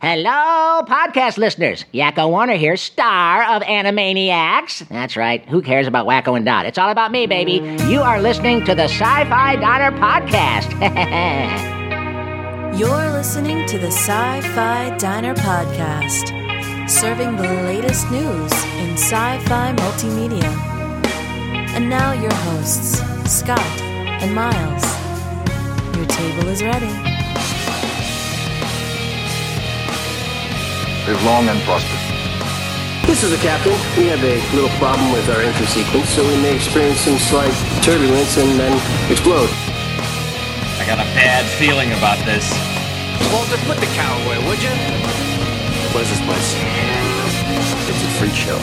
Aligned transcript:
Hello, 0.00 0.82
podcast 0.86 1.38
listeners. 1.38 1.86
Yakko 1.94 2.28
Warner 2.28 2.54
here, 2.56 2.76
star 2.76 3.56
of 3.56 3.62
Animaniacs. 3.62 4.86
That's 4.88 5.16
right. 5.16 5.42
Who 5.48 5.62
cares 5.62 5.86
about 5.86 6.06
Wakko 6.06 6.36
and 6.36 6.44
Dot? 6.44 6.66
It's 6.66 6.76
all 6.76 6.90
about 6.90 7.10
me, 7.12 7.26
baby. 7.26 7.62
You 7.88 8.02
are 8.02 8.20
listening 8.20 8.62
to 8.66 8.74
the 8.74 8.84
Sci-Fi 8.84 9.56
Diner 9.56 9.96
Podcast. 9.96 10.68
You're 12.78 13.10
listening 13.10 13.66
to 13.68 13.78
the 13.78 13.86
Sci 13.86 14.40
Fi 14.54 14.94
Diner 14.98 15.34
Podcast, 15.34 16.90
serving 16.90 17.36
the 17.36 17.42
latest 17.64 18.10
news 18.10 18.52
in 18.74 18.92
sci 18.98 19.38
fi 19.46 19.72
multimedia. 19.72 20.44
And 21.74 21.88
now, 21.88 22.12
your 22.12 22.34
hosts, 22.34 22.98
Scott 23.30 23.60
and 23.80 24.34
Miles. 24.34 24.84
Your 25.96 26.06
table 26.06 26.48
is 26.48 26.62
ready. 26.62 27.15
Live 31.06 31.22
long 31.22 31.46
and 31.48 31.60
prosper. 31.62 31.94
This 33.06 33.22
is 33.22 33.30
the 33.30 33.36
captain. 33.36 33.70
We 33.96 34.10
have 34.10 34.18
a 34.24 34.42
little 34.56 34.74
problem 34.82 35.12
with 35.12 35.28
our 35.30 35.40
entry 35.40 35.66
sequence, 35.66 36.08
so 36.10 36.26
we 36.26 36.34
may 36.42 36.56
experience 36.56 36.98
some 36.98 37.16
slight 37.16 37.54
turbulence 37.84 38.36
and 38.38 38.58
then 38.58 38.74
explode. 39.08 39.48
I 40.82 40.84
got 40.84 40.98
a 40.98 41.06
bad 41.14 41.46
feeling 41.62 41.92
about 41.92 42.18
this. 42.26 42.50
Walter, 43.32 43.56
put 43.70 43.78
the 43.78 43.86
cow 43.94 44.18
away, 44.26 44.38
would 44.50 44.60
you? 44.60 44.74
What 45.94 46.02
is 46.02 46.10
this 46.10 46.22
place? 46.26 46.56
It's 47.86 48.02
a 48.02 48.10
freak 48.18 48.34
show. 48.34 48.58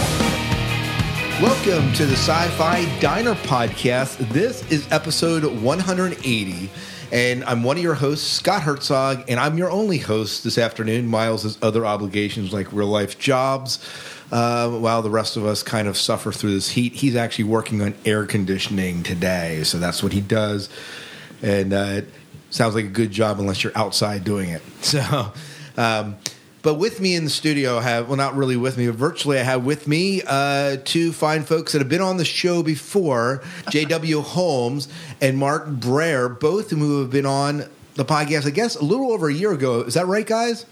Welcome 1.42 1.94
to 1.94 2.06
the 2.06 2.18
Sci 2.18 2.48
Fi 2.58 3.00
Diner 3.00 3.36
Podcast. 3.36 4.18
This 4.34 4.70
is 4.70 4.86
episode 4.92 5.46
180, 5.46 6.70
and 7.14 7.44
I'm 7.44 7.62
one 7.62 7.78
of 7.78 7.84
your 7.84 7.94
hosts, 7.94 8.28
Scott 8.28 8.64
Herzog, 8.64 9.26
and 9.30 9.40
I'm 9.40 9.56
your 9.56 9.70
only 9.70 10.00
host 10.00 10.44
this 10.44 10.58
afternoon. 10.58 11.06
Miles 11.06 11.44
has 11.44 11.60
other 11.62 11.86
obligations 11.86 12.52
like 12.52 12.74
real 12.74 12.88
life 12.88 13.20
jobs. 13.20 13.88
Uh, 14.32 14.68
while 14.72 15.04
the 15.04 15.12
rest 15.12 15.38
of 15.38 15.46
us 15.46 15.62
kind 15.62 15.88
of 15.88 15.96
suffer 15.96 16.32
through 16.32 16.56
this 16.56 16.70
heat, 16.70 16.94
he's 16.94 17.16
actually 17.16 17.44
working 17.44 17.84
on 17.84 17.94
air 18.04 18.26
conditioning 18.26 19.04
today, 19.04 19.62
so 19.64 19.78
that's 19.78 20.02
what 20.02 20.12
he 20.12 20.22
does. 20.22 20.70
And 21.44 21.72
uh, 21.72 21.86
it 21.98 22.10
sounds 22.50 22.74
like 22.74 22.86
a 22.86 22.90
good 22.90 23.12
job 23.12 23.40
unless 23.40 23.64
you're 23.64 23.78
outside 23.78 24.24
doing 24.24 24.50
it. 24.50 24.62
So, 24.82 25.32
um, 25.78 26.18
but 26.64 26.76
with 26.76 27.00
me 27.00 27.14
in 27.14 27.26
the 27.26 27.30
studio, 27.30 27.78
I 27.78 27.84
have 27.84 28.08
well, 28.08 28.18
not 28.18 28.36
really 28.36 28.58
with 28.58 28.78
me, 28.78 28.88
but 28.88 28.96
virtually, 28.96 29.38
I 29.40 29.44
have 29.44 29.66
with 29.66 29.88
me 29.88 30.22
uh, 30.26 30.78
two 30.84 31.12
fine 31.12 31.44
folks 31.44 31.74
that 31.74 31.80
have 31.80 31.90
been 31.90 32.02
on 32.02 32.18
the 32.18 32.26
show 32.26 32.64
before: 32.64 33.44
J.W. 33.70 34.22
Holmes 34.22 34.88
and 35.22 35.38
Mark 35.38 35.68
Brayer, 35.68 36.30
both 36.30 36.72
of 36.72 36.80
who 36.80 37.02
have 37.02 37.12
been 37.12 37.26
on 37.26 37.66
the 37.96 38.06
podcast. 38.06 38.48
I 38.48 38.52
guess 38.52 38.76
a 38.76 38.84
little 38.84 39.12
over 39.12 39.28
a 39.28 39.34
year 39.34 39.52
ago. 39.52 39.82
Is 39.82 39.94
that 39.94 40.08
right, 40.08 40.26
guys? 40.26 40.66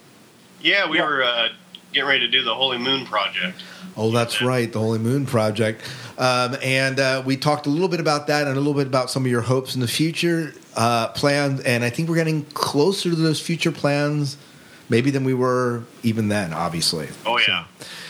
Yeah, 0.62 0.90
we 0.90 1.02
were 1.02 1.24
uh, 1.24 1.50
getting 1.92 2.08
ready 2.08 2.20
to 2.22 2.28
do 2.28 2.44
the 2.44 2.56
Holy 2.56 2.78
Moon 2.78 3.06
Project. 3.06 3.62
Oh, 3.98 4.12
that's 4.12 4.42
right, 4.42 4.72
the 4.72 4.80
Holy 4.80 5.00
Moon 5.00 5.26
Project. 5.26 5.82
Um, 6.18 6.56
and 6.64 7.00
uh, 7.00 7.24
we 7.26 7.36
talked 7.36 7.66
a 7.66 7.70
little 7.70 7.90
bit 7.90 8.00
about 8.00 8.28
that 8.28 8.48
and 8.48 8.56
a 8.56 8.60
little 8.60 8.74
bit 8.74 8.88
about 8.88 9.10
some 9.10 9.26
of 9.26 9.32
your 9.32 9.42
hopes 9.42 9.76
in 9.76 9.82
the 9.82 9.88
future 9.88 10.54
uh, 10.76 11.10
plans. 11.10 11.60
And 11.62 11.84
I 11.84 11.90
think 11.90 12.08
we're 12.08 12.16
getting 12.16 12.46
closer 12.46 13.10
to 13.10 13.16
those 13.16 13.42
future 13.42 13.72
plans, 13.72 14.38
maybe 14.92 15.10
than 15.10 15.24
we 15.24 15.34
were 15.34 15.84
even 16.04 16.28
then, 16.28 16.54
obviously. 16.54 17.08
Oh 17.26 17.40
yeah, 17.40 17.66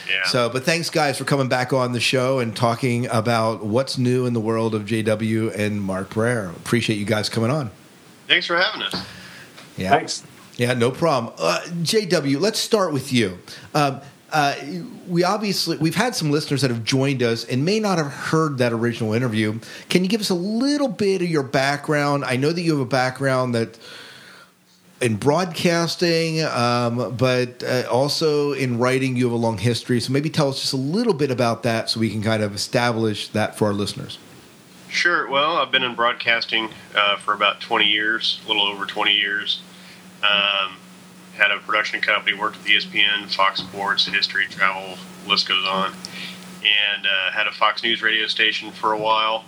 yeah. 0.09 0.25
So, 0.25 0.49
but 0.49 0.63
thanks, 0.63 0.89
guys, 0.89 1.17
for 1.17 1.23
coming 1.23 1.47
back 1.47 1.71
on 1.71 1.93
the 1.93 2.01
show 2.01 2.39
and 2.39 2.53
talking 2.53 3.05
about 3.07 3.63
what's 3.63 3.97
new 3.97 4.25
in 4.25 4.33
the 4.33 4.41
world 4.41 4.75
of 4.75 4.83
JW 4.83 5.55
and 5.57 5.81
Mark 5.81 6.09
Brayer. 6.09 6.49
Appreciate 6.49 6.97
you 6.97 7.05
guys 7.05 7.29
coming 7.29 7.51
on. 7.51 7.71
Thanks 8.27 8.47
for 8.47 8.57
having 8.57 8.81
us. 8.81 8.95
Yeah. 9.77 9.91
Thanks. 9.91 10.23
Yeah, 10.57 10.73
no 10.73 10.91
problem. 10.91 11.33
Uh, 11.37 11.61
JW, 11.83 12.39
let's 12.39 12.59
start 12.59 12.91
with 12.91 13.13
you. 13.13 13.39
Um, 13.73 14.01
uh, 14.31 14.55
we 15.07 15.23
obviously 15.23 15.77
we've 15.77 15.95
had 15.95 16.15
some 16.15 16.31
listeners 16.31 16.61
that 16.61 16.71
have 16.71 16.83
joined 16.83 17.21
us 17.21 17.45
and 17.45 17.65
may 17.65 17.79
not 17.79 17.97
have 17.97 18.11
heard 18.11 18.57
that 18.59 18.71
original 18.71 19.13
interview. 19.13 19.59
Can 19.89 20.03
you 20.03 20.09
give 20.09 20.21
us 20.21 20.29
a 20.29 20.35
little 20.35 20.87
bit 20.87 21.21
of 21.21 21.27
your 21.27 21.43
background? 21.43 22.23
I 22.23 22.37
know 22.37 22.51
that 22.51 22.61
you 22.61 22.71
have 22.71 22.79
a 22.79 22.89
background 22.89 23.53
that 23.55 23.77
in 25.01 25.15
broadcasting, 25.15 26.43
um, 26.43 27.15
but 27.17 27.63
uh, 27.63 27.83
also 27.89 28.53
in 28.53 28.77
writing. 28.77 29.15
You 29.15 29.25
have 29.25 29.33
a 29.33 29.37
long 29.37 29.57
history, 29.57 29.99
so 29.99 30.13
maybe 30.13 30.29
tell 30.29 30.49
us 30.49 30.61
just 30.61 30.73
a 30.73 30.77
little 30.77 31.13
bit 31.13 31.31
about 31.31 31.63
that, 31.63 31.89
so 31.89 31.99
we 31.99 32.09
can 32.09 32.21
kind 32.21 32.43
of 32.43 32.53
establish 32.53 33.27
that 33.29 33.57
for 33.57 33.67
our 33.67 33.73
listeners. 33.73 34.19
Sure. 34.87 35.29
Well, 35.29 35.57
I've 35.57 35.71
been 35.71 35.83
in 35.83 35.95
broadcasting 35.95 36.69
uh, 36.95 37.17
for 37.17 37.33
about 37.33 37.61
20 37.61 37.85
years, 37.85 38.41
a 38.43 38.47
little 38.47 38.67
over 38.67 38.85
20 38.85 39.13
years. 39.13 39.61
Um, 40.21 40.77
had 41.33 41.49
a 41.49 41.59
production 41.59 42.01
company, 42.01 42.37
worked 42.37 42.57
with 42.57 42.67
ESPN, 42.67 43.33
Fox 43.33 43.61
Sports, 43.61 44.05
History, 44.05 44.45
Travel, 44.47 44.97
list 45.25 45.47
goes 45.47 45.65
on, 45.65 45.93
and 46.63 47.05
uh, 47.05 47.31
had 47.31 47.47
a 47.47 47.51
Fox 47.51 47.83
News 47.83 48.01
radio 48.01 48.27
station 48.27 48.71
for 48.71 48.91
a 48.91 48.97
while. 48.97 49.45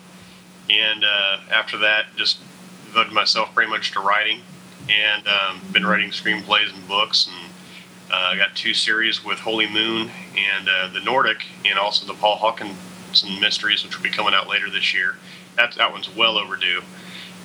And 0.69 1.03
uh, 1.03 1.39
after 1.51 1.77
that, 1.79 2.05
just 2.15 2.39
devoted 2.85 3.11
myself 3.11 3.53
pretty 3.53 3.69
much 3.69 3.91
to 3.91 3.99
writing, 3.99 4.39
and 4.89 5.27
um, 5.27 5.61
been 5.71 5.85
writing 5.85 6.09
screenplays 6.09 6.73
and 6.73 6.87
books, 6.87 7.27
and 7.27 7.51
uh, 8.11 8.35
got 8.35 8.55
two 8.55 8.73
series 8.73 9.23
with 9.23 9.39
Holy 9.39 9.67
Moon 9.67 10.11
and 10.35 10.69
uh, 10.69 10.87
the 10.93 10.99
Nordic, 11.01 11.45
and 11.65 11.79
also 11.79 12.05
the 12.05 12.13
Paul 12.13 12.37
Hawkinson 12.37 13.39
Mysteries, 13.39 13.83
which 13.83 13.97
will 13.97 14.03
be 14.03 14.09
coming 14.09 14.33
out 14.33 14.47
later 14.47 14.69
this 14.69 14.93
year. 14.93 15.15
That 15.55 15.73
that 15.75 15.91
one's 15.91 16.13
well 16.15 16.37
overdue. 16.37 16.81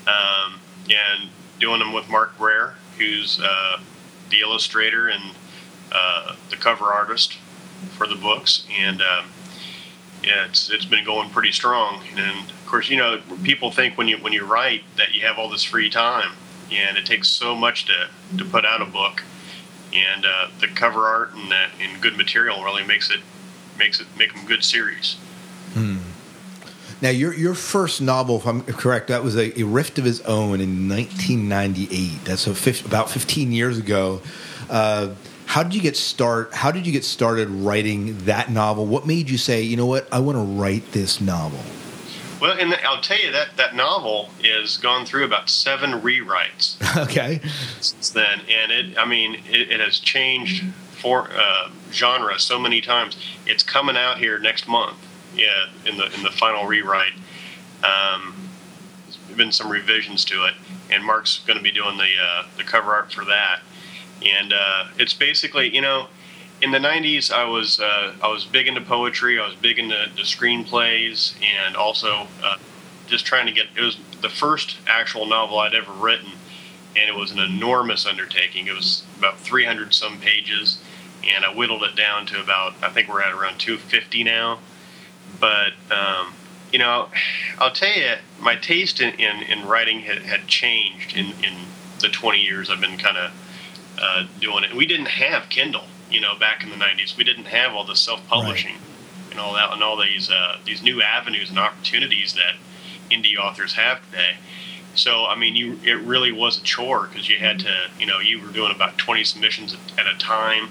Um, 0.07 0.61
and 0.91 1.29
doing 1.61 1.81
them 1.81 1.93
with 1.93 2.09
Mark 2.09 2.37
Brayer, 2.39 2.75
who's 2.99 3.41
uh, 3.43 3.79
the 4.31 4.41
illustrator 4.41 5.09
and 5.09 5.35
uh, 5.93 6.37
the 6.51 6.57
cover 6.57 6.87
artist 6.87 7.39
for 7.97 8.07
the 8.07 8.15
books, 8.15 8.67
and 8.79 9.01
um, 9.03 9.27
yeah, 10.23 10.45
it's 10.47 10.71
it's 10.71 10.85
been 10.85 11.05
going 11.05 11.31
pretty 11.31 11.53
strong. 11.53 12.03
And 12.17 12.51
of 12.51 12.67
course, 12.67 12.89
you 12.89 12.97
know, 12.97 13.21
people 13.43 13.71
think 13.71 13.97
when 13.97 14.09
you 14.09 14.19
when 14.19 14.33
you 14.33 14.45
write 14.45 14.83
that 14.97 15.15
you 15.15 15.27
have 15.27 15.39
all 15.39 15.49
this 15.49 15.65
free 15.65 15.91
time, 15.91 16.33
and 16.73 16.97
it 16.97 17.07
takes 17.07 17.29
so 17.29 17.55
much 17.55 17.87
to 17.87 18.09
to 18.37 18.45
put 18.45 18.65
out 18.65 18.83
a 18.83 18.87
book, 18.87 19.23
and 19.93 20.25
uh, 20.25 20.49
the 20.61 20.69
cover 20.69 21.07
art 21.07 21.35
and 21.35 21.51
that 21.51 21.71
and 21.81 22.01
good 22.01 22.17
material 22.17 22.63
really 22.63 22.85
makes 22.85 23.11
it 23.11 23.21
makes 23.79 24.01
it 24.01 24.07
make 24.17 24.35
them 24.35 24.47
good 24.47 24.65
series. 24.65 25.17
Now, 27.01 27.11
your 27.11 27.33
your 27.33 27.55
first 27.55 28.01
novel, 28.01 28.37
if 28.37 28.47
I'm 28.47 28.63
correct, 28.63 29.09
that 29.09 29.23
was 29.23 29.37
a, 29.37 29.59
a 29.61 29.65
Rift 29.65 29.99
of 29.99 30.05
His 30.05 30.21
Own 30.23 30.61
in 30.61 30.89
1998. 30.89 32.25
That's 32.25 32.47
about 32.85 33.11
15 33.11 33.53
years 33.53 33.79
ago. 33.79 34.21
Uh, 34.69 35.11
how 35.47 35.63
did 35.63 35.75
you 35.75 35.81
get 35.81 35.97
start? 35.97 36.53
How 36.53 36.73
did 36.73 36.87
you 36.87 36.93
get 36.93 37.05
started 37.05 37.49
writing 37.49 38.19
that 38.25 38.51
novel? 38.51 38.85
What 38.85 39.07
made 39.07 39.31
you 39.31 39.39
say, 39.39 39.63
you 39.63 39.77
know 39.77 39.87
what, 39.87 40.13
I 40.13 40.19
want 40.19 40.37
to 40.37 40.43
write 40.43 40.91
this 40.93 41.21
novel? 41.21 41.61
Well, 42.41 42.57
and 42.59 42.75
I'll 42.85 43.01
tell 43.01 43.19
you 43.19 43.33
that 43.33 43.57
that 43.57 43.75
novel 43.75 44.31
has 44.45 44.77
gone 44.77 45.05
through 45.05 45.25
about 45.25 45.51
seven 45.51 46.01
rewrites. 46.01 46.77
okay, 47.05 47.41
since 47.81 48.11
then, 48.11 48.41
and 48.49 48.71
it 48.71 48.99
I 48.99 49.05
mean 49.05 49.43
it, 49.51 49.71
it 49.71 49.81
has 49.81 49.99
changed 49.99 50.65
for 50.93 51.31
uh, 51.33 51.71
genre 51.91 52.39
so 52.39 52.59
many 52.59 52.81
times. 52.81 53.17
It's 53.47 53.63
coming 53.63 53.97
out 53.97 54.19
here 54.19 54.39
next 54.39 54.69
month. 54.69 54.99
Yeah, 55.35 55.67
in 55.85 55.97
the 55.97 56.13
in 56.15 56.23
the 56.23 56.31
final 56.31 56.67
rewrite, 56.67 57.13
um, 57.83 58.49
there's 59.27 59.37
been 59.37 59.53
some 59.53 59.71
revisions 59.71 60.25
to 60.27 60.45
it, 60.45 60.55
and 60.91 61.05
Mark's 61.05 61.41
going 61.47 61.57
to 61.57 61.63
be 61.63 61.73
doing 61.73 61.97
the 61.97 62.11
uh, 62.21 62.45
the 62.57 62.65
cover 62.65 62.93
art 62.93 63.13
for 63.13 63.25
that. 63.25 63.61
And 64.25 64.53
uh, 64.53 64.87
it's 64.99 65.15
basically 65.15 65.75
you 65.75 65.81
know. 65.81 66.09
In 66.61 66.73
the 66.73 66.79
'90s, 66.79 67.31
I 67.33 67.45
was 67.45 67.81
uh, 67.81 68.15
I 68.23 68.29
was 68.29 68.45
big 68.45 68.67
into 68.67 68.81
poetry. 68.81 69.39
I 69.39 69.47
was 69.47 69.55
big 69.55 69.79
into 69.79 70.11
the 70.17 70.23
screenplays, 70.23 71.35
and 71.43 71.77
also 71.77 72.27
uh, 72.43 72.57
just 73.07 73.27
trying 73.27 73.47
to 73.47 73.53
get. 73.53 73.67
It 73.77 73.83
was 73.83 73.99
the 74.21 74.29
first 74.29 74.79
actual 74.87 75.27
novel 75.27 75.59
I'd 75.59 75.75
ever 75.75 75.93
written, 75.93 76.33
and 76.97 77.09
it 77.09 77.15
was 77.15 77.31
an 77.31 77.39
enormous 77.39 78.07
undertaking. 78.07 78.67
It 78.67 78.75
was 78.75 79.05
about 79.19 79.39
300 79.39 79.95
some 79.95 80.19
pages, 80.19 80.83
and 81.23 81.45
I 81.45 81.55
whittled 81.55 81.85
it 81.85 81.95
down 81.95 82.27
to 82.27 82.41
about 82.41 82.75
I 82.83 82.89
think 82.89 83.09
we're 83.09 83.23
at 83.23 83.33
around 83.33 83.59
250 83.59 84.25
now. 84.25 84.59
But 85.39 85.75
um, 85.93 86.35
you 86.73 86.79
know, 86.79 87.09
I'll 87.59 87.73
tell 87.73 87.95
you, 87.95 88.15
my 88.41 88.57
taste 88.57 89.01
in, 89.01 89.15
in, 89.15 89.43
in 89.43 89.67
writing 89.67 90.01
had, 90.01 90.23
had 90.23 90.47
changed 90.47 91.17
in, 91.17 91.27
in 91.43 91.55
the 92.01 92.09
20 92.09 92.39
years 92.39 92.71
I've 92.71 92.81
been 92.81 92.99
kind 92.99 93.17
of 93.17 93.33
uh, 94.01 94.27
doing 94.41 94.65
it. 94.65 94.75
We 94.75 94.87
didn't 94.87 95.09
have 95.09 95.49
Kindle, 95.49 95.85
you 96.11 96.21
know, 96.21 96.37
back 96.39 96.63
in 96.63 96.71
the 96.71 96.77
90s. 96.77 97.17
We 97.17 97.25
didn't 97.25 97.47
have 97.47 97.75
all 97.75 97.85
the 97.85 97.97
self-publishing 97.97 98.77
and 99.31 99.41
all 99.41 99.55
that, 99.55 99.73
and 99.73 99.83
all 99.83 99.97
these 99.97 100.31
uh, 100.31 100.59
these 100.65 100.83
new 100.83 101.03
avenues 101.03 101.51
and 101.51 101.59
opportunities 101.59 102.35
that 102.35 102.55
indie 103.11 103.37
authors 103.37 103.75
have 103.75 104.05
today. 104.11 104.37
So, 104.95 105.27
I 105.27 105.37
mean, 105.37 105.55
you 105.55 105.79
it 105.85 105.99
really 106.01 106.33
was 106.33 106.59
a 106.59 106.63
chore 106.63 107.07
because 107.07 107.29
you 107.29 107.39
had 107.39 107.61
to, 107.61 107.89
you 107.99 108.07
know, 108.07 108.19
you 108.19 108.41
were 108.41 108.53
doing 108.53 108.73
about 108.75 108.99
20 108.99 109.23
submissions 109.25 109.77
at 109.97 110.07
a 110.07 110.19
time 110.19 110.71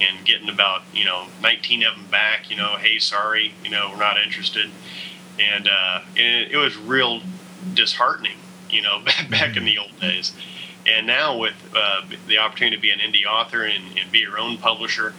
and 0.00 0.24
getting 0.24 0.48
about, 0.48 0.82
you 0.92 1.04
know, 1.04 1.26
19 1.42 1.84
of 1.84 1.94
them 1.94 2.06
back, 2.06 2.50
you 2.50 2.56
know, 2.56 2.76
hey, 2.76 2.98
sorry, 2.98 3.54
you 3.64 3.70
know, 3.70 3.90
we're 3.90 3.98
not 3.98 4.20
interested. 4.20 4.70
And, 5.38 5.68
uh, 5.68 6.00
it, 6.16 6.52
it 6.52 6.56
was 6.56 6.76
real 6.76 7.22
disheartening, 7.74 8.38
you 8.70 8.82
know, 8.82 9.00
back, 9.00 9.30
back 9.30 9.56
in 9.56 9.64
the 9.64 9.78
old 9.78 9.98
days. 10.00 10.32
And 10.88 11.06
now 11.06 11.36
with 11.36 11.54
uh, 11.74 12.02
the 12.26 12.38
opportunity 12.38 12.76
to 12.76 12.82
be 12.82 12.90
an 12.90 12.98
indie 12.98 13.26
author 13.26 13.64
and, 13.64 13.98
and 13.98 14.10
be 14.10 14.20
your 14.20 14.38
own 14.38 14.56
publisher, 14.56 15.12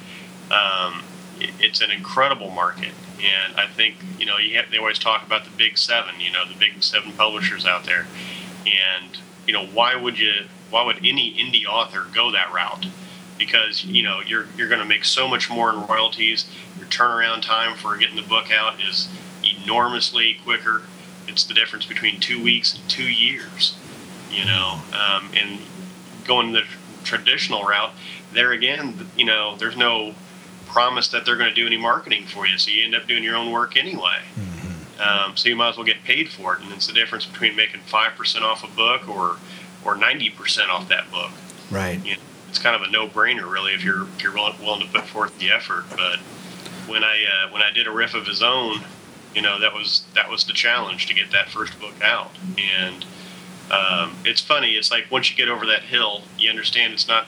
um, 0.52 1.04
it, 1.40 1.52
it's 1.60 1.82
an 1.82 1.92
incredible 1.92 2.50
market. 2.50 2.94
And 3.18 3.56
I 3.56 3.68
think 3.68 3.96
you 4.18 4.26
know 4.26 4.38
you 4.38 4.56
have, 4.58 4.72
they 4.72 4.78
always 4.78 5.00
talk 5.00 5.26
about 5.26 5.44
the 5.44 5.52
big 5.52 5.78
seven, 5.78 6.20
you 6.20 6.32
know, 6.32 6.46
the 6.48 6.58
big 6.58 6.82
seven 6.82 7.12
publishers 7.14 7.66
out 7.66 7.86
there, 7.86 8.08
and 8.66 9.18
you 9.46 9.54
know 9.54 9.66
why 9.66 9.96
would 9.96 10.18
you 10.18 10.46
why 10.70 10.84
would 10.84 10.98
any 10.98 11.34
indie 11.34 11.66
author 11.66 12.06
go 12.14 12.32
that 12.32 12.52
route? 12.54 12.88
Because 13.38 13.84
you 13.84 14.04
know 14.04 14.22
you're 14.26 14.48
you're 14.58 14.70
going 14.70 14.82
to 14.82 14.88
make 14.88 15.06
so 15.06 15.28
much 15.28 15.50
more 15.50 15.70
in 15.70 15.86
royalties. 15.86 16.50
Your 16.78 16.88
turnaround 16.88 17.42
time 17.42 17.76
for 17.76 17.98
getting 17.98 18.16
the 18.16 18.22
book 18.22 18.52
out 18.52 18.82
is 18.82 19.10
enormously 19.44 20.38
quicker. 20.44 20.84
It's 21.28 21.44
the 21.44 21.54
difference 21.54 21.86
between 21.86 22.20
two 22.20 22.42
weeks 22.42 22.74
and 22.74 22.90
two 22.90 23.10
years. 23.10 23.76
You 24.32 24.46
know, 24.46 24.80
um, 24.94 25.30
and 25.34 25.60
going 26.26 26.52
the 26.52 26.64
traditional 27.04 27.64
route, 27.64 27.92
there 28.34 28.52
again, 28.52 29.10
you 29.18 29.26
know, 29.26 29.56
there's 29.58 29.78
no 29.78 30.14
promise 30.68 31.08
that 31.10 31.26
they're 31.26 31.36
going 31.36 31.50
to 31.50 31.56
do 31.56 31.66
any 31.66 31.78
marketing 31.78 32.26
for 32.26 32.46
you, 32.46 32.58
so 32.58 32.70
you 32.70 32.86
end 32.86 32.94
up 32.94 33.08
doing 33.08 33.24
your 33.24 33.36
own 33.36 33.52
work 33.52 33.76
anyway. 33.76 34.20
Mm-hmm. 34.36 35.02
Um, 35.02 35.36
so 35.36 35.50
you 35.50 35.56
might 35.56 35.70
as 35.70 35.78
well 35.78 35.86
get 35.86 36.04
paid 36.04 36.30
for 36.30 36.56
it, 36.56 36.62
and 36.62 36.72
it's 36.72 36.86
the 36.86 36.94
difference 36.94 37.26
between 37.26 37.56
making 37.56 37.82
five 37.82 38.16
percent 38.16 38.46
off 38.46 38.64
a 38.64 38.76
book 38.76 39.10
or 39.10 39.38
or 39.84 39.96
ninety 39.96 40.30
percent 40.30 40.70
off 40.70 40.88
that 40.90 41.10
book. 41.10 41.32
Right. 41.72 42.04
You 42.06 42.16
know, 42.16 42.22
it's 42.50 42.60
kind 42.60 42.76
of 42.76 42.82
a 42.82 42.92
no-brainer, 42.92 43.50
really, 43.50 43.74
if 43.74 43.84
you're 43.84 44.04
if 44.04 44.24
you're 44.24 44.34
willing, 44.34 44.60
willing 44.60 44.82
to 44.82 44.88
put 44.88 45.08
forth 45.08 45.38
the 45.40 45.52
effort. 45.52 45.86
But 45.90 46.20
when 46.88 47.04
I 47.04 47.26
uh, 47.26 47.52
when 47.52 47.62
I 47.62 47.72
did 47.72 47.88
a 47.88 47.92
riff 47.92 48.14
of 48.14 48.28
his 48.28 48.44
own, 48.44 48.82
you 49.34 49.42
know, 49.42 49.60
that 49.60 49.74
was 49.74 50.04
that 50.16 50.30
was 50.30 50.46
the 50.46 50.54
challenge 50.54 51.08
to 51.08 51.14
get 51.14 51.32
that 51.32 51.50
first 51.50 51.80
book 51.80 52.02
out, 52.04 52.32
and 52.58 53.06
um, 53.72 54.16
it's 54.26 54.42
funny. 54.42 54.74
It's 54.74 54.92
like 54.92 55.12
once 55.12 55.30
you 55.30 55.38
get 55.38 55.50
over 55.50 55.66
that 55.68 55.84
hill, 55.84 56.24
you 56.38 56.50
understand 56.50 56.94
it's 56.94 57.08
not 57.08 57.28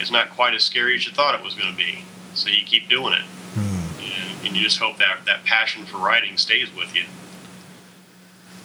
it's 0.00 0.10
not 0.10 0.30
quite 0.30 0.54
as 0.54 0.62
scary 0.62 0.94
as 0.94 1.06
you 1.06 1.12
thought 1.12 1.34
it 1.34 1.42
was 1.42 1.54
going 1.54 1.70
to 1.70 1.76
be. 1.76 2.04
So 2.34 2.48
you 2.48 2.64
keep 2.64 2.88
doing 2.88 3.14
it, 3.14 3.24
and, 3.56 4.46
and, 4.46 4.56
you 4.56 4.62
just 4.62 4.78
hope 4.78 4.98
that 4.98 5.24
that 5.26 5.44
passion 5.44 5.84
for 5.84 5.98
writing 5.98 6.36
stays 6.36 6.68
with 6.74 6.94
you. 6.94 7.04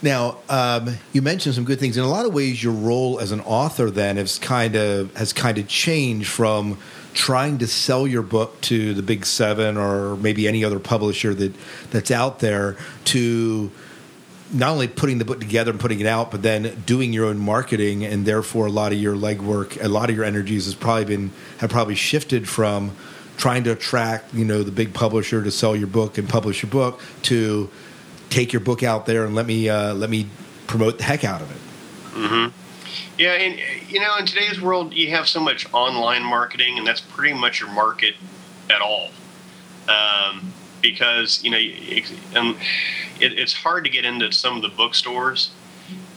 Now, 0.00 0.38
um, 0.48 0.98
you 1.12 1.22
mentioned 1.22 1.54
some 1.54 1.64
good 1.64 1.80
things. 1.80 1.96
In 1.96 2.04
a 2.04 2.08
lot 2.08 2.26
of 2.26 2.34
ways, 2.34 2.62
your 2.62 2.72
role 2.72 3.18
as 3.20 3.32
an 3.32 3.40
author 3.40 3.90
then 3.90 4.16
has 4.16 4.38
kind 4.38 4.76
of 4.76 5.14
has 5.16 5.32
kind 5.32 5.58
of 5.58 5.66
changed 5.66 6.28
from 6.28 6.78
trying 7.14 7.58
to 7.58 7.66
sell 7.66 8.06
your 8.06 8.22
book 8.22 8.60
to 8.60 8.92
the 8.92 9.02
big 9.02 9.24
seven 9.24 9.76
or 9.76 10.16
maybe 10.16 10.46
any 10.46 10.64
other 10.64 10.78
publisher 10.78 11.32
that 11.34 11.54
that's 11.90 12.10
out 12.10 12.40
there 12.40 12.76
to 13.04 13.70
not 14.54 14.70
only 14.70 14.88
putting 14.88 15.18
the 15.18 15.24
book 15.24 15.40
together 15.40 15.70
and 15.70 15.80
putting 15.80 16.00
it 16.00 16.06
out, 16.06 16.30
but 16.30 16.42
then 16.42 16.82
doing 16.86 17.12
your 17.12 17.26
own 17.26 17.38
marketing, 17.38 18.04
and 18.04 18.24
therefore 18.24 18.66
a 18.66 18.70
lot 18.70 18.92
of 18.92 18.98
your 18.98 19.14
legwork, 19.14 19.82
a 19.82 19.88
lot 19.88 20.08
of 20.08 20.16
your 20.16 20.24
energies 20.24 20.66
has 20.66 20.74
probably 20.74 21.04
been 21.04 21.32
have 21.58 21.70
probably 21.70 21.94
shifted 21.94 22.48
from 22.48 22.92
trying 23.36 23.64
to 23.64 23.72
attract 23.72 24.32
you 24.32 24.44
know 24.44 24.62
the 24.62 24.72
big 24.72 24.94
publisher 24.94 25.42
to 25.42 25.50
sell 25.50 25.74
your 25.74 25.88
book 25.88 26.18
and 26.18 26.28
publish 26.28 26.62
your 26.62 26.70
book 26.70 27.00
to 27.22 27.68
take 28.30 28.52
your 28.52 28.60
book 28.60 28.82
out 28.82 29.06
there 29.06 29.24
and 29.24 29.34
let 29.34 29.46
me 29.46 29.68
uh, 29.68 29.92
let 29.94 30.08
me 30.08 30.28
promote 30.66 30.98
the 30.98 31.04
heck 31.04 31.24
out 31.24 31.40
of 31.40 31.50
it. 31.50 32.14
Mm-hmm. 32.16 32.60
Yeah, 33.18 33.32
and 33.32 33.60
you 33.88 34.00
know, 34.00 34.16
in 34.18 34.26
today's 34.26 34.60
world, 34.60 34.94
you 34.94 35.10
have 35.10 35.28
so 35.28 35.40
much 35.40 35.72
online 35.72 36.22
marketing, 36.22 36.78
and 36.78 36.86
that's 36.86 37.00
pretty 37.00 37.34
much 37.34 37.60
your 37.60 37.70
market 37.70 38.14
at 38.70 38.80
all. 38.80 39.10
Um, 39.88 40.52
because 40.84 41.42
you 41.42 41.50
know, 41.50 41.56
it, 41.58 42.12
um, 42.36 42.58
it, 43.18 43.38
it's 43.38 43.54
hard 43.54 43.84
to 43.84 43.90
get 43.90 44.04
into 44.04 44.30
some 44.30 44.56
of 44.56 44.62
the 44.62 44.68
bookstores. 44.68 45.50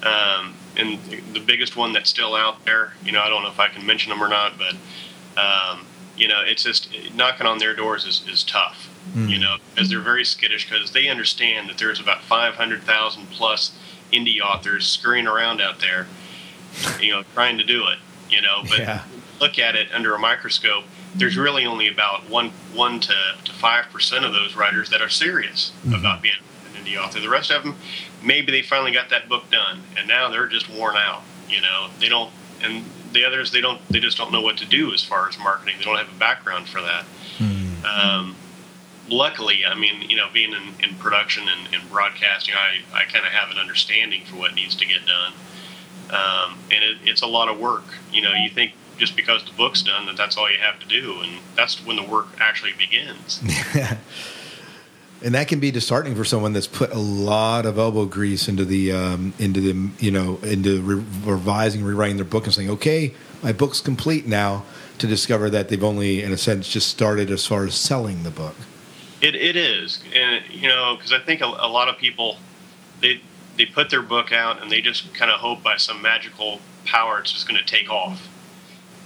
Um, 0.04 0.54
and 0.75 1.00
the 1.34 1.40
biggest 1.40 1.75
one 1.75 1.94
that's 1.94 2.10
still 2.10 2.36
out 2.36 2.64
there, 2.66 2.94
you 3.04 3.12
know, 3.12 3.22
I 3.22 3.30
don't 3.30 3.42
know 3.42 3.50
if 3.50 3.60
I 3.60 3.68
can 3.69 3.86
mention 3.86 4.12
them 4.12 4.22
or 4.22 4.28
not, 4.28 4.54
but 4.58 4.75
um, 5.42 5.86
you 6.16 6.28
know, 6.28 6.42
it's 6.46 6.64
just 6.64 6.90
knocking 7.16 7.48
on 7.48 7.58
their 7.58 7.74
doors 7.74 8.06
is, 8.06 8.24
is 8.28 8.44
tough. 8.44 8.94
Mm. 9.14 9.30
You 9.30 9.40
know, 9.40 9.56
because 9.74 9.90
they're 9.90 10.02
very 10.02 10.25
skittish 10.25 10.70
because 10.70 10.92
they 10.92 11.08
understand 11.08 11.70
that 11.70 11.78
there's 11.78 12.02
about 12.02 12.22
500,000 12.24 13.30
plus 13.31 13.72
indie 14.12 14.42
authors 14.42 14.86
scurrying 14.86 15.28
around 15.28 15.62
out 15.62 15.80
there, 15.80 16.08
you 17.00 17.13
know, 17.13 17.24
trying 17.34 17.58
to 17.58 17.63
do 17.63 17.88
it. 17.88 18.00
You 18.30 18.42
know, 18.42 18.63
but 18.70 18.80
yeah. 18.80 19.04
look 19.40 19.58
at 19.58 19.78
it 19.78 19.88
under 19.94 20.13
a 20.13 20.20
microscope 20.20 20.84
there's 21.18 21.38
really 21.38 21.66
only 21.66 21.88
about 21.88 22.30
one 22.30 22.52
one 22.74 23.00
to 23.02 23.14
five 23.54 23.86
percent 23.92 24.25
of 24.25 24.34
those 24.34 24.56
writers 24.56 24.90
that 24.90 25.02
are 25.02 25.10
serious 25.10 25.72
mm-hmm. 25.80 25.94
about 25.94 26.22
being 26.22 26.36
an 26.66 26.84
indie 26.84 26.98
author. 26.98 27.19
The 27.19 27.30
rest 27.30 27.52
of 27.52 27.64
them, 27.64 27.75
maybe 28.24 28.52
they 28.52 28.62
finally 28.62 28.92
got 28.92 29.10
that 29.10 29.28
book 29.28 29.50
done, 29.52 29.81
and 29.98 30.08
now 30.08 30.30
they're 30.30 30.48
just 30.48 30.69
worn 30.69 30.96
out. 30.96 31.24
You 31.50 31.62
know, 31.62 31.90
they 32.00 32.10
don't, 32.10 32.31
and 32.62 32.86
the 33.14 33.25
others 33.25 33.52
they 33.52 33.62
don't, 33.62 33.81
they 33.90 34.00
just 34.00 34.18
don't 34.18 34.31
know 34.31 34.42
what 34.42 34.58
to 34.58 34.66
do 34.66 34.94
as 34.94 35.04
far 35.04 35.28
as 35.30 35.38
marketing. 35.40 35.75
They 35.80 35.86
don't 35.86 35.98
have 35.98 36.14
a 36.14 36.19
background 36.19 36.68
for 36.68 36.81
that. 36.81 37.06
Mm-hmm. 37.38 37.86
Um, 37.86 38.36
luckily, 39.10 39.66
I 39.66 39.75
mean, 39.75 40.02
you 40.10 40.18
know, 40.18 40.28
being 40.34 40.54
in, 40.54 40.90
in 40.90 40.96
production 40.96 41.48
and, 41.48 41.74
and 41.74 41.90
broadcasting, 41.90 42.54
I, 42.56 42.81
I 42.94 43.06
kind 43.06 43.25
of 43.25 43.31
have 43.31 43.50
an 43.50 43.58
understanding 43.58 44.24
for 44.25 44.36
what 44.36 44.56
needs 44.56 44.75
to 44.75 44.86
get 44.86 45.06
done. 45.06 45.34
Um, 46.10 46.60
and 46.72 46.84
it, 46.84 46.98
it's 47.04 47.22
a 47.22 47.28
lot 47.28 47.50
of 47.50 47.60
work. 47.60 47.86
You 48.12 48.22
know, 48.22 48.34
you 48.34 48.50
think 48.50 48.74
just 48.98 49.16
because 49.16 49.44
the 49.46 49.52
book's 49.52 49.82
done 49.82 50.06
that 50.08 50.18
that's 50.18 50.38
all 50.38 50.52
you 50.52 50.58
have 50.58 50.80
to 50.80 50.88
do, 50.88 51.20
and 51.22 51.40
that's 51.56 51.86
when 51.86 51.96
the 51.96 52.04
work 52.04 52.28
actually 52.40 52.74
begins. 52.74 53.42
and 55.24 55.34
that 55.36 55.48
can 55.48 55.60
be 55.60 55.72
disheartening 55.72 56.16
for 56.16 56.24
someone 56.24 56.54
that's 56.54 56.68
put 56.68 56.92
a 56.92 57.00
lot 57.00 57.66
of 57.66 57.78
elbow 57.78 58.06
grease 58.06 58.48
into 58.48 58.66
the 58.66 58.92
um, 58.92 59.34
into 59.40 59.62
the 59.62 59.90
you 60.04 60.12
know 60.12 60.38
into 60.44 60.82
re- 60.82 61.04
revising, 61.24 61.84
rewriting 61.84 62.18
their 62.18 62.26
book, 62.26 62.46
and 62.46 62.54
saying, 62.54 62.70
"Okay, 62.70 63.14
my 63.44 63.52
book's 63.52 63.82
complete 63.82 64.28
now." 64.28 64.64
To 65.00 65.06
discover 65.06 65.52
that 65.52 65.70
they've 65.70 65.84
only, 65.84 66.24
in 66.24 66.32
a 66.32 66.38
sense, 66.38 66.68
just 66.68 66.90
started 66.90 67.30
as 67.30 67.46
far 67.46 67.66
as 67.66 67.76
selling 67.76 68.24
the 68.24 68.32
book. 68.32 68.56
It 69.22 69.36
it 69.36 69.56
is, 69.56 70.02
and 70.16 70.44
you 70.50 70.68
know, 70.68 70.96
because 70.96 71.14
I 71.14 71.20
think 71.20 71.42
a, 71.42 71.46
a 71.46 71.70
lot 71.70 71.88
of 71.88 72.00
people 72.00 72.38
they 73.00 73.22
they 73.58 73.66
put 73.66 73.90
their 73.90 74.02
book 74.02 74.32
out 74.32 74.62
and 74.62 74.72
they 74.72 74.82
just 74.82 75.14
kind 75.14 75.32
of 75.32 75.40
hope 75.40 75.64
by 75.64 75.78
some 75.78 76.02
magical 76.02 76.62
power 76.86 77.20
it's 77.20 77.32
just 77.32 77.48
going 77.48 77.60
to 77.60 77.66
take 77.66 77.90
off 77.92 78.28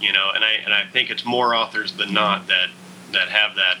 you 0.02 0.12
know, 0.12 0.30
and 0.34 0.44
I 0.44 0.52
and 0.64 0.74
I 0.74 0.84
think 0.84 1.10
it's 1.10 1.24
more 1.24 1.54
authors 1.54 1.92
than 1.92 2.12
not 2.12 2.48
that 2.48 2.70
that 3.12 3.28
have 3.28 3.56
that 3.56 3.78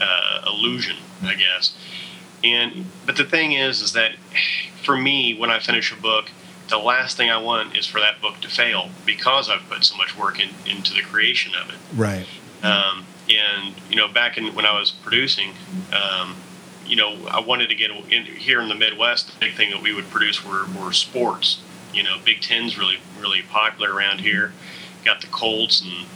uh, 0.00 0.44
illusion, 0.46 0.96
I 1.22 1.34
guess. 1.34 1.76
And 2.44 2.86
but 3.04 3.16
the 3.16 3.24
thing 3.24 3.52
is, 3.52 3.80
is 3.80 3.92
that 3.92 4.12
for 4.82 4.96
me, 4.96 5.34
when 5.34 5.50
I 5.50 5.58
finish 5.58 5.92
a 5.92 6.00
book, 6.00 6.30
the 6.68 6.78
last 6.78 7.16
thing 7.16 7.30
I 7.30 7.38
want 7.38 7.76
is 7.76 7.86
for 7.86 8.00
that 8.00 8.20
book 8.20 8.40
to 8.40 8.48
fail 8.48 8.90
because 9.04 9.50
I've 9.50 9.68
put 9.68 9.84
so 9.84 9.96
much 9.96 10.16
work 10.16 10.40
in, 10.40 10.50
into 10.66 10.94
the 10.94 11.02
creation 11.02 11.52
of 11.54 11.68
it. 11.68 11.76
Right. 11.94 12.26
Um, 12.62 13.06
and 13.28 13.74
you 13.90 13.96
know, 13.96 14.08
back 14.08 14.38
in 14.38 14.54
when 14.54 14.64
I 14.64 14.78
was 14.78 14.90
producing, 14.90 15.52
um, 15.92 16.36
you 16.86 16.96
know, 16.96 17.26
I 17.28 17.40
wanted 17.40 17.68
to 17.68 17.74
get 17.74 17.90
in, 17.90 18.24
here 18.24 18.60
in 18.60 18.68
the 18.68 18.74
Midwest. 18.74 19.32
The 19.32 19.38
big 19.38 19.54
thing 19.54 19.70
that 19.70 19.82
we 19.82 19.92
would 19.92 20.10
produce 20.10 20.44
were, 20.44 20.66
were 20.80 20.92
sports. 20.92 21.60
You 21.92 22.02
know, 22.02 22.18
Big 22.24 22.40
Ten's 22.40 22.78
really 22.78 22.98
really 23.20 23.42
popular 23.42 23.94
around 23.94 24.20
here 24.20 24.52
got 25.04 25.20
the 25.20 25.26
Colts 25.28 25.82
and 25.82 26.06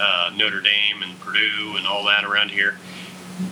uh, 0.00 0.30
Notre 0.36 0.60
Dame 0.60 1.02
and 1.02 1.18
Purdue 1.20 1.76
and 1.76 1.86
all 1.86 2.04
that 2.04 2.24
around 2.24 2.50
here. 2.50 2.76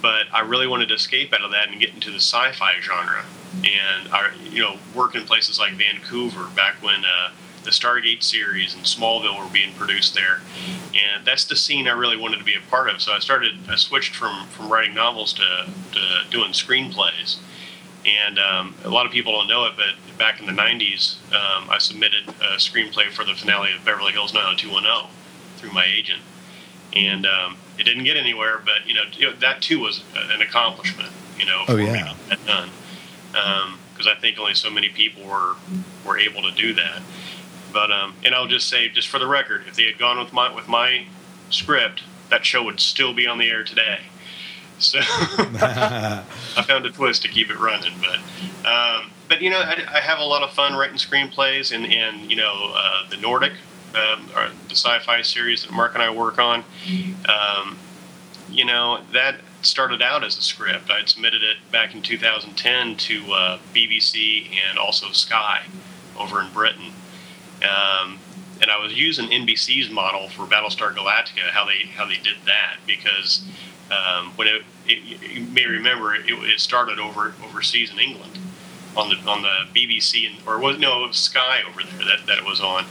But 0.03 0.27
I 0.33 0.41
really 0.41 0.67
wanted 0.67 0.89
to 0.89 0.95
escape 0.95 1.33
out 1.33 1.43
of 1.43 1.51
that 1.53 1.69
and 1.69 1.81
get 1.81 1.95
into 1.95 2.11
the 2.11 2.21
sci-fi 2.21 2.75
genre, 2.81 3.25
and 3.65 4.13
I, 4.13 4.31
you 4.51 4.61
know, 4.61 4.77
work 4.95 5.15
in 5.15 5.25
places 5.25 5.59
like 5.59 5.73
Vancouver 5.73 6.49
back 6.55 6.83
when 6.83 7.05
uh, 7.05 7.31
the 7.65 7.71
Stargate 7.71 8.23
series 8.23 8.75
and 8.75 8.85
Smallville 8.85 9.39
were 9.39 9.51
being 9.51 9.75
produced 9.75 10.15
there, 10.15 10.41
and 10.95 11.27
that's 11.27 11.45
the 11.45 11.57
scene 11.57 11.89
I 11.89 11.93
really 11.93 12.17
wanted 12.17 12.39
to 12.39 12.45
be 12.45 12.55
a 12.55 12.71
part 12.71 12.91
of. 12.91 13.01
So 13.01 13.13
I 13.13 13.19
started, 13.21 13.53
I 13.69 13.77
switched 13.77 14.15
from 14.15 14.47
from 14.49 14.71
writing 14.71 14.95
novels 14.95 15.33
to, 15.35 15.67
to 15.93 16.31
doing 16.31 16.53
screenplays, 16.53 17.39
and 18.07 18.39
um, 18.39 18.75
a 18.85 18.91
lot 18.91 19.07
of 19.07 19.13
people 19.13 19.33
don't 19.33 19.49
know 19.49 19.65
it, 19.65 19.73
but 19.77 19.95
back 20.21 20.39
in 20.39 20.45
the 20.47 20.53
90s, 20.53 21.17
um, 21.33 21.71
I 21.71 21.79
submitted 21.79 22.29
a 22.29 22.57
screenplay 22.59 23.11
for 23.11 23.25
the 23.25 23.35
finale 23.35 23.73
of 23.73 23.85
Beverly 23.87 24.13
Hills 24.13 24.35
90210 24.35 25.11
through 25.57 25.73
my 25.73 25.87
agent. 25.87 26.21
And 26.95 27.25
um, 27.25 27.57
it 27.79 27.85
didn't 27.85 28.05
get 28.05 28.19
anywhere, 28.19 28.61
but 28.63 28.87
you 28.87 28.95
know, 28.95 29.33
that 29.41 29.63
too 29.63 29.81
was 29.81 30.05
an 30.15 30.43
accomplishment. 30.43 31.11
You 31.39 31.47
know, 31.47 31.65
for 31.65 31.73
oh, 31.73 31.77
yeah. 31.77 31.93
me 31.93 31.99
to 31.99 32.05
get 32.05 32.29
that 32.29 32.47
done. 32.47 32.69
Because 33.33 34.07
um, 34.07 34.13
I 34.15 34.21
think 34.21 34.39
only 34.39 34.53
so 34.53 34.71
many 34.71 34.91
people 34.91 35.25
were 35.25 35.55
were 36.05 36.19
able 36.19 36.43
to 36.43 36.51
do 36.51 36.75
that. 36.75 37.01
But 37.73 37.91
um, 37.91 38.15
and 38.23 38.35
I'll 38.35 38.49
just 38.49 38.69
say, 38.69 38.89
just 38.91 39.09
for 39.09 39.19
the 39.19 39.27
record, 39.27 39.63
if 39.67 39.77
they 39.77 39.85
had 39.85 39.99
gone 39.99 40.19
with 40.19 40.35
my 40.35 40.55
with 40.55 40.69
my 40.69 41.07
script, 41.49 42.03
that 42.29 42.45
show 42.45 42.63
would 42.65 42.79
still 42.79 43.15
be 43.15 43.27
on 43.27 43.39
the 43.39 43.49
air 43.49 43.65
today. 43.65 44.01
So 44.79 44.99
I 45.03 46.25
found 46.67 46.85
a 46.85 46.91
twist 46.91 47.23
to 47.23 47.29
keep 47.29 47.51
it 47.51 47.59
running. 47.59 47.95
But 48.01 48.69
um, 48.69 49.13
but 49.31 49.41
you 49.41 49.49
know, 49.49 49.61
I, 49.61 49.85
I, 49.89 50.01
have 50.01 50.19
a 50.19 50.25
lot 50.25 50.43
of 50.43 50.51
fun 50.51 50.75
writing 50.75 50.97
screenplays, 50.97 51.73
and 51.73 52.29
you 52.29 52.37
know, 52.37 52.73
uh, 52.75 53.09
the 53.09 53.17
Nordic, 53.17 53.53
um, 53.95 54.29
or 54.37 54.49
the 54.69 54.75
sci-fi 54.75 55.23
series 55.23 55.63
that 55.63 55.73
Mark 55.73 55.95
and 55.95 56.03
I 56.03 56.11
work 56.11 56.39
on. 56.41 56.65
Um, 57.29 57.79
you 58.51 58.65
know, 58.65 59.01
that 59.13 59.37
started 59.63 60.03
out 60.03 60.25
as 60.25 60.37
a 60.37 60.43
script. 60.43 60.91
I'd 60.91 61.09
submitted 61.09 61.45
it 61.45 61.59
back 61.71 61.95
in 61.95 62.03
2010 62.03 62.97
to 62.97 63.33
uh, 63.33 63.59
BBC 63.73 64.49
and 64.69 64.77
also 64.79 65.13
Sky 65.13 65.63
over 66.19 66.41
in 66.41 66.53
Britain. 66.53 66.93
Um, 67.63 68.19
and 68.61 68.69
I 68.69 68.83
was 68.83 68.95
using 68.95 69.29
NBC's 69.29 69.91
model 69.91 70.29
for 70.29 70.45
Battlestar 70.45 70.93
Galactica, 70.93 71.51
how 71.53 71.65
they 71.65 71.87
how 71.95 72.05
they 72.05 72.17
did 72.17 72.37
that 72.47 72.79
because 72.85 73.47
um, 73.93 74.33
when 74.35 74.49
it, 74.49 74.63
it, 74.89 75.23
you 75.23 75.43
may 75.43 75.67
remember 75.67 76.17
it, 76.17 76.23
it 76.27 76.59
started 76.59 76.99
over 76.99 77.33
overseas 77.45 77.93
in 77.93 78.01
England 78.01 78.41
on 78.97 79.09
the 79.09 79.17
on 79.31 79.43
the 79.43 79.67
BBC 79.75 80.29
and 80.29 80.37
or 80.47 80.59
was 80.59 80.79
no 80.79 81.11
Sky 81.13 81.61
over 81.69 81.83
there 81.83 82.07
that, 82.07 82.27
that 82.27 82.39
it 82.39 82.45
was 82.45 82.61
on, 82.61 82.85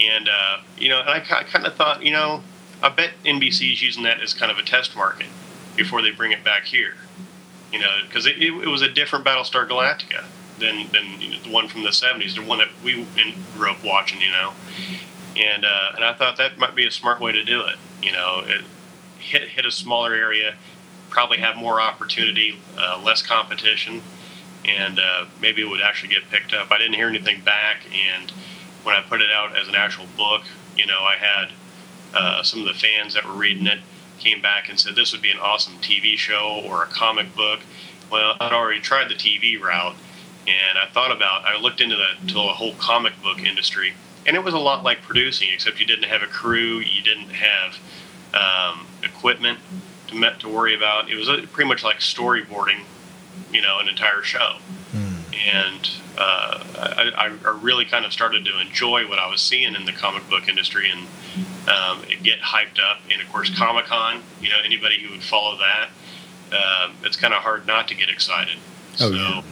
and 0.00 0.28
uh, 0.28 0.58
you 0.78 0.88
know 0.88 1.00
and 1.00 1.08
I, 1.08 1.16
I 1.18 1.44
kind 1.44 1.66
of 1.66 1.74
thought 1.74 2.04
you 2.04 2.12
know 2.12 2.42
I 2.82 2.88
bet 2.88 3.10
NBC 3.24 3.72
is 3.72 3.82
using 3.82 4.02
that 4.04 4.20
as 4.20 4.34
kind 4.34 4.50
of 4.50 4.58
a 4.58 4.62
test 4.62 4.96
market 4.96 5.28
before 5.76 6.02
they 6.02 6.10
bring 6.10 6.32
it 6.32 6.44
back 6.44 6.64
here, 6.64 6.94
you 7.72 7.78
know 7.78 7.98
because 8.06 8.26
it, 8.26 8.36
it, 8.36 8.52
it 8.52 8.68
was 8.68 8.82
a 8.82 8.90
different 8.90 9.24
Battlestar 9.24 9.68
Galactica 9.68 10.24
than 10.58 10.88
than 10.92 11.20
you 11.20 11.30
know, 11.30 11.38
the 11.42 11.50
one 11.50 11.66
from 11.66 11.82
the 11.82 11.90
'70s, 11.90 12.36
the 12.36 12.42
one 12.44 12.58
that 12.58 12.68
we 12.84 13.06
grew 13.56 13.70
up 13.70 13.82
watching, 13.84 14.20
you 14.20 14.30
know. 14.30 14.52
And 15.36 15.64
uh, 15.64 15.92
and 15.96 16.04
I 16.04 16.12
thought 16.12 16.36
that 16.36 16.58
might 16.58 16.74
be 16.74 16.86
a 16.86 16.90
smart 16.90 17.20
way 17.20 17.32
to 17.32 17.42
do 17.42 17.62
it. 17.62 17.76
You 18.02 18.12
know, 18.12 18.42
it, 18.46 18.62
hit 19.18 19.48
hit 19.48 19.66
a 19.66 19.70
smaller 19.70 20.14
area, 20.14 20.54
probably 21.08 21.38
have 21.38 21.56
more 21.56 21.80
opportunity, 21.80 22.58
uh, 22.78 23.00
less 23.04 23.22
competition, 23.22 24.02
and 24.76 24.98
uh, 24.98 25.26
maybe 25.40 25.62
it 25.62 25.68
would 25.68 25.80
actually 25.80 26.14
get 26.14 26.28
picked 26.30 26.52
up. 26.52 26.70
I 26.70 26.78
didn't 26.78 26.94
hear 26.94 27.08
anything 27.08 27.40
back, 27.42 27.82
and 28.14 28.30
when 28.82 28.94
I 28.94 29.02
put 29.02 29.20
it 29.20 29.30
out 29.30 29.56
as 29.56 29.68
an 29.68 29.74
actual 29.74 30.06
book, 30.16 30.42
you 30.76 30.86
know, 30.86 31.00
I 31.00 31.16
had 31.16 31.52
uh, 32.14 32.42
some 32.42 32.60
of 32.60 32.66
the 32.66 32.74
fans 32.74 33.14
that 33.14 33.24
were 33.24 33.34
reading 33.34 33.66
it 33.66 33.80
came 34.18 34.42
back 34.42 34.68
and 34.68 34.78
said 34.78 34.94
this 34.94 35.12
would 35.12 35.22
be 35.22 35.30
an 35.30 35.38
awesome 35.38 35.74
TV 35.78 36.16
show 36.16 36.62
or 36.66 36.82
a 36.82 36.86
comic 36.86 37.34
book. 37.34 37.60
Well, 38.10 38.36
I'd 38.40 38.52
already 38.52 38.80
tried 38.80 39.08
the 39.08 39.14
TV 39.14 39.58
route 39.60 39.96
and 40.46 40.78
I 40.78 40.86
thought 40.86 41.12
about 41.12 41.44
I 41.44 41.58
looked 41.58 41.80
into 41.80 41.96
the 41.96 42.28
to 42.28 42.34
the 42.34 42.40
whole 42.40 42.74
comic 42.74 43.20
book 43.22 43.40
industry, 43.40 43.94
and 44.26 44.36
it 44.36 44.44
was 44.44 44.54
a 44.54 44.58
lot 44.58 44.84
like 44.84 45.02
producing, 45.02 45.48
except 45.52 45.80
you 45.80 45.86
didn't 45.86 46.04
have 46.04 46.22
a 46.22 46.26
crew, 46.26 46.78
you 46.78 47.02
didn't 47.02 47.30
have 47.30 47.78
um, 48.34 48.86
equipment 49.02 49.58
to 50.08 50.34
to 50.38 50.48
worry 50.48 50.74
about. 50.74 51.10
It 51.10 51.16
was 51.16 51.28
pretty 51.52 51.68
much 51.68 51.84
like 51.84 51.98
storyboarding, 51.98 52.80
you 53.52 53.60
know, 53.60 53.78
an 53.78 53.88
entire 53.88 54.22
show. 54.22 54.56
Mm. 54.92 55.16
And 55.52 55.90
uh, 56.18 56.64
I, 57.16 57.36
I, 57.44 57.58
really 57.62 57.84
kind 57.84 58.04
of 58.04 58.12
started 58.12 58.44
to 58.44 58.60
enjoy 58.60 59.08
what 59.08 59.18
I 59.18 59.30
was 59.30 59.40
seeing 59.40 59.74
in 59.74 59.84
the 59.84 59.92
comic 59.92 60.28
book 60.28 60.48
industry 60.48 60.90
and 60.90 61.06
um, 61.68 62.04
get 62.22 62.40
hyped 62.40 62.78
up. 62.80 63.00
And 63.10 63.22
of 63.22 63.30
course, 63.32 63.56
Comic 63.56 63.86
Con, 63.86 64.22
you 64.40 64.48
know, 64.50 64.58
anybody 64.64 65.00
who 65.00 65.10
would 65.12 65.22
follow 65.22 65.56
that, 65.58 65.88
uh, 66.52 66.90
it's 67.04 67.16
kind 67.16 67.32
of 67.32 67.42
hard 67.42 67.66
not 67.66 67.88
to 67.88 67.94
get 67.94 68.10
excited. 68.10 68.56
Oh, 68.94 68.96
so, 68.96 69.08
yeah 69.10 69.42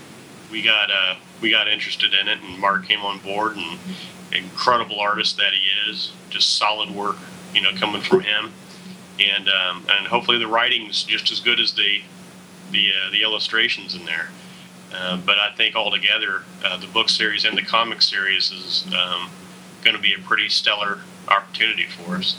we 0.51 0.63
got 0.63 0.91
uh, 0.91 1.17
we 1.41 1.51
got 1.51 1.69
interested 1.69 2.15
in 2.15 2.29
it, 2.29 2.41
and 2.41 2.59
Mark 2.59 2.87
came 2.87 3.01
on 3.01 3.19
board, 3.19 3.57
and 3.57 3.79
incredible 4.33 5.01
artist 5.01 5.37
that 5.37 5.53
he 5.53 5.91
is, 5.91 6.13
just 6.31 6.57
solid 6.57 6.91
work, 6.91 7.17
you 7.55 7.63
know, 7.63 7.73
coming 7.75 8.03
from 8.03 8.21
him, 8.21 8.53
and 9.19 9.49
um, 9.49 9.87
and 9.91 10.07
hopefully 10.07 10.39
the 10.39 10.47
writing's 10.47 11.05
just 11.05 11.31
as 11.31 11.41
good 11.41 11.61
as 11.61 11.73
the 11.73 12.03
the 12.71 12.93
uh, 12.93 13.11
the 13.11 13.23
illustrations 13.23 13.95
in 13.95 14.05
there. 14.05 14.31
Uh, 14.93 15.19
but 15.19 15.39
I 15.39 15.51
think 15.53 15.77
altogether, 15.77 16.43
uh, 16.65 16.79
the 16.79 16.87
book 16.87 17.09
series 17.11 17.45
and 17.45 17.57
the 17.59 17.63
comic 17.63 18.01
series 18.01 18.51
is 18.51 18.87
um, 18.95 19.29
going 19.85 19.95
to 19.95 20.03
be 20.03 20.15
a 20.15 20.19
pretty 20.19 20.49
stellar 20.49 21.01
opportunity 21.29 21.85
for 21.85 22.17
us. 22.17 22.39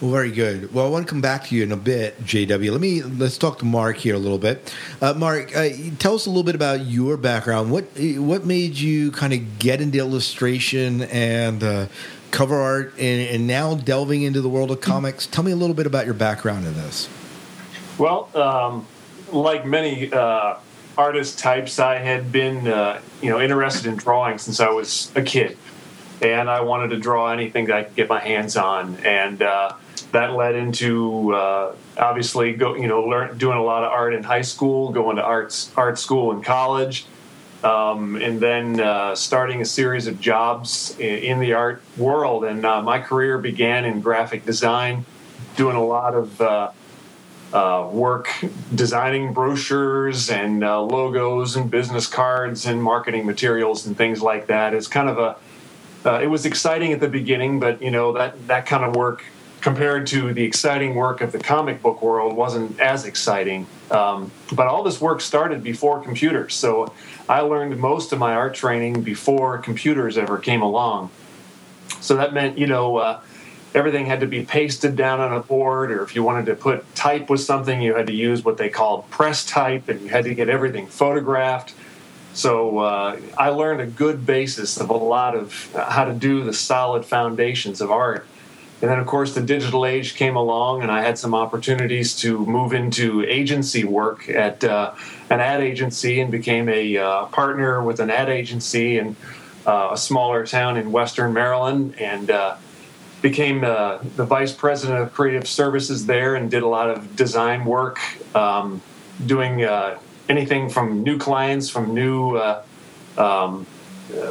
Well, 0.00 0.10
very 0.10 0.32
good. 0.32 0.74
Well, 0.74 0.84
I 0.84 0.88
want 0.90 1.06
to 1.06 1.10
come 1.10 1.22
back 1.22 1.46
to 1.46 1.56
you 1.56 1.62
in 1.62 1.72
a 1.72 1.76
bit, 1.76 2.22
JW. 2.24 2.70
Let 2.70 2.80
me 2.80 3.02
let's 3.02 3.38
talk 3.38 3.58
to 3.60 3.64
Mark 3.64 3.96
here 3.96 4.14
a 4.14 4.18
little 4.18 4.38
bit. 4.38 4.74
Uh, 5.00 5.14
Mark, 5.14 5.56
uh, 5.56 5.68
tell 5.98 6.14
us 6.14 6.26
a 6.26 6.30
little 6.30 6.42
bit 6.42 6.54
about 6.54 6.84
your 6.84 7.16
background. 7.16 7.70
What 7.70 7.84
what 8.18 8.44
made 8.44 8.74
you 8.74 9.12
kind 9.12 9.32
of 9.32 9.58
get 9.58 9.80
into 9.80 9.98
illustration 9.98 11.02
and 11.02 11.62
uh, 11.62 11.86
cover 12.32 12.56
art, 12.56 12.92
and, 12.98 13.28
and, 13.28 13.46
now 13.46 13.76
delving 13.76 14.22
into 14.22 14.40
the 14.40 14.48
world 14.48 14.72
of 14.72 14.80
comics? 14.80 15.26
Tell 15.26 15.44
me 15.44 15.52
a 15.52 15.56
little 15.56 15.76
bit 15.76 15.86
about 15.86 16.04
your 16.04 16.14
background 16.14 16.66
in 16.66 16.74
this. 16.74 17.08
Well, 17.96 18.28
um, 18.34 18.86
like 19.34 19.66
many 19.66 20.12
uh, 20.12 20.56
artist 20.96 21.38
types, 21.38 21.78
I 21.78 21.98
had 21.98 22.30
been 22.32 22.68
uh, 22.68 23.00
you 23.20 23.30
know 23.30 23.40
interested 23.40 23.86
in 23.86 23.96
drawing 23.96 24.38
since 24.38 24.60
I 24.60 24.70
was 24.70 25.12
a 25.14 25.22
kid 25.22 25.58
and 26.22 26.48
I 26.48 26.60
wanted 26.60 26.88
to 26.88 26.98
draw 26.98 27.32
anything 27.32 27.66
that 27.66 27.76
I 27.76 27.82
could 27.84 27.96
get 27.96 28.08
my 28.08 28.20
hands 28.20 28.56
on. 28.56 28.96
And 29.04 29.42
uh, 29.42 29.74
that 30.12 30.32
led 30.32 30.54
into 30.54 31.34
uh, 31.34 31.74
obviously 31.98 32.52
go 32.52 32.74
you 32.76 32.86
know 32.86 33.02
learn 33.02 33.36
doing 33.38 33.58
a 33.58 33.62
lot 33.62 33.84
of 33.84 33.92
art 33.92 34.14
in 34.14 34.22
high 34.22 34.42
school, 34.42 34.92
going 34.92 35.16
to 35.16 35.22
arts 35.22 35.72
art 35.76 35.98
school 35.98 36.32
in 36.32 36.42
college, 36.42 37.06
um, 37.62 38.16
and 38.16 38.40
then 38.40 38.80
uh, 38.80 39.14
starting 39.14 39.60
a 39.60 39.64
series 39.64 40.06
of 40.06 40.20
jobs 40.20 40.96
in, 40.98 41.18
in 41.18 41.40
the 41.40 41.52
art 41.52 41.82
world. 41.96 42.44
And 42.44 42.64
uh, 42.64 42.82
my 42.82 43.00
career 43.00 43.38
began 43.38 43.84
in 43.84 44.00
graphic 44.00 44.44
design, 44.46 45.04
doing 45.56 45.76
a 45.76 45.84
lot 45.84 46.14
of 46.14 46.40
uh, 46.40 46.70
uh, 47.54 47.88
work 47.90 48.28
designing 48.74 49.32
brochures 49.32 50.28
and 50.28 50.64
uh, 50.64 50.82
logos 50.82 51.54
and 51.54 51.70
business 51.70 52.08
cards 52.08 52.66
and 52.66 52.82
marketing 52.82 53.24
materials 53.24 53.86
and 53.86 53.96
things 53.96 54.20
like 54.20 54.48
that. 54.48 54.74
It's 54.74 54.88
kind 54.88 55.08
of 55.08 55.18
a 55.18 55.36
uh, 56.06 56.20
it 56.20 56.26
was 56.26 56.44
exciting 56.44 56.92
at 56.92 57.00
the 57.00 57.08
beginning, 57.08 57.60
but 57.60 57.80
you 57.80 57.92
know 57.92 58.12
that 58.12 58.48
that 58.48 58.66
kind 58.66 58.84
of 58.84 58.96
work 58.96 59.24
compared 59.60 60.06
to 60.08 60.34
the 60.34 60.42
exciting 60.42 60.94
work 60.94 61.20
of 61.20 61.32
the 61.32 61.38
comic 61.38 61.80
book 61.80 62.02
world 62.02 62.36
wasn't 62.36 62.78
as 62.80 63.06
exciting. 63.06 63.66
Um, 63.90 64.30
but 64.52 64.66
all 64.66 64.82
this 64.82 65.00
work 65.00 65.20
started 65.22 65.62
before 65.62 66.02
computers, 66.02 66.54
so 66.54 66.92
I 67.28 67.40
learned 67.40 67.78
most 67.78 68.12
of 68.12 68.18
my 68.18 68.34
art 68.34 68.54
training 68.54 69.02
before 69.02 69.58
computers 69.58 70.18
ever 70.18 70.38
came 70.38 70.60
along. 70.60 71.10
So 72.00 72.16
that 72.16 72.34
meant, 72.34 72.58
you 72.58 72.66
know, 72.66 72.96
uh, 72.96 73.20
everything 73.74 74.06
had 74.06 74.20
to 74.20 74.26
be 74.26 74.44
pasted 74.44 74.96
down 74.96 75.20
on 75.20 75.32
a 75.32 75.40
board, 75.40 75.90
or 75.90 76.02
if 76.02 76.14
you 76.14 76.22
wanted 76.22 76.46
to 76.46 76.54
put 76.54 76.94
type 76.94 77.28
with 77.28 77.40
something, 77.40 77.82
you 77.82 77.94
had 77.94 78.06
to 78.06 78.14
use 78.14 78.44
what 78.44 78.56
they 78.56 78.68
called 78.68 79.08
press 79.10 79.44
type, 79.44 79.88
and 79.88 80.00
you 80.00 80.08
had 80.08 80.24
to 80.24 80.34
get 80.34 80.48
everything 80.48 80.86
photographed. 80.86 81.74
So 82.32 82.78
uh, 82.78 83.20
I 83.38 83.50
learned 83.50 83.80
a 83.80 83.86
good 83.86 84.26
basis 84.26 84.78
of 84.80 84.90
a 84.90 84.96
lot 84.96 85.36
of 85.36 85.72
how 85.74 86.04
to 86.04 86.12
do 86.12 86.42
the 86.42 86.52
solid 86.52 87.04
foundations 87.04 87.80
of 87.80 87.90
art 87.90 88.26
and 88.84 88.90
then, 88.90 88.98
of 88.98 89.06
course, 89.06 89.34
the 89.34 89.40
digital 89.40 89.86
age 89.86 90.14
came 90.14 90.36
along, 90.36 90.82
and 90.82 90.90
I 90.90 91.00
had 91.00 91.16
some 91.16 91.34
opportunities 91.34 92.14
to 92.16 92.44
move 92.44 92.74
into 92.74 93.24
agency 93.24 93.82
work 93.82 94.28
at 94.28 94.62
uh, 94.62 94.92
an 95.30 95.40
ad 95.40 95.62
agency 95.62 96.20
and 96.20 96.30
became 96.30 96.68
a 96.68 96.98
uh, 96.98 97.24
partner 97.26 97.82
with 97.82 97.98
an 97.98 98.10
ad 98.10 98.28
agency 98.28 98.98
in 98.98 99.16
uh, 99.66 99.88
a 99.92 99.96
smaller 99.96 100.44
town 100.44 100.76
in 100.76 100.92
Western 100.92 101.32
Maryland 101.32 101.94
and 101.98 102.30
uh, 102.30 102.56
became 103.24 103.64
uh, 103.64 103.96
the 104.16 104.24
vice 104.26 104.52
president 104.52 105.00
of 105.00 105.14
creative 105.14 105.48
services 105.48 106.04
there 106.04 106.34
and 106.34 106.50
did 106.50 106.62
a 106.62 106.68
lot 106.68 106.90
of 106.90 107.16
design 107.16 107.64
work, 107.64 107.98
um, 108.36 108.82
doing 109.24 109.64
uh, 109.64 109.98
anything 110.28 110.68
from 110.68 111.02
new 111.02 111.16
clients, 111.16 111.70
from 111.70 111.94
new 111.94 112.36
um, 113.16 113.66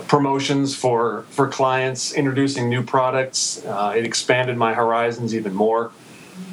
promotions 0.07 0.75
for 0.75 1.25
for 1.31 1.47
clients, 1.47 2.13
introducing 2.13 2.69
new 2.69 2.83
products. 2.83 3.65
Uh, 3.65 3.93
it 3.97 4.05
expanded 4.05 4.57
my 4.57 4.75
horizons 4.75 5.33
even 5.33 5.55
more, 5.55 5.91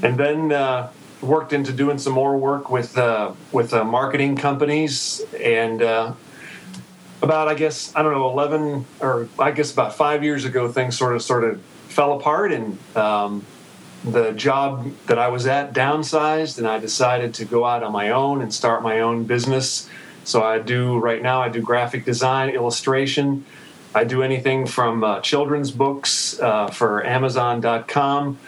and 0.02 0.16
then 0.16 0.50
uh, 0.50 0.90
worked 1.20 1.52
into 1.52 1.73
doing 1.73 1.99
some 1.99 2.14
more 2.14 2.38
work 2.38 2.70
with 2.70 2.97
uh, 2.97 3.32
with 3.52 3.75
uh, 3.75 3.85
marketing 3.85 4.35
companies. 4.37 5.23
And 5.38 5.82
uh, 5.82 6.14
about 7.20 7.49
I 7.49 7.54
guess 7.54 7.94
I 7.94 8.02
don't 8.02 8.12
know 8.12 8.30
eleven 8.30 8.87
or 9.00 9.28
I 9.38 9.50
guess 9.50 9.70
about 9.73 9.94
five 9.94 10.25
years 10.25 10.47
ago, 10.47 10.73
things 10.73 10.97
sort 10.97 11.14
of 11.14 11.23
sort 11.23 11.44
of 11.44 11.61
fell 11.90 12.12
apart 12.14 12.52
and. 12.52 12.78
Um, 12.97 13.47
the 14.02 14.32
job 14.32 14.90
that 15.09 15.18
I 15.18 15.28
was 15.28 15.47
at 15.47 15.75
downsized, 15.75 16.56
and 16.56 16.66
I 16.66 16.78
decided 16.78 17.35
to 17.35 17.44
go 17.44 17.66
out 17.66 17.82
on 17.82 17.92
my 17.92 18.09
own 18.09 18.40
and 18.40 18.50
start 18.50 18.82
my 18.82 19.00
own 19.00 19.25
business 19.25 19.90
so 20.25 20.42
I 20.42 20.59
do 20.59 20.99
right 20.99 21.23
now. 21.23 21.42
I 21.42 21.49
do 21.49 21.61
graphic 21.61 22.04
design, 22.04 22.50
illustration. 22.50 23.44
I 23.94 24.04
do 24.04 24.23
anything 24.23 24.66
from 24.66 25.02
uh, 25.02 25.20
children's 25.20 25.70
books 25.70 26.38
uh, 26.38 26.68
for 26.68 27.04
Amazon.com. 27.04 28.38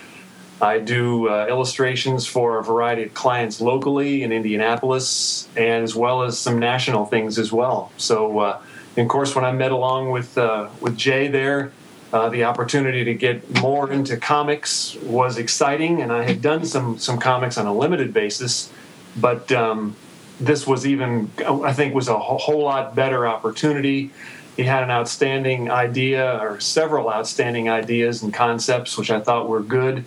I 0.60 0.78
do 0.78 1.28
uh, 1.28 1.46
illustrations 1.48 2.24
for 2.24 2.58
a 2.58 2.62
variety 2.62 3.02
of 3.02 3.14
clients 3.14 3.60
locally 3.60 4.22
in 4.22 4.30
Indianapolis, 4.30 5.48
and 5.56 5.82
as 5.82 5.96
well 5.96 6.22
as 6.22 6.38
some 6.38 6.60
national 6.60 7.06
things 7.06 7.36
as 7.36 7.50
well. 7.50 7.90
So, 7.96 8.38
uh, 8.38 8.62
of 8.96 9.08
course, 9.08 9.34
when 9.34 9.44
I 9.44 9.50
met 9.50 9.72
along 9.72 10.12
with 10.12 10.38
uh, 10.38 10.68
with 10.80 10.96
Jay 10.96 11.26
there, 11.26 11.72
uh, 12.12 12.28
the 12.28 12.44
opportunity 12.44 13.04
to 13.04 13.14
get 13.14 13.62
more 13.62 13.90
into 13.90 14.16
comics 14.16 14.96
was 14.96 15.38
exciting, 15.38 16.02
and 16.02 16.12
I 16.12 16.24
had 16.24 16.42
done 16.42 16.66
some 16.66 16.98
some 16.98 17.18
comics 17.18 17.56
on 17.56 17.66
a 17.66 17.74
limited 17.74 18.12
basis, 18.12 18.70
but 19.16 19.50
um, 19.52 19.96
this 20.38 20.66
was 20.66 20.86
even, 20.86 21.30
I 21.38 21.72
think, 21.72 21.94
was 21.94 22.08
a 22.08 22.18
whole 22.18 22.62
lot 22.62 22.94
better 22.94 23.26
opportunity. 23.26 24.10
He 24.56 24.64
had 24.64 24.82
an 24.82 24.90
outstanding 24.90 25.70
idea, 25.70 26.38
or 26.38 26.60
several 26.60 27.08
outstanding 27.08 27.70
ideas 27.70 28.22
and 28.22 28.34
concepts, 28.34 28.98
which 28.98 29.10
I 29.10 29.20
thought 29.20 29.48
were 29.48 29.62
good, 29.62 30.04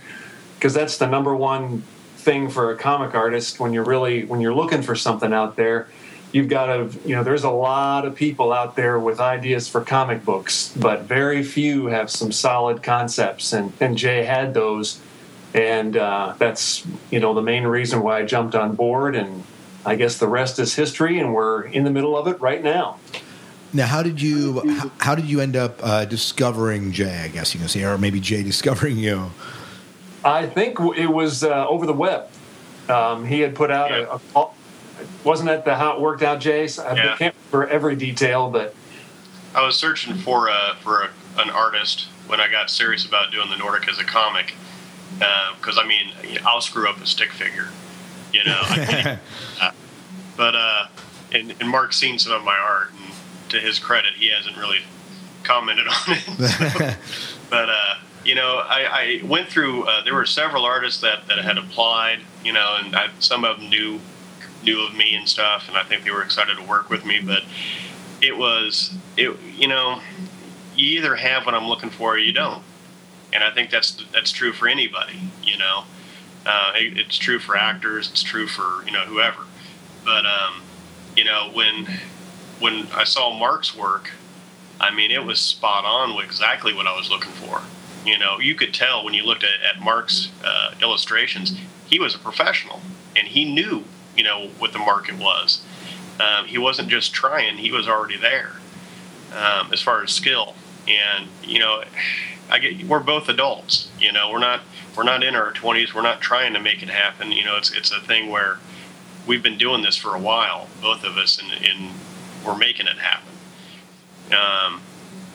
because 0.56 0.74
that's 0.74 0.98
the 1.00 1.08
number 1.08 1.36
one 1.36 1.82
thing 2.18 2.50
for 2.50 2.72
a 2.72 2.78
comic 2.78 3.16
artist 3.16 3.60
when 3.60 3.74
you're 3.74 3.84
really 3.84 4.26
when 4.26 4.42
you're 4.42 4.54
looking 4.54 4.84
for 4.84 4.96
something 4.96 5.34
out 5.34 5.56
there. 5.56 5.88
You've 6.36 6.50
got 6.50 6.66
to, 6.66 7.00
you 7.08 7.16
know, 7.16 7.24
there's 7.24 7.46
a 7.46 7.50
lot 7.50 8.06
of 8.06 8.14
people 8.14 8.52
out 8.52 8.76
there 8.76 9.00
with 9.00 9.22
ideas 9.22 9.70
for 9.70 9.80
comic 9.80 10.26
books, 10.26 10.74
but 10.76 11.04
very 11.04 11.42
few 11.42 11.86
have 11.86 12.12
some 12.12 12.30
solid 12.30 12.84
concepts. 12.84 13.54
And, 13.54 13.72
and 13.80 13.98
Jay 13.98 14.26
had 14.26 14.54
those. 14.54 15.00
And 15.54 15.96
uh, 15.96 16.36
that's, 16.38 16.86
you 17.10 17.22
know, 17.22 17.34
the 17.34 17.42
main 17.42 17.64
reason 17.64 18.02
why 18.02 18.20
I 18.20 18.26
jumped 18.26 18.54
on 18.54 18.76
board. 18.76 19.16
And 19.16 19.46
I 19.86 19.96
guess 19.96 20.18
the 20.18 20.28
rest 20.28 20.60
is 20.60 20.76
history, 20.76 21.20
and 21.20 21.34
we're 21.34 21.62
in 21.62 21.86
the 21.86 21.90
middle 21.90 22.18
of 22.18 22.28
it 22.28 22.42
right 22.42 22.62
now. 22.62 23.00
Now, 23.72 23.86
how 23.86 24.04
did 24.04 24.22
you 24.22 24.62
how, 24.70 24.92
how 25.00 25.16
did 25.16 25.26
you 25.26 25.40
end 25.40 25.56
up 25.56 25.80
uh, 25.82 26.04
discovering 26.04 26.92
Jay? 26.92 27.22
I 27.24 27.30
guess 27.30 27.54
you 27.54 27.62
can 27.62 27.70
say, 27.70 27.84
or 27.84 27.98
maybe 27.98 28.20
Jay 28.20 28.44
discovering 28.52 28.98
you. 28.98 29.32
I 30.26 30.48
think 30.48 30.80
it 30.98 31.08
was 31.08 31.46
uh, 31.46 31.66
over 31.68 31.86
the 31.86 31.94
web. 31.94 32.28
Um, 32.90 33.26
he 33.26 33.40
had 33.40 33.56
put 33.56 33.72
out 33.72 33.92
a, 33.92 34.20
a, 34.36 34.48
wasn't 35.26 35.50
that 35.50 35.66
the 35.66 35.76
how 35.76 35.96
it 35.96 36.02
worked 36.02 36.24
out, 36.24 36.40
Jace? 36.40 36.84
I 36.84 36.96
yeah. 36.96 37.16
can't 37.18 37.36
remember 37.52 37.74
every 37.74 37.96
detail, 37.96 38.50
but 38.50 38.76
I 39.54 39.66
was 39.66 39.76
searching 39.76 40.16
for 40.16 40.50
uh, 40.50 40.76
for 40.76 41.04
a, 41.04 41.10
an 41.38 41.50
artist 41.50 42.08
when 42.28 42.40
I 42.40 42.48
got 42.48 42.70
serious 42.70 43.06
about 43.06 43.32
doing 43.32 43.50
the 43.50 43.58
Nordic 43.58 43.90
as 43.90 44.00
a 44.00 44.04
comic. 44.04 44.54
Because 45.18 45.78
uh, 45.78 45.82
I 45.82 45.88
mean, 45.88 46.12
I'll 46.46 46.62
screw 46.62 46.90
up 46.90 47.02
a 47.02 47.06
stick 47.06 47.32
figure, 47.32 47.70
you 48.34 48.44
know. 48.44 48.62
uh, 49.62 49.72
but 50.38 50.56
uh, 50.56 50.88
and, 51.32 51.56
and 51.60 51.70
Mark's 51.70 51.98
seen 51.98 52.20
some 52.20 52.34
of 52.34 52.44
my 52.44 52.58
art, 52.58 52.92
and 52.92 53.14
to 53.50 53.60
his 53.60 53.80
credit, 53.80 54.14
he 54.16 54.30
hasn't 54.30 54.58
really 54.58 54.80
commented 55.44 55.88
on 56.08 56.18
it. 56.18 56.98
but 57.50 57.70
uh, 57.70 57.96
you 58.26 58.36
know, 58.36 58.58
I, 58.58 59.22
I 59.22 59.26
went 59.26 59.48
through. 59.48 59.84
Uh, 59.84 60.04
there 60.04 60.14
were 60.14 60.26
several 60.26 60.66
artists 60.66 61.02
that, 61.02 61.28
that 61.28 61.38
had 61.38 61.58
applied, 61.58 62.20
you 62.44 62.54
know, 62.54 62.78
and 62.84 62.96
I, 62.96 63.10
some 63.20 63.46
of 63.46 63.60
them 63.60 63.70
knew 63.70 64.02
knew 64.66 64.86
of 64.86 64.96
me 64.96 65.16
and 65.16 65.28
stuff, 65.28 65.68
and 65.68 65.78
I 65.78 65.84
think 65.84 66.04
they 66.04 66.12
were 66.12 66.24
excited 66.24 66.58
to 66.58 66.64
work 66.64 66.90
with 66.90 67.06
me. 67.06 67.22
But 67.22 67.44
it 68.22 68.38
was, 68.38 68.94
it 69.16 69.40
you 69.56 69.68
know, 69.68 70.02
you 70.76 70.98
either 71.00 71.16
have 71.16 71.46
what 71.46 71.56
I'm 71.56 71.68
looking 71.68 71.90
for 71.90 72.16
or 72.16 72.18
you 72.18 72.34
don't, 72.34 72.64
and 73.32 73.44
I 73.44 73.52
think 73.52 73.70
that's 73.70 74.04
that's 74.12 74.32
true 74.32 74.52
for 74.52 74.68
anybody. 74.68 75.20
You 75.44 75.58
know, 75.58 75.84
uh, 76.46 76.74
it, 76.76 76.98
it's 76.98 77.18
true 77.18 77.40
for 77.40 77.56
actors, 77.56 78.10
it's 78.10 78.24
true 78.24 78.48
for 78.48 78.84
you 78.86 78.92
know 78.92 79.02
whoever. 79.02 79.44
But 80.04 80.26
um, 80.26 80.62
you 81.16 81.24
know, 81.24 81.52
when 81.54 81.88
when 82.60 82.88
I 82.94 83.04
saw 83.04 83.38
Mark's 83.38 83.76
work, 83.76 84.12
I 84.80 84.94
mean, 84.94 85.12
it 85.12 85.24
was 85.24 85.40
spot 85.40 85.86
on 85.86 86.16
with 86.16 86.26
exactly 86.26 86.74
what 86.74 86.88
I 86.88 86.96
was 86.96 87.10
looking 87.10 87.32
for. 87.32 87.62
You 88.06 88.20
know, 88.20 88.40
you 88.40 88.54
could 88.56 88.74
tell 88.74 89.04
when 89.04 89.14
you 89.14 89.24
looked 89.24 89.44
at, 89.44 89.62
at 89.68 89.82
Mark's 89.82 90.30
uh, 90.44 90.76
illustrations, 90.82 91.58
he 91.88 92.00
was 92.00 92.14
a 92.14 92.20
professional 92.20 92.82
and 93.16 93.28
he 93.28 93.46
knew, 93.46 93.86
you 94.16 94.24
know, 94.24 94.48
what 94.60 94.74
the 94.74 94.80
market 94.80 95.18
was. 95.18 95.62
Um, 96.20 96.46
he 96.46 96.58
wasn't 96.58 96.90
just 96.90 97.14
trying; 97.14 97.58
he 97.58 97.72
was 97.72 97.88
already 97.88 98.18
there 98.18 98.54
um, 99.36 99.72
as 99.74 99.82
far 99.82 100.04
as 100.04 100.12
skill. 100.12 100.56
And 100.88 101.28
you 101.44 101.60
know, 101.60 101.84
I 102.50 102.60
get 102.60 102.84
we're 102.86 103.00
both 103.00 103.30
adults. 103.30 103.90
You 104.00 104.12
know, 104.12 104.32
we're 104.32 104.40
not 104.40 104.62
we're 104.96 105.04
not 105.04 105.24
in 105.24 105.36
our 105.36 105.52
twenties. 105.52 105.94
We're 105.94 106.02
not 106.02 106.22
trying 106.22 106.54
to 106.54 106.60
make 106.60 106.82
it 106.84 106.90
happen. 106.90 107.32
You 107.32 107.44
know, 107.44 107.58
it's 107.58 107.72
it's 107.72 107.92
a 107.92 108.00
thing 108.00 108.30
where 108.30 108.60
we've 109.28 109.44
been 109.44 109.58
doing 109.58 109.82
this 109.82 109.96
for 109.96 110.16
a 110.16 110.20
while, 110.20 110.68
both 110.82 111.04
of 111.04 111.18
us, 111.18 111.42
and, 111.42 111.52
and 111.66 111.96
we're 112.46 112.58
making 112.58 112.88
it 112.88 112.98
happen. 112.98 113.34
Um, 114.32 114.82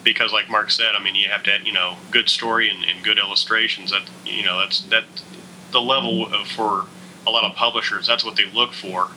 because, 0.03 0.33
like 0.33 0.49
Mark 0.49 0.71
said, 0.71 0.95
I 0.97 1.03
mean, 1.03 1.15
you 1.15 1.29
have 1.29 1.43
to, 1.43 1.59
you 1.63 1.73
know, 1.73 1.97
good 2.09 2.29
story 2.29 2.69
and, 2.69 2.83
and 2.83 3.03
good 3.03 3.17
illustrations. 3.17 3.91
That 3.91 4.03
you 4.25 4.43
know, 4.43 4.59
that's 4.59 4.81
that 4.83 5.03
the 5.71 5.81
level 5.81 6.33
of, 6.33 6.47
for 6.47 6.85
a 7.25 7.29
lot 7.29 7.43
of 7.43 7.55
publishers. 7.55 8.07
That's 8.07 8.23
what 8.23 8.35
they 8.35 8.45
look 8.45 8.73
for. 8.73 9.09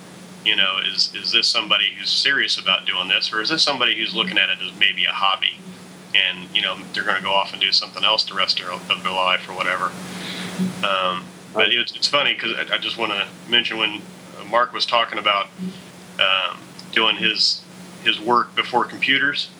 You 0.44 0.56
know, 0.56 0.78
is 0.84 1.14
is 1.14 1.32
this 1.32 1.48
somebody 1.48 1.92
who's 1.98 2.10
serious 2.10 2.58
about 2.58 2.86
doing 2.86 3.08
this, 3.08 3.32
or 3.32 3.40
is 3.40 3.48
this 3.48 3.62
somebody 3.62 3.96
who's 3.96 4.14
looking 4.14 4.36
at 4.36 4.50
it 4.50 4.58
as 4.60 4.78
maybe 4.78 5.06
a 5.06 5.12
hobby, 5.12 5.56
and 6.14 6.54
you 6.54 6.60
know, 6.60 6.76
they're 6.92 7.04
going 7.04 7.16
to 7.16 7.22
go 7.22 7.32
off 7.32 7.52
and 7.52 7.62
do 7.62 7.72
something 7.72 8.04
else 8.04 8.24
the 8.24 8.34
rest 8.34 8.60
of 8.60 9.02
their 9.02 9.12
life 9.12 9.48
or 9.48 9.54
whatever. 9.54 9.90
Um, 10.86 11.24
but 11.54 11.72
it's, 11.72 11.94
it's 11.94 12.08
funny 12.08 12.34
because 12.34 12.52
I, 12.52 12.74
I, 12.74 12.78
just 12.78 12.98
want 12.98 13.12
to 13.12 13.26
mention 13.50 13.78
when 13.78 14.02
Mark 14.50 14.72
was 14.72 14.84
talking 14.84 15.18
about 15.18 15.46
um, 16.20 16.58
doing 16.92 17.16
his 17.16 17.62
his 18.02 18.20
work 18.20 18.54
before 18.54 18.84
computers. 18.84 19.50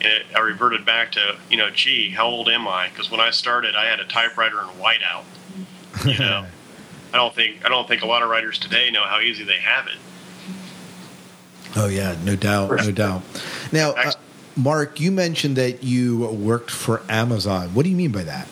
And 0.00 0.24
I 0.34 0.40
reverted 0.40 0.84
back 0.84 1.12
to, 1.12 1.36
you 1.48 1.56
know, 1.56 1.70
gee, 1.70 2.10
how 2.10 2.26
old 2.26 2.48
am 2.48 2.66
I? 2.66 2.88
Because 2.88 3.10
when 3.10 3.20
I 3.20 3.30
started, 3.30 3.76
I 3.76 3.84
had 3.84 4.00
a 4.00 4.04
typewriter 4.04 4.58
and 4.58 4.70
whiteout. 4.70 5.24
You 6.04 6.18
know, 6.18 6.46
I 7.12 7.16
don't 7.16 7.34
think 7.34 7.64
I 7.64 7.68
don't 7.68 7.86
think 7.86 8.02
a 8.02 8.06
lot 8.06 8.22
of 8.22 8.30
writers 8.30 8.58
today 8.58 8.90
know 8.90 9.04
how 9.04 9.20
easy 9.20 9.44
they 9.44 9.58
have 9.58 9.86
it. 9.86 9.98
Oh 11.76 11.88
yeah, 11.88 12.16
no 12.24 12.36
doubt, 12.36 12.70
no 12.76 12.90
doubt. 12.90 13.22
Now, 13.70 13.92
uh, 13.92 14.12
Mark, 14.56 15.00
you 15.00 15.10
mentioned 15.10 15.56
that 15.56 15.82
you 15.82 16.26
worked 16.28 16.70
for 16.70 17.02
Amazon. 17.08 17.74
What 17.74 17.84
do 17.84 17.90
you 17.90 17.96
mean 17.96 18.12
by 18.12 18.24
that? 18.24 18.48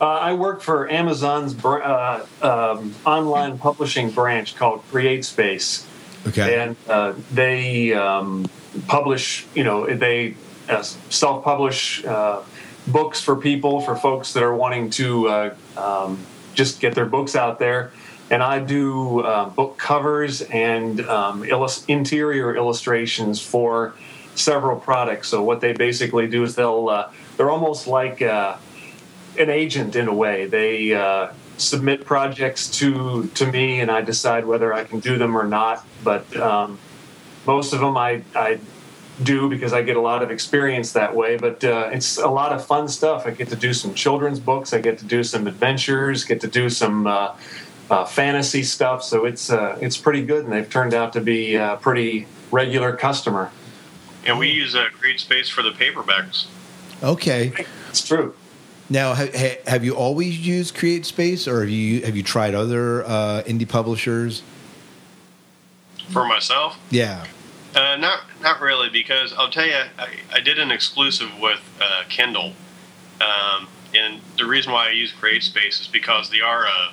Uh, 0.00 0.06
I 0.06 0.32
work 0.32 0.62
for 0.62 0.88
Amazon's 0.88 1.62
uh, 1.62 2.26
um, 2.40 2.94
online 3.04 3.58
publishing 3.58 4.10
branch 4.10 4.56
called 4.56 4.82
CreateSpace. 4.90 5.84
Okay. 6.26 6.58
And 6.58 6.76
uh, 6.88 7.14
they 7.32 7.92
um, 7.92 8.48
publish, 8.86 9.46
you 9.54 9.64
know, 9.64 9.86
they 9.86 10.36
uh, 10.70 10.82
self 10.82 11.44
publish 11.44 12.04
uh, 12.04 12.42
books 12.86 13.20
for 13.20 13.36
people, 13.36 13.80
for 13.80 13.94
folks 13.94 14.32
that 14.32 14.42
are 14.42 14.54
wanting 14.54 14.88
to 14.90 15.28
uh, 15.28 15.54
um, 15.76 16.24
just 16.54 16.80
get 16.80 16.94
their 16.94 17.06
books 17.06 17.36
out 17.36 17.58
there. 17.58 17.92
And 18.30 18.42
I 18.42 18.60
do 18.60 19.20
uh, 19.20 19.48
book 19.48 19.76
covers 19.76 20.42
and 20.42 21.00
um, 21.08 21.44
interior 21.88 22.54
illustrations 22.54 23.40
for 23.40 23.94
several 24.36 24.78
products. 24.78 25.28
So 25.28 25.42
what 25.42 25.60
they 25.60 25.72
basically 25.72 26.28
do 26.28 26.44
is 26.44 26.54
they'll 26.54 26.88
uh, 26.88 27.10
they're 27.36 27.50
almost 27.50 27.88
like 27.88 28.20
an 28.22 28.56
agent 29.38 29.96
in 29.96 30.06
a 30.06 30.14
way. 30.14 30.46
They 30.46 30.92
submit 31.56 32.04
projects 32.04 32.68
to 32.78 33.26
to 33.34 33.50
me, 33.50 33.80
and 33.80 33.90
I 33.90 34.00
decide 34.00 34.46
whether 34.46 34.72
I 34.72 34.84
can 34.84 35.00
do 35.00 35.18
them 35.18 35.36
or 35.36 35.44
not. 35.44 35.84
But 36.04 36.34
um, 36.36 36.78
most 37.46 37.72
of 37.72 37.80
them 37.80 37.96
I, 37.96 38.22
I 38.34 38.58
do 39.22 39.48
because 39.48 39.72
I 39.72 39.82
get 39.82 39.96
a 39.96 40.00
lot 40.00 40.22
of 40.22 40.30
experience 40.30 40.92
that 40.92 41.14
way. 41.14 41.36
But 41.36 41.62
uh, 41.64 41.90
it's 41.92 42.18
a 42.18 42.28
lot 42.28 42.52
of 42.52 42.64
fun 42.64 42.88
stuff. 42.88 43.26
I 43.26 43.30
get 43.30 43.48
to 43.48 43.56
do 43.56 43.72
some 43.72 43.94
children's 43.94 44.40
books. 44.40 44.72
I 44.72 44.80
get 44.80 44.98
to 44.98 45.04
do 45.04 45.22
some 45.22 45.46
adventures. 45.46 46.24
Get 46.24 46.40
to 46.42 46.48
do 46.48 46.70
some 46.70 47.06
uh, 47.06 47.36
uh, 47.90 48.04
fantasy 48.04 48.62
stuff. 48.62 49.02
So 49.02 49.24
it's 49.24 49.50
uh, 49.50 49.78
it's 49.80 49.96
pretty 49.96 50.24
good, 50.24 50.44
and 50.44 50.52
they've 50.52 50.68
turned 50.68 50.94
out 50.94 51.12
to 51.14 51.20
be 51.20 51.54
a 51.54 51.78
pretty 51.80 52.26
regular 52.50 52.96
customer. 52.96 53.50
And 54.26 54.38
we 54.38 54.48
use 54.50 54.74
a 54.74 54.86
CreateSpace 54.86 55.50
for 55.50 55.62
the 55.62 55.70
paperbacks. 55.70 56.46
Okay, 57.02 57.52
it's 57.88 58.06
true. 58.06 58.34
Now, 58.90 59.14
have 59.14 59.84
you 59.84 59.94
always 59.94 60.38
used 60.44 60.76
CreateSpace, 60.76 61.46
or 61.46 61.60
have 61.60 61.70
you 61.70 62.02
have 62.02 62.16
you 62.16 62.22
tried 62.22 62.54
other 62.54 63.04
uh, 63.04 63.42
indie 63.46 63.68
publishers? 63.68 64.42
For 66.10 66.26
myself, 66.26 66.76
yeah, 66.90 67.24
uh, 67.76 67.96
not 67.96 68.22
not 68.40 68.60
really, 68.60 68.88
because 68.88 69.32
I'll 69.34 69.50
tell 69.50 69.66
you, 69.66 69.82
I, 69.98 70.08
I 70.32 70.40
did 70.40 70.58
an 70.58 70.70
exclusive 70.70 71.30
with 71.40 71.60
uh, 71.80 72.04
Kindle, 72.08 72.54
um, 73.20 73.68
and 73.94 74.20
the 74.36 74.46
reason 74.46 74.72
why 74.72 74.88
I 74.88 74.90
use 74.92 75.12
CreateSpace 75.12 75.80
is 75.80 75.88
because 75.88 76.30
they 76.30 76.40
are 76.40 76.64
a, 76.64 76.92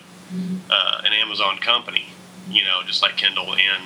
uh, 0.69 1.01
an 1.05 1.13
Amazon 1.13 1.57
company, 1.57 2.07
you 2.49 2.63
know, 2.63 2.81
just 2.85 3.01
like 3.01 3.17
Kindle. 3.17 3.53
And 3.53 3.83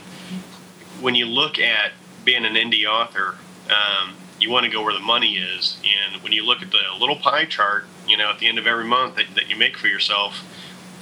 when 1.01 1.15
you 1.15 1.25
look 1.25 1.59
at 1.59 1.91
being 2.23 2.45
an 2.45 2.53
indie 2.53 2.85
author, 2.85 3.35
um, 3.69 4.15
you 4.39 4.49
want 4.49 4.65
to 4.65 4.71
go 4.71 4.81
where 4.81 4.93
the 4.93 4.99
money 4.99 5.37
is. 5.37 5.77
And 5.83 6.23
when 6.23 6.31
you 6.31 6.45
look 6.45 6.61
at 6.61 6.71
the 6.71 6.79
little 6.97 7.17
pie 7.17 7.45
chart, 7.45 7.85
you 8.07 8.17
know, 8.17 8.29
at 8.29 8.39
the 8.39 8.47
end 8.47 8.57
of 8.57 8.65
every 8.65 8.85
month 8.85 9.15
that, 9.17 9.35
that 9.35 9.49
you 9.49 9.55
make 9.55 9.77
for 9.77 9.87
yourself, 9.87 10.43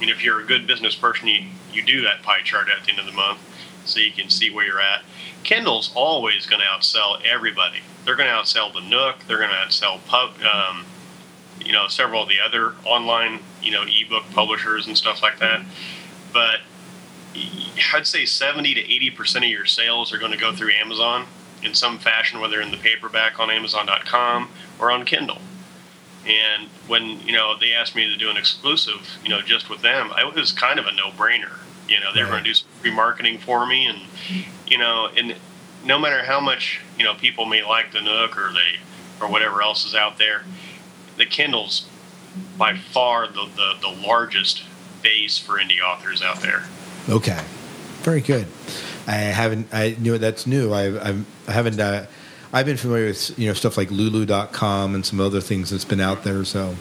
mean, 0.00 0.08
if 0.08 0.24
you're 0.24 0.40
a 0.40 0.44
good 0.44 0.66
business 0.66 0.94
person, 0.96 1.28
you, 1.28 1.44
you 1.72 1.84
do 1.84 2.00
that 2.02 2.22
pie 2.22 2.40
chart 2.42 2.68
at 2.68 2.84
the 2.84 2.90
end 2.90 2.98
of 2.98 3.06
the 3.06 3.12
month 3.12 3.38
so 3.84 4.00
you 4.00 4.10
can 4.10 4.30
see 4.30 4.50
where 4.50 4.66
you're 4.66 4.80
at. 4.80 5.02
Kindle's 5.42 5.90
always 5.94 6.46
going 6.46 6.60
to 6.60 6.66
outsell 6.66 7.22
everybody. 7.24 7.78
They're 8.04 8.16
going 8.16 8.28
to 8.28 8.34
outsell 8.34 8.72
the 8.72 8.80
Nook. 8.80 9.24
They're 9.26 9.38
going 9.38 9.50
to 9.50 9.56
outsell 9.56 10.04
pub, 10.06 10.32
um, 10.42 10.84
you 11.64 11.72
know, 11.72 11.88
several 11.88 12.22
of 12.22 12.28
the 12.28 12.40
other 12.44 12.74
online, 12.84 13.40
you 13.62 13.70
know, 13.70 13.82
ebook 13.82 14.24
publishers 14.32 14.86
and 14.86 14.96
stuff 14.96 15.22
like 15.22 15.38
that. 15.38 15.62
But 16.32 16.60
I'd 17.92 18.06
say 18.06 18.24
70 18.24 18.74
to 18.74 18.80
80 18.80 19.10
percent 19.10 19.44
of 19.44 19.50
your 19.50 19.66
sales 19.66 20.12
are 20.12 20.18
going 20.18 20.32
to 20.32 20.38
go 20.38 20.54
through 20.54 20.72
Amazon 20.72 21.26
in 21.62 21.74
some 21.74 21.98
fashion, 21.98 22.40
whether 22.40 22.60
in 22.60 22.70
the 22.70 22.76
paperback 22.76 23.38
on 23.38 23.50
Amazon.com 23.50 24.48
or 24.78 24.90
on 24.90 25.04
Kindle. 25.04 25.38
And 26.26 26.68
when 26.86 27.20
you 27.20 27.32
know 27.32 27.56
they 27.58 27.72
asked 27.72 27.94
me 27.94 28.06
to 28.06 28.16
do 28.16 28.30
an 28.30 28.36
exclusive, 28.36 29.18
you 29.22 29.30
know, 29.30 29.40
just 29.40 29.70
with 29.70 29.80
them, 29.82 30.10
it 30.16 30.34
was 30.34 30.52
kind 30.52 30.78
of 30.78 30.86
a 30.86 30.92
no-brainer. 30.92 31.58
You 31.90 32.00
know, 32.00 32.14
they 32.14 32.22
were 32.22 32.30
going 32.30 32.44
to 32.44 32.50
do 32.50 32.54
some 32.54 32.68
free 32.80 32.94
marketing 32.94 33.38
for 33.38 33.66
me, 33.66 33.86
and 33.86 33.98
you 34.66 34.78
know, 34.78 35.08
and 35.16 35.36
no 35.84 35.98
matter 35.98 36.24
how 36.24 36.40
much 36.40 36.80
you 36.96 37.04
know 37.04 37.14
people 37.14 37.44
may 37.44 37.62
like 37.62 37.92
the 37.92 38.00
Nook 38.00 38.38
or 38.38 38.52
they 38.52 38.78
or 39.20 39.30
whatever 39.30 39.60
else 39.60 39.84
is 39.84 39.94
out 39.94 40.16
there, 40.16 40.44
the 41.16 41.26
Kindle's 41.26 41.86
by 42.56 42.76
far 42.76 43.26
the, 43.26 43.48
the, 43.56 43.74
the 43.80 44.06
largest 44.06 44.62
base 45.02 45.38
for 45.38 45.58
indie 45.58 45.80
authors 45.80 46.22
out 46.22 46.40
there. 46.40 46.64
Okay, 47.08 47.42
very 48.02 48.20
good. 48.20 48.46
I 49.06 49.14
haven't. 49.14 49.68
I 49.72 49.96
knew 49.98 50.18
that's 50.18 50.46
new. 50.46 50.72
I, 50.72 51.08
I've, 51.08 51.26
I 51.48 51.52
haven't. 51.52 51.80
Uh, 51.80 52.06
I've 52.52 52.66
been 52.66 52.76
familiar 52.76 53.06
with 53.06 53.38
you 53.38 53.48
know 53.48 53.54
stuff 53.54 53.76
like 53.76 53.90
Lulu.com 53.90 54.94
and 54.94 55.04
some 55.04 55.20
other 55.20 55.40
things 55.40 55.70
that's 55.70 55.84
been 55.84 56.00
out 56.00 56.22
there. 56.22 56.44
So 56.44 56.76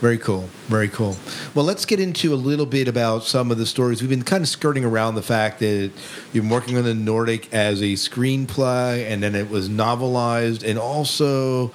very 0.00 0.16
cool, 0.16 0.48
very 0.66 0.88
cool. 0.88 1.16
Well, 1.54 1.64
let's 1.64 1.84
get 1.84 2.00
into 2.00 2.32
a 2.32 2.36
little 2.36 2.64
bit 2.64 2.88
about 2.88 3.22
some 3.22 3.50
of 3.50 3.58
the 3.58 3.66
stories. 3.66 4.00
We've 4.00 4.08
been 4.08 4.22
kind 4.22 4.42
of 4.42 4.48
skirting 4.48 4.82
around 4.82 5.14
the 5.14 5.22
fact 5.22 5.58
that 5.58 5.90
you've 6.32 6.44
been 6.44 6.48
working 6.48 6.78
on 6.78 6.84
the 6.84 6.94
Nordic 6.94 7.52
as 7.52 7.82
a 7.82 7.92
screenplay, 7.92 9.06
and 9.10 9.22
then 9.22 9.34
it 9.34 9.50
was 9.50 9.68
novelized, 9.68 10.66
and 10.66 10.78
also 10.78 11.70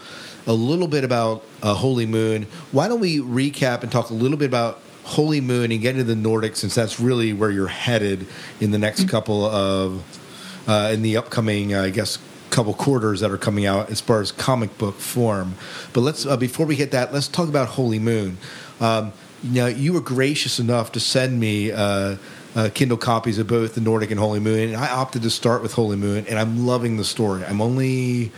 a 0.48 0.54
little 0.54 0.88
bit 0.88 1.04
about 1.04 1.44
uh, 1.62 1.76
Holy 1.76 2.08
Moon. 2.08 2.48
Why 2.72 2.88
don't 2.88 3.00
we 3.00 3.20
recap 3.20 3.84
and 3.84 3.92
talk 3.92 4.10
a 4.10 4.16
little 4.16 4.38
bit 4.38 4.48
about 4.48 4.82
Holy 5.04 5.40
Moon 5.40 5.72
and 5.72 5.80
get 5.80 5.92
into 5.92 6.04
the 6.04 6.16
Nordic, 6.16 6.56
since 6.56 6.74
that's 6.74 7.00
really 7.00 7.32
where 7.32 7.52
you're 7.52 7.68
headed 7.68 8.26
in 8.60 8.72
the 8.72 8.80
next 8.80 9.08
couple 9.08 9.46
of 9.46 10.04
uh, 10.68 10.90
in 10.92 11.04
the 11.04 11.18
upcoming, 11.18 11.76
uh, 11.76 11.84
I 11.84 11.92
guess, 11.92 12.18
couple 12.50 12.74
quarters 12.74 13.20
that 13.20 13.32
are 13.32 13.38
coming 13.38 13.66
out 13.66 13.90
as 13.90 14.02
far 14.02 14.22
as 14.22 14.32
comic 14.32 14.78
book 14.78 14.96
form. 14.96 15.56
But 15.94 16.02
let's 16.02 16.26
uh, 16.26 16.38
before 16.38 16.66
we 16.66 16.76
hit 16.76 16.92
that, 16.92 17.14
let's 17.14 17.28
talk 17.28 17.50
about 17.50 17.70
Holy 17.70 18.00
Moon. 18.00 18.38
Um, 18.80 19.14
now, 19.44 19.68
you 19.68 19.94
were 19.94 20.02
gracious 20.02 20.60
enough 20.60 20.92
to 20.94 21.00
send 21.00 21.40
me. 21.40 21.72
Uh, 21.72 22.18
uh, 22.56 22.70
Kindle 22.74 22.98
copies 22.98 23.38
of 23.38 23.48
both 23.48 23.76
the 23.76 23.82
Nordic 23.82 24.12
and 24.12 24.20
Holy 24.20 24.40
Moon, 24.40 24.70
and 24.70 24.78
I 24.78 24.90
opted 24.90 25.24
to 25.24 25.30
start 25.30 25.62
with 25.62 25.74
Holy 25.74 25.98
Moon, 25.98 26.26
and 26.30 26.40
I'm 26.40 26.66
loving 26.66 26.96
the 26.96 27.04
story. 27.04 27.44
I'm 27.44 27.60
only 27.60 28.32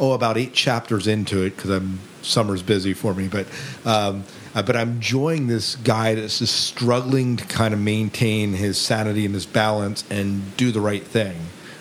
oh 0.00 0.10
about 0.10 0.36
eight 0.36 0.52
chapters 0.52 1.06
into 1.06 1.44
it 1.44 1.54
because 1.54 1.70
I'm 1.70 2.00
summer's 2.20 2.64
busy 2.64 2.94
for 2.94 3.14
me, 3.14 3.28
but 3.28 3.46
um, 3.84 4.24
uh, 4.56 4.62
but 4.62 4.74
I'm 4.74 4.94
enjoying 4.94 5.46
this 5.46 5.76
guy 5.76 6.16
that's 6.16 6.40
just 6.40 6.64
struggling 6.64 7.36
to 7.36 7.44
kind 7.44 7.72
of 7.72 7.78
maintain 7.78 8.54
his 8.54 8.76
sanity 8.76 9.24
and 9.24 9.34
his 9.34 9.46
balance 9.46 10.02
and 10.10 10.56
do 10.56 10.72
the 10.72 10.80
right 10.80 11.04
thing 11.04 11.36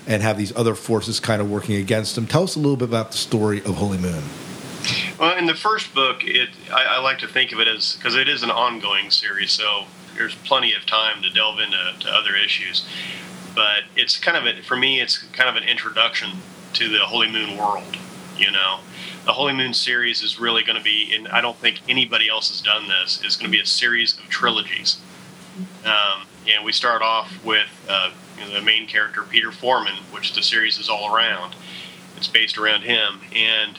and 0.10 0.24
have 0.24 0.38
these 0.38 0.54
other 0.58 0.74
forces 0.76 1.20
kind 1.20 1.40
of 1.40 1.50
working 1.50 1.76
against 1.76 2.18
him. 2.18 2.26
Tell 2.26 2.44
us 2.44 2.56
a 2.56 2.60
little 2.60 2.76
bit 2.76 2.90
about 2.90 3.12
the 3.12 3.18
story 3.18 3.60
of 3.60 3.76
Holy 3.76 4.00
Moon. 4.00 4.24
Well, 5.20 5.38
in 5.38 5.46
the 5.46 5.54
first 5.54 5.94
book, 5.94 6.24
it 6.24 6.50
I, 6.72 6.96
I 6.96 7.00
like 7.00 7.20
to 7.20 7.28
think 7.28 7.52
of 7.52 7.60
it 7.60 7.68
as 7.68 7.96
because 7.96 8.16
it 8.16 8.28
is 8.28 8.42
an 8.42 8.50
ongoing 8.50 9.12
series, 9.12 9.52
so 9.52 9.86
there's 10.18 10.36
plenty 10.36 10.74
of 10.74 10.86
time 10.86 11.22
to 11.22 11.30
delve 11.30 11.60
into 11.60 12.10
other 12.10 12.36
issues. 12.36 12.86
But 13.54 13.84
it's 13.96 14.18
kind 14.18 14.36
of 14.38 14.46
a, 14.46 14.62
for 14.64 14.76
me, 14.76 15.00
it's 15.00 15.18
kind 15.18 15.50
of 15.50 15.56
an 15.62 15.68
introduction 15.68 16.32
to 16.74 16.90
the 16.90 17.00
Holy 17.00 17.30
Moon 17.30 17.56
world. 17.56 17.98
You 18.38 18.52
know, 18.52 18.80
the 19.26 19.34
Holy 19.34 19.54
Moon 19.54 19.74
series 19.74 20.24
is 20.24 20.40
really 20.40 20.64
going 20.64 20.78
to 20.78 20.84
be, 20.84 21.14
and 21.14 21.28
I 21.28 21.42
don't 21.42 21.58
think 21.58 21.82
anybody 21.88 22.30
else 22.30 22.50
has 22.50 22.62
done 22.62 22.88
this. 22.88 23.24
Is 23.24 23.36
going 23.36 23.52
to 23.52 23.56
be 23.56 23.62
a 23.62 23.66
series 23.66 24.18
of 24.18 24.28
trilogies. 24.30 24.98
Um, 25.86 26.26
and 26.48 26.64
we 26.64 26.72
start 26.72 27.02
off 27.02 27.44
with 27.44 27.68
uh, 27.90 28.12
you 28.40 28.46
know, 28.46 28.54
the 28.54 28.62
main 28.62 28.88
character 28.88 29.24
Peter 29.24 29.52
Foreman, 29.52 29.96
which 30.12 30.34
the 30.34 30.42
series 30.42 30.80
is 30.80 30.90
all 30.90 31.14
around. 31.14 31.56
It's 32.18 32.28
based 32.28 32.58
around 32.58 32.82
him, 32.82 33.22
and 33.34 33.78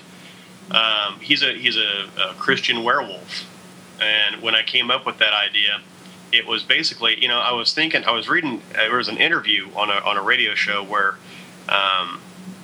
um, 0.70 1.20
he's 1.20 1.42
a 1.42 1.52
he's 1.52 1.76
a, 1.76 2.08
a, 2.18 2.34
Christian 2.34 2.84
werewolf. 2.84 3.46
And 4.00 4.40
when 4.40 4.54
I 4.54 4.62
came 4.62 4.90
up 4.90 5.04
with 5.04 5.18
that 5.18 5.34
idea, 5.34 5.80
it 6.32 6.46
was 6.46 6.62
basically 6.62 7.20
you 7.20 7.28
know 7.28 7.38
I 7.38 7.52
was 7.52 7.74
thinking 7.74 8.04
I 8.04 8.12
was 8.12 8.28
reading 8.28 8.62
there 8.72 8.96
was 8.96 9.08
an 9.08 9.18
interview 9.18 9.68
on 9.74 9.90
a 9.90 9.94
on 9.94 10.16
a 10.16 10.22
radio 10.22 10.54
show 10.54 10.82
where 10.82 11.16
um, 11.68 12.20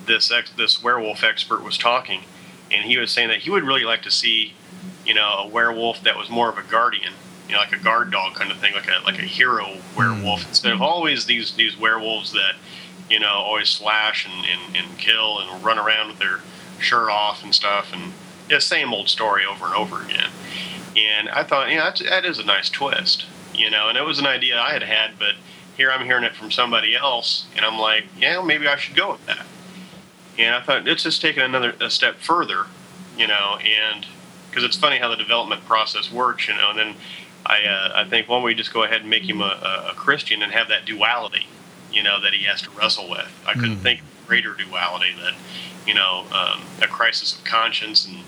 this 0.06 0.30
ex, 0.30 0.50
this 0.52 0.82
werewolf 0.82 1.22
expert 1.24 1.62
was 1.62 1.76
talking, 1.76 2.22
and 2.70 2.84
he 2.84 2.96
was 2.96 3.10
saying 3.10 3.28
that 3.28 3.38
he 3.38 3.50
would 3.50 3.64
really 3.64 3.84
like 3.84 4.02
to 4.02 4.10
see 4.10 4.54
you 5.04 5.14
know 5.14 5.34
a 5.38 5.46
werewolf 5.46 6.02
that 6.02 6.16
was 6.16 6.30
more 6.30 6.48
of 6.48 6.58
a 6.58 6.62
guardian 6.62 7.12
you 7.48 7.54
know, 7.54 7.60
like 7.60 7.72
a 7.72 7.78
guard 7.78 8.10
dog 8.10 8.34
kind 8.34 8.50
of 8.50 8.58
thing, 8.58 8.74
like 8.74 8.88
a 8.88 9.04
like 9.04 9.18
a 9.18 9.22
hero 9.22 9.78
werewolf 9.96 10.40
mm. 10.40 10.48
instead 10.48 10.72
of 10.72 10.82
always 10.82 11.26
these 11.26 11.52
these 11.52 11.78
werewolves 11.78 12.32
that 12.32 12.54
you 13.08 13.20
know 13.20 13.32
always 13.32 13.68
slash 13.68 14.26
and, 14.26 14.46
and, 14.46 14.76
and 14.76 14.98
kill 14.98 15.40
and 15.40 15.64
run 15.64 15.78
around 15.78 16.08
with 16.08 16.18
their 16.18 16.40
shirt 16.78 17.10
off 17.10 17.42
and 17.42 17.54
stuff 17.54 17.92
and 17.92 18.12
yeah, 18.50 18.58
same 18.58 18.92
old 18.92 19.08
story 19.08 19.44
over 19.44 19.66
and 19.66 19.74
over 19.74 20.02
again. 20.02 20.30
And 20.96 21.28
I 21.28 21.42
thought, 21.42 21.68
you 21.68 21.76
know, 21.76 21.84
that's, 21.84 22.02
that 22.02 22.24
is 22.24 22.38
a 22.38 22.44
nice 22.44 22.70
twist, 22.70 23.26
you 23.54 23.70
know, 23.70 23.88
and 23.88 23.98
it 23.98 24.04
was 24.04 24.18
an 24.18 24.26
idea 24.26 24.58
I 24.58 24.72
had 24.72 24.82
had, 24.82 25.18
but 25.18 25.34
here 25.76 25.90
I'm 25.90 26.04
hearing 26.04 26.24
it 26.24 26.34
from 26.34 26.50
somebody 26.50 26.96
else, 26.96 27.46
and 27.54 27.64
I'm 27.64 27.78
like, 27.78 28.04
yeah, 28.18 28.42
maybe 28.42 28.66
I 28.66 28.76
should 28.76 28.96
go 28.96 29.12
with 29.12 29.26
that. 29.26 29.44
And 30.38 30.54
I 30.54 30.60
thought 30.60 30.84
let's 30.84 31.02
just 31.02 31.20
take 31.20 31.36
it 31.36 31.42
another 31.42 31.74
a 31.80 31.90
step 31.90 32.16
further, 32.16 32.66
you 33.16 33.26
know, 33.26 33.58
and 33.62 34.06
because 34.48 34.64
it's 34.64 34.76
funny 34.76 34.98
how 34.98 35.08
the 35.08 35.16
development 35.16 35.64
process 35.66 36.10
works, 36.10 36.48
you 36.48 36.54
know, 36.54 36.70
and 36.70 36.78
then 36.78 36.94
I 37.46 37.64
uh, 37.64 37.92
I 37.94 38.04
think 38.08 38.28
why 38.28 38.36
don't 38.36 38.44
we 38.44 38.54
just 38.54 38.72
go 38.72 38.82
ahead 38.82 39.02
and 39.02 39.10
make 39.10 39.28
him 39.28 39.40
a, 39.40 39.90
a, 39.90 39.94
Christian 39.94 40.42
and 40.42 40.52
have 40.52 40.68
that 40.68 40.84
duality, 40.84 41.46
you 41.92 42.02
know, 42.02 42.20
that 42.20 42.34
he 42.34 42.44
has 42.44 42.60
to 42.62 42.70
wrestle 42.70 43.08
with. 43.08 43.28
I 43.46 43.54
couldn't 43.54 43.76
mm. 43.76 43.82
think 43.82 44.00
of 44.00 44.26
greater 44.26 44.54
duality 44.54 45.14
that, 45.22 45.34
you 45.86 45.94
know, 45.94 46.26
um, 46.32 46.62
a 46.82 46.88
crisis 46.88 47.36
of 47.36 47.44
conscience 47.44 48.06
and 48.06 48.18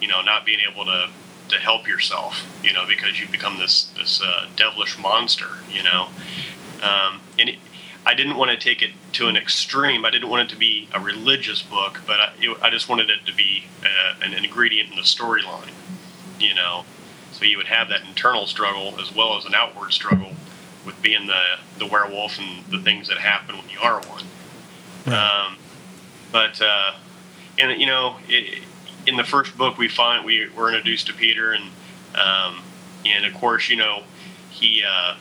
you 0.00 0.08
know 0.08 0.22
not 0.22 0.46
being 0.46 0.60
able 0.70 0.84
to 0.84 1.10
to 1.48 1.56
help 1.56 1.88
yourself, 1.88 2.46
you 2.62 2.72
know, 2.72 2.86
because 2.86 3.20
you 3.20 3.26
become 3.28 3.58
this 3.58 3.84
this 3.96 4.22
uh, 4.22 4.46
devilish 4.56 4.98
monster, 4.98 5.48
you 5.70 5.82
know, 5.82 6.08
um, 6.82 7.20
and. 7.38 7.50
It, 7.50 7.56
I 8.06 8.14
didn't 8.14 8.36
want 8.38 8.50
to 8.50 8.56
take 8.56 8.80
it 8.80 8.92
to 9.12 9.28
an 9.28 9.36
extreme. 9.36 10.06
I 10.06 10.10
didn't 10.10 10.30
want 10.30 10.50
it 10.50 10.54
to 10.54 10.58
be 10.58 10.88
a 10.94 10.98
religious 10.98 11.60
book, 11.60 12.00
but 12.06 12.18
I, 12.18 12.32
it, 12.40 12.56
I 12.62 12.70
just 12.70 12.88
wanted 12.88 13.10
it 13.10 13.26
to 13.26 13.34
be 13.34 13.64
uh, 13.84 14.14
an 14.22 14.32
ingredient 14.32 14.88
in 14.88 14.96
the 14.96 15.02
storyline, 15.02 15.72
you 16.38 16.54
know. 16.54 16.86
So 17.40 17.46
you 17.46 17.56
would 17.56 17.68
have 17.68 17.88
that 17.88 18.02
internal 18.06 18.46
struggle 18.46 19.00
as 19.00 19.14
well 19.14 19.38
as 19.38 19.46
an 19.46 19.54
outward 19.54 19.94
struggle 19.94 20.32
with 20.84 21.00
being 21.00 21.26
the, 21.26 21.42
the 21.78 21.86
werewolf 21.86 22.38
and 22.38 22.66
the 22.66 22.78
things 22.78 23.08
that 23.08 23.16
happen 23.16 23.56
when 23.56 23.66
you 23.70 23.78
are 23.80 23.98
one. 24.02 24.24
Right. 25.06 25.46
Um, 25.46 25.56
but, 26.30 26.60
uh, 26.60 26.96
and, 27.58 27.80
you 27.80 27.86
know, 27.86 28.18
it, 28.28 28.62
in 29.06 29.16
the 29.16 29.24
first 29.24 29.56
book, 29.56 29.78
we 29.78 29.88
find 29.88 30.22
we 30.22 30.50
were 30.50 30.68
introduced 30.68 31.06
to 31.06 31.14
Peter, 31.14 31.52
and, 31.52 31.70
um, 32.14 32.62
and 33.06 33.24
of 33.24 33.32
course, 33.32 33.70
you 33.70 33.76
know, 33.76 34.02
he, 34.50 34.84
uh, 34.86 35.16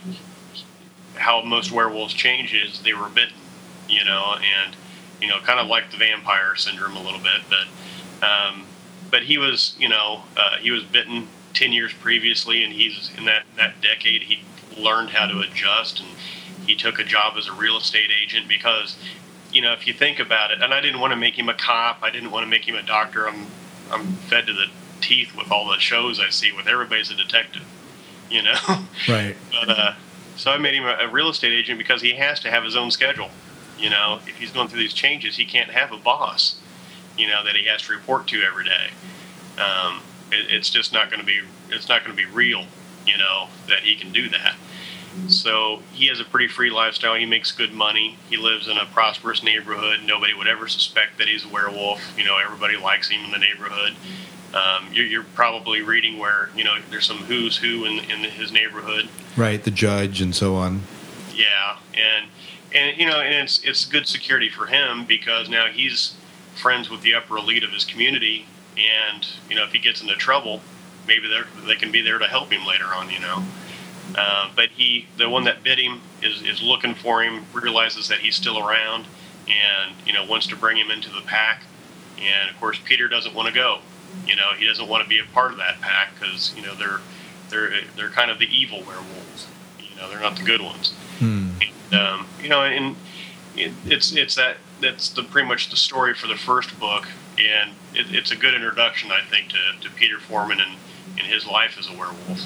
how 1.15 1.41
most 1.41 1.71
werewolves 1.71 2.13
change 2.13 2.53
is 2.53 2.81
they 2.81 2.93
were 2.93 3.07
bitten, 3.07 3.37
you 3.87 4.03
know, 4.03 4.35
and, 4.35 4.75
you 5.21 5.29
know, 5.29 5.39
kind 5.39 5.61
of 5.61 5.67
like 5.67 5.89
the 5.89 5.97
vampire 5.97 6.53
syndrome 6.57 6.97
a 6.97 7.01
little 7.01 7.21
bit, 7.21 7.43
but, 7.49 8.27
um, 8.27 8.65
but 9.09 9.23
he 9.23 9.37
was, 9.37 9.73
you 9.79 9.87
know, 9.87 10.23
uh, 10.35 10.57
he 10.57 10.69
was 10.69 10.83
bitten 10.83 11.29
10 11.59 11.73
years 11.73 11.91
previously, 11.93 12.63
and 12.63 12.71
he's 12.71 13.11
in 13.17 13.25
that, 13.25 13.43
that 13.57 13.81
decade, 13.81 14.23
he 14.23 14.41
learned 14.77 15.09
how 15.09 15.27
to 15.27 15.41
adjust 15.41 15.99
and 15.99 16.07
he 16.65 16.73
took 16.73 16.99
a 16.99 17.03
job 17.03 17.33
as 17.37 17.47
a 17.47 17.53
real 17.53 17.77
estate 17.77 18.09
agent 18.23 18.47
because, 18.47 18.95
you 19.51 19.61
know, 19.61 19.73
if 19.73 19.85
you 19.85 19.91
think 19.91 20.19
about 20.19 20.51
it, 20.51 20.61
and 20.61 20.73
I 20.73 20.79
didn't 20.79 21.01
want 21.01 21.11
to 21.11 21.17
make 21.17 21.37
him 21.37 21.49
a 21.49 21.53
cop, 21.53 22.01
I 22.01 22.11
didn't 22.11 22.31
want 22.31 22.45
to 22.45 22.49
make 22.49 22.67
him 22.67 22.75
a 22.75 22.81
doctor. 22.81 23.27
I'm, 23.27 23.47
I'm 23.91 24.05
fed 24.13 24.47
to 24.47 24.53
the 24.53 24.67
teeth 25.01 25.35
with 25.35 25.51
all 25.51 25.67
the 25.69 25.79
shows 25.79 26.19
I 26.19 26.29
see 26.29 26.51
with 26.53 26.67
everybody's 26.67 27.11
a 27.11 27.15
detective, 27.15 27.65
you 28.29 28.41
know? 28.41 28.55
Right. 29.07 29.35
but, 29.51 29.69
uh, 29.69 29.93
so 30.37 30.51
I 30.51 30.57
made 30.57 30.75
him 30.75 30.85
a, 30.85 30.95
a 31.01 31.09
real 31.09 31.29
estate 31.29 31.51
agent 31.51 31.77
because 31.77 32.01
he 32.01 32.13
has 32.13 32.39
to 32.41 32.51
have 32.51 32.63
his 32.63 32.77
own 32.77 32.91
schedule. 32.91 33.29
You 33.77 33.89
know, 33.89 34.19
if 34.25 34.37
he's 34.37 34.51
going 34.51 34.69
through 34.69 34.79
these 34.79 34.93
changes, 34.93 35.35
he 35.35 35.43
can't 35.43 35.69
have 35.71 35.91
a 35.91 35.97
boss, 35.97 36.61
you 37.17 37.27
know, 37.27 37.43
that 37.43 37.57
he 37.57 37.65
has 37.65 37.81
to 37.83 37.93
report 37.93 38.27
to 38.27 38.41
every 38.43 38.63
day. 38.63 38.91
Um, 39.57 40.01
it, 40.31 40.51
it's 40.51 40.69
just 40.69 40.93
not 40.93 41.09
going 41.09 41.19
to 41.19 41.25
be 41.25 41.41
it's 41.69 41.89
not 41.89 42.03
going 42.03 42.15
to 42.15 42.25
be 42.25 42.29
real, 42.29 42.65
you 43.05 43.17
know, 43.17 43.47
that 43.67 43.79
he 43.79 43.95
can 43.95 44.11
do 44.11 44.29
that. 44.29 44.55
So 45.27 45.81
he 45.91 46.07
has 46.07 46.19
a 46.19 46.23
pretty 46.23 46.47
free 46.47 46.69
lifestyle. 46.69 47.15
He 47.15 47.25
makes 47.25 47.51
good 47.51 47.73
money. 47.73 48.17
He 48.29 48.37
lives 48.37 48.67
in 48.67 48.77
a 48.77 48.85
prosperous 48.85 49.43
neighborhood. 49.43 50.01
Nobody 50.05 50.33
would 50.33 50.47
ever 50.47 50.67
suspect 50.67 51.17
that 51.17 51.27
he's 51.27 51.45
a 51.45 51.49
werewolf. 51.49 51.99
You 52.17 52.25
know, 52.25 52.37
everybody 52.37 52.77
likes 52.77 53.09
him 53.09 53.25
in 53.25 53.31
the 53.31 53.39
neighborhood. 53.39 53.95
Um, 54.53 54.87
you're, 54.91 55.05
you're, 55.05 55.23
probably 55.35 55.83
reading 55.83 56.17
where 56.17 56.49
you 56.55 56.63
know 56.63 56.75
there's 56.89 57.05
some 57.05 57.17
who's 57.17 57.57
who 57.57 57.85
in, 57.85 57.99
in 58.09 58.23
his 58.31 58.51
neighborhood. 58.51 59.07
Right, 59.37 59.63
the 59.63 59.71
judge 59.71 60.21
and 60.21 60.33
so 60.33 60.55
on. 60.55 60.81
Yeah, 61.35 61.77
and 61.93 62.29
and 62.73 62.97
you 62.97 63.05
know, 63.05 63.19
and 63.19 63.35
it's 63.35 63.63
it's 63.63 63.85
good 63.85 64.07
security 64.07 64.49
for 64.49 64.65
him 64.65 65.05
because 65.05 65.49
now 65.49 65.67
he's 65.67 66.15
friends 66.55 66.89
with 66.89 67.01
the 67.01 67.13
upper 67.13 67.37
elite 67.37 67.63
of 67.63 67.71
his 67.71 67.85
community, 67.85 68.47
and 68.79 69.27
you 69.49 69.55
know 69.55 69.63
if 69.63 69.71
he 69.71 69.79
gets 69.79 70.01
into 70.01 70.15
trouble, 70.15 70.61
maybe 71.07 71.27
they 71.27 71.67
they 71.67 71.75
can 71.75 71.91
be 71.91 72.01
there 72.01 72.17
to 72.17 72.27
help 72.27 72.51
him 72.51 72.65
later 72.65 72.85
on. 72.85 73.09
You 73.09 73.19
know, 73.19 73.43
uh, 74.17 74.49
but 74.55 74.69
he 74.69 75.07
the 75.17 75.29
one 75.29 75.43
that 75.45 75.63
bit 75.63 75.79
him 75.79 76.01
is 76.21 76.41
is 76.41 76.61
looking 76.61 76.95
for 76.95 77.23
him, 77.23 77.45
realizes 77.53 78.07
that 78.07 78.19
he's 78.19 78.35
still 78.35 78.59
around, 78.59 79.05
and 79.47 79.95
you 80.05 80.13
know 80.13 80.25
wants 80.25 80.47
to 80.47 80.55
bring 80.55 80.77
him 80.77 80.91
into 80.91 81.09
the 81.09 81.21
pack. 81.21 81.63
And 82.19 82.49
of 82.49 82.59
course, 82.59 82.79
Peter 82.83 83.07
doesn't 83.07 83.33
want 83.33 83.47
to 83.47 83.53
go. 83.53 83.79
You 84.25 84.35
know, 84.35 84.53
he 84.57 84.65
doesn't 84.65 84.87
want 84.87 85.03
to 85.03 85.09
be 85.09 85.19
a 85.19 85.25
part 85.33 85.51
of 85.51 85.57
that 85.57 85.79
pack 85.81 86.13
because 86.19 86.53
you 86.55 86.61
know 86.61 86.75
they're 86.75 86.99
they're 87.49 87.81
they're 87.95 88.09
kind 88.09 88.31
of 88.31 88.39
the 88.39 88.47
evil 88.47 88.79
werewolves. 88.79 89.47
You 89.79 89.95
know, 89.95 90.09
they're 90.09 90.19
not 90.19 90.37
the 90.37 90.43
good 90.43 90.61
ones. 90.61 90.93
Hmm. 91.19 91.49
And, 91.91 92.01
um, 92.01 92.27
you 92.41 92.49
know, 92.49 92.63
and 92.63 92.95
it, 93.55 93.71
it's 93.85 94.15
it's 94.15 94.35
that 94.35 94.57
that's 94.81 95.09
the 95.09 95.23
pretty 95.23 95.47
much 95.47 95.69
the 95.69 95.75
story 95.75 96.13
for 96.13 96.27
the 96.27 96.35
first 96.35 96.79
book 96.79 97.07
and 97.39 97.71
it, 97.93 98.07
it's 98.13 98.31
a 98.31 98.35
good 98.35 98.53
introduction, 98.53 99.11
I 99.11 99.21
think, 99.21 99.49
to, 99.49 99.57
to 99.81 99.89
Peter 99.95 100.19
Foreman 100.19 100.59
and, 100.59 100.75
in 101.17 101.25
his 101.25 101.45
life 101.47 101.77
as 101.79 101.87
a 101.89 101.91
werewolf. 101.93 102.41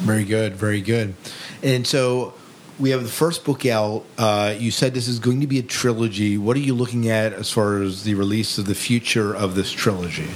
Very 0.00 0.24
good, 0.24 0.56
very 0.56 0.80
good. 0.80 1.14
And 1.62 1.86
so, 1.86 2.34
we 2.78 2.90
have 2.90 3.02
the 3.02 3.10
first 3.10 3.44
book 3.44 3.66
out. 3.66 4.04
Uh, 4.16 4.54
you 4.58 4.70
said 4.70 4.94
this 4.94 5.06
is 5.06 5.18
going 5.18 5.42
to 5.42 5.46
be 5.46 5.58
a 5.58 5.62
trilogy. 5.62 6.38
What 6.38 6.56
are 6.56 6.60
you 6.60 6.74
looking 6.74 7.10
at 7.10 7.34
as 7.34 7.50
far 7.50 7.82
as 7.82 8.04
the 8.04 8.14
release 8.14 8.56
of 8.56 8.64
the 8.64 8.74
future 8.74 9.36
of 9.36 9.54
this 9.54 9.70
trilogy? 9.70 10.28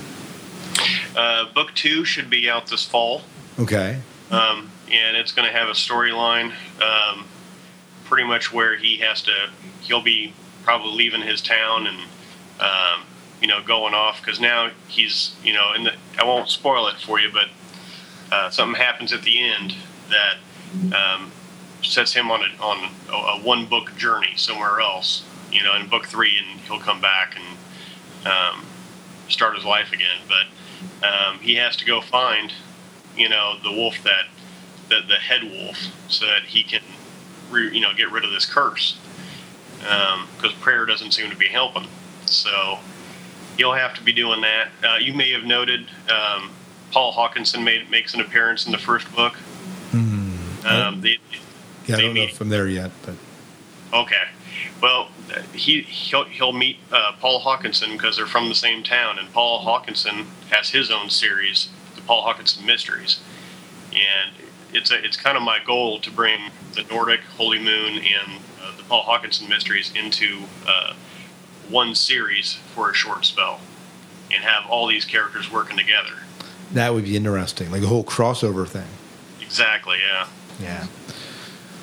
Uh, 1.16 1.50
book 1.54 1.72
two 1.74 2.04
should 2.04 2.28
be 2.28 2.50
out 2.50 2.66
this 2.66 2.84
fall, 2.84 3.22
Okay. 3.58 3.98
um, 4.30 4.70
and 4.90 5.16
it's 5.16 5.32
going 5.32 5.50
to 5.50 5.56
have 5.56 5.68
a 5.68 5.72
storyline, 5.72 6.52
um, 6.82 7.24
pretty 8.04 8.24
much 8.24 8.52
where 8.52 8.76
he 8.76 8.98
has 8.98 9.22
to. 9.22 9.32
He'll 9.80 10.02
be 10.02 10.34
probably 10.64 10.92
leaving 10.92 11.22
his 11.22 11.40
town 11.40 11.86
and 11.86 11.98
um, 12.60 13.04
you 13.40 13.48
know 13.48 13.62
going 13.62 13.94
off 13.94 14.20
because 14.20 14.40
now 14.40 14.70
he's 14.88 15.36
you 15.42 15.52
know. 15.52 15.72
And 15.74 15.92
I 16.18 16.24
won't 16.24 16.48
spoil 16.48 16.86
it 16.88 16.96
for 16.96 17.20
you, 17.20 17.30
but 17.32 17.48
uh, 18.32 18.50
something 18.50 18.80
happens 18.80 19.12
at 19.12 19.22
the 19.22 19.42
end 19.42 19.74
that 20.10 20.36
um, 20.94 21.32
sets 21.82 22.12
him 22.12 22.30
on 22.30 22.40
a 22.40 22.62
on 22.62 22.90
a, 23.08 23.12
a 23.12 23.40
one 23.42 23.66
book 23.66 23.96
journey 23.96 24.34
somewhere 24.36 24.80
else. 24.80 25.24
You 25.52 25.62
know, 25.62 25.74
in 25.76 25.88
book 25.88 26.06
three, 26.06 26.36
and 26.38 26.60
he'll 26.62 26.80
come 26.80 27.00
back 27.00 27.36
and 27.36 28.26
um, 28.26 28.66
start 29.28 29.54
his 29.54 29.64
life 29.64 29.92
again. 29.92 30.18
But 30.28 30.46
um, 31.06 31.38
he 31.38 31.54
has 31.56 31.76
to 31.76 31.84
go 31.84 32.00
find, 32.00 32.52
you 33.16 33.28
know, 33.28 33.56
the 33.62 33.70
wolf 33.70 34.02
that 34.02 34.26
the, 34.88 35.00
the 35.06 35.14
head 35.14 35.42
wolf, 35.44 35.78
so 36.08 36.26
that 36.26 36.42
he 36.42 36.62
can, 36.62 36.82
re, 37.50 37.72
you 37.72 37.80
know, 37.80 37.92
get 37.94 38.10
rid 38.10 38.24
of 38.24 38.30
this 38.30 38.46
curse. 38.46 38.98
Because 39.78 40.52
prayer 40.60 40.86
doesn't 40.86 41.12
seem 41.12 41.30
to 41.30 41.36
be 41.36 41.48
helping, 41.48 41.86
so 42.26 42.78
you'll 43.58 43.74
have 43.74 43.94
to 43.94 44.02
be 44.02 44.12
doing 44.12 44.40
that. 44.40 44.68
Uh, 44.82 44.96
you 44.96 45.12
may 45.14 45.30
have 45.32 45.44
noted 45.44 45.86
um, 46.10 46.50
Paul 46.90 47.12
Hawkinson 47.12 47.64
made 47.64 47.90
makes 47.90 48.14
an 48.14 48.20
appearance 48.20 48.66
in 48.66 48.72
the 48.72 48.78
first 48.78 49.12
book. 49.14 49.34
Um, 50.66 51.00
they, 51.02 51.18
Yeah, 51.86 51.96
I 51.96 52.00
don't 52.00 52.14
know 52.14 52.20
meet- 52.22 52.30
if 52.30 52.40
I'm 52.40 52.48
there 52.48 52.68
yet, 52.68 52.90
but 53.04 53.14
Okay. 53.92 54.22
Well, 54.80 55.08
he 55.52 55.82
he'll, 55.82 56.24
he'll 56.24 56.52
meet 56.52 56.78
uh, 56.90 57.12
Paul 57.20 57.38
Hawkinson 57.38 57.92
because 57.92 58.16
they're 58.16 58.26
from 58.26 58.48
the 58.48 58.54
same 58.54 58.82
town, 58.82 59.18
and 59.18 59.30
Paul 59.32 59.60
Hawkinson 59.60 60.26
has 60.50 60.70
his 60.70 60.90
own 60.90 61.10
series, 61.10 61.68
the 61.94 62.00
Paul 62.02 62.22
Hawkinson 62.22 62.66
Mysteries, 62.66 63.20
and 63.92 64.32
it's 64.72 64.90
a, 64.90 65.04
it's 65.04 65.16
kind 65.16 65.36
of 65.36 65.42
my 65.42 65.58
goal 65.64 66.00
to 66.00 66.10
bring 66.10 66.50
the 66.74 66.82
Nordic 66.84 67.20
Holy 67.36 67.58
Moon 67.58 67.98
and 67.98 68.40
uh, 68.62 68.76
the 68.76 68.82
Paul 68.84 69.02
Hawkinson 69.02 69.48
Mysteries 69.48 69.92
into 69.94 70.42
uh, 70.66 70.94
one 71.70 71.94
series 71.94 72.54
for 72.74 72.90
a 72.90 72.94
short 72.94 73.24
spell, 73.24 73.60
and 74.32 74.42
have 74.42 74.68
all 74.70 74.86
these 74.86 75.04
characters 75.04 75.50
working 75.50 75.76
together. 75.76 76.14
that 76.72 76.92
would 76.92 77.04
be 77.04 77.16
interesting, 77.16 77.70
like 77.70 77.82
a 77.82 77.86
whole 77.86 78.04
crossover 78.04 78.66
thing. 78.66 78.86
Exactly. 79.40 79.98
Yeah. 80.04 80.26
Yeah. 80.60 80.86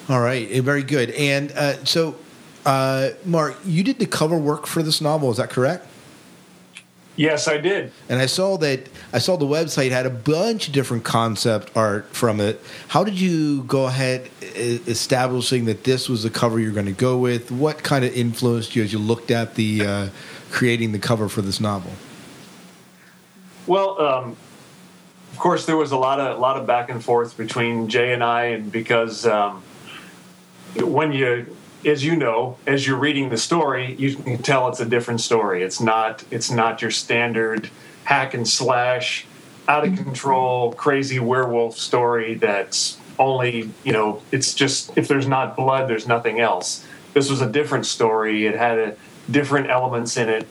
All 0.10 0.20
right. 0.20 0.48
eh, 0.52 0.60
Very 0.62 0.84
good. 0.84 1.12
And 1.12 1.52
uh, 1.54 1.84
so, 1.86 2.15
uh, 2.65 3.10
Mark, 3.24 3.56
you 3.63 3.84
did 3.84 4.00
the 4.00 4.06
cover 4.06 4.38
work 4.38 4.67
for 4.67 4.84
this 4.84 5.00
novel. 5.00 5.32
Is 5.32 5.38
that 5.38 5.50
correct? 5.50 5.88
Yes, 7.21 7.47
I 7.47 7.57
did. 7.57 7.91
And 8.10 8.19
I 8.19 8.25
saw 8.25 8.57
that 8.57 8.89
I 9.13 9.19
saw 9.19 9.38
the 9.38 9.45
website 9.45 9.91
had 9.91 10.07
a 10.07 10.10
bunch 10.10 10.67
of 10.67 10.73
different 10.73 11.03
concept 11.03 11.71
art 11.77 12.07
from 12.15 12.39
it. 12.39 12.60
How 12.88 13.03
did 13.03 13.19
you 13.19 13.62
go 13.63 13.86
ahead 13.86 14.31
establishing 14.41 15.65
that 15.65 15.84
this 15.84 16.10
was 16.10 16.23
the 16.23 16.31
cover 16.31 16.60
you're 16.60 16.71
going 16.71 16.88
to 16.88 16.91
go 16.91 17.19
with? 17.19 17.51
What 17.51 17.84
kind 17.84 18.03
of 18.03 18.12
influenced 18.15 18.75
you 18.75 18.81
as 18.81 18.91
you 18.91 18.97
looked 18.97 19.29
at 19.29 19.53
the 19.53 19.86
uh, 19.86 20.10
creating 20.49 20.93
the 20.93 20.99
cover 20.99 21.29
for 21.29 21.43
this 21.43 21.62
novel? 21.62 21.91
Well, 23.67 24.01
um, 24.01 24.36
of 25.31 25.38
course, 25.38 25.67
there 25.67 25.77
was 25.77 25.91
a 25.91 25.97
lot 25.97 26.19
of 26.19 26.36
a 26.36 26.39
lot 26.41 26.57
of 26.57 26.65
back 26.65 26.89
and 26.89 27.03
forth 27.05 27.38
between 27.38 27.88
Jay 27.88 28.13
and 28.13 28.23
I, 28.23 28.45
and 28.45 28.71
because 28.71 29.27
um, 29.27 29.62
when 30.75 31.12
you, 31.12 31.55
as 31.86 32.04
you 32.04 32.15
know, 32.15 32.58
as 32.67 32.86
you're 32.86 32.98
reading 32.98 33.30
the 33.30 33.38
story, 33.38 33.96
you 33.96 34.15
can 34.15 34.38
tell 34.41 34.67
it's 34.67 34.80
a 34.80 34.86
different 34.86 35.22
story. 35.22 35.63
It's 35.63 35.80
not 35.80 36.24
it's 36.32 36.52
not 36.52 36.82
your 36.82 36.91
standard 36.91 37.70
hack 38.04 38.34
and 38.34 38.48
slash, 38.48 39.26
out 39.67 39.88
of 39.88 39.96
control, 39.96 40.74
crazy 40.74 41.20
werewolf 41.20 41.78
story 41.78 42.36
that's 42.36 42.98
only 43.20 43.70
you 43.84 43.94
know 43.94 44.22
it's 44.32 44.54
just 44.54 44.98
if 44.98 45.08
there's 45.08 45.28
not 45.28 45.56
blood, 45.56 45.89
there's 45.89 46.08
nothing 46.08 46.39
else. 46.39 46.86
This 47.13 47.30
was 47.30 47.41
a 47.41 47.50
different 47.50 47.86
story. 47.86 48.46
It 48.46 48.56
had 48.56 48.80
a, 48.80 48.96
different 49.30 49.70
elements 49.70 50.17
in 50.17 50.30
it 50.30 50.48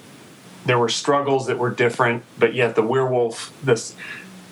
there 0.64 0.78
were 0.78 0.88
struggles 0.88 1.46
that 1.46 1.58
were 1.58 1.70
different, 1.70 2.22
but 2.38 2.54
yet 2.54 2.74
the 2.74 2.82
werewolf, 2.82 3.52
this 3.62 3.94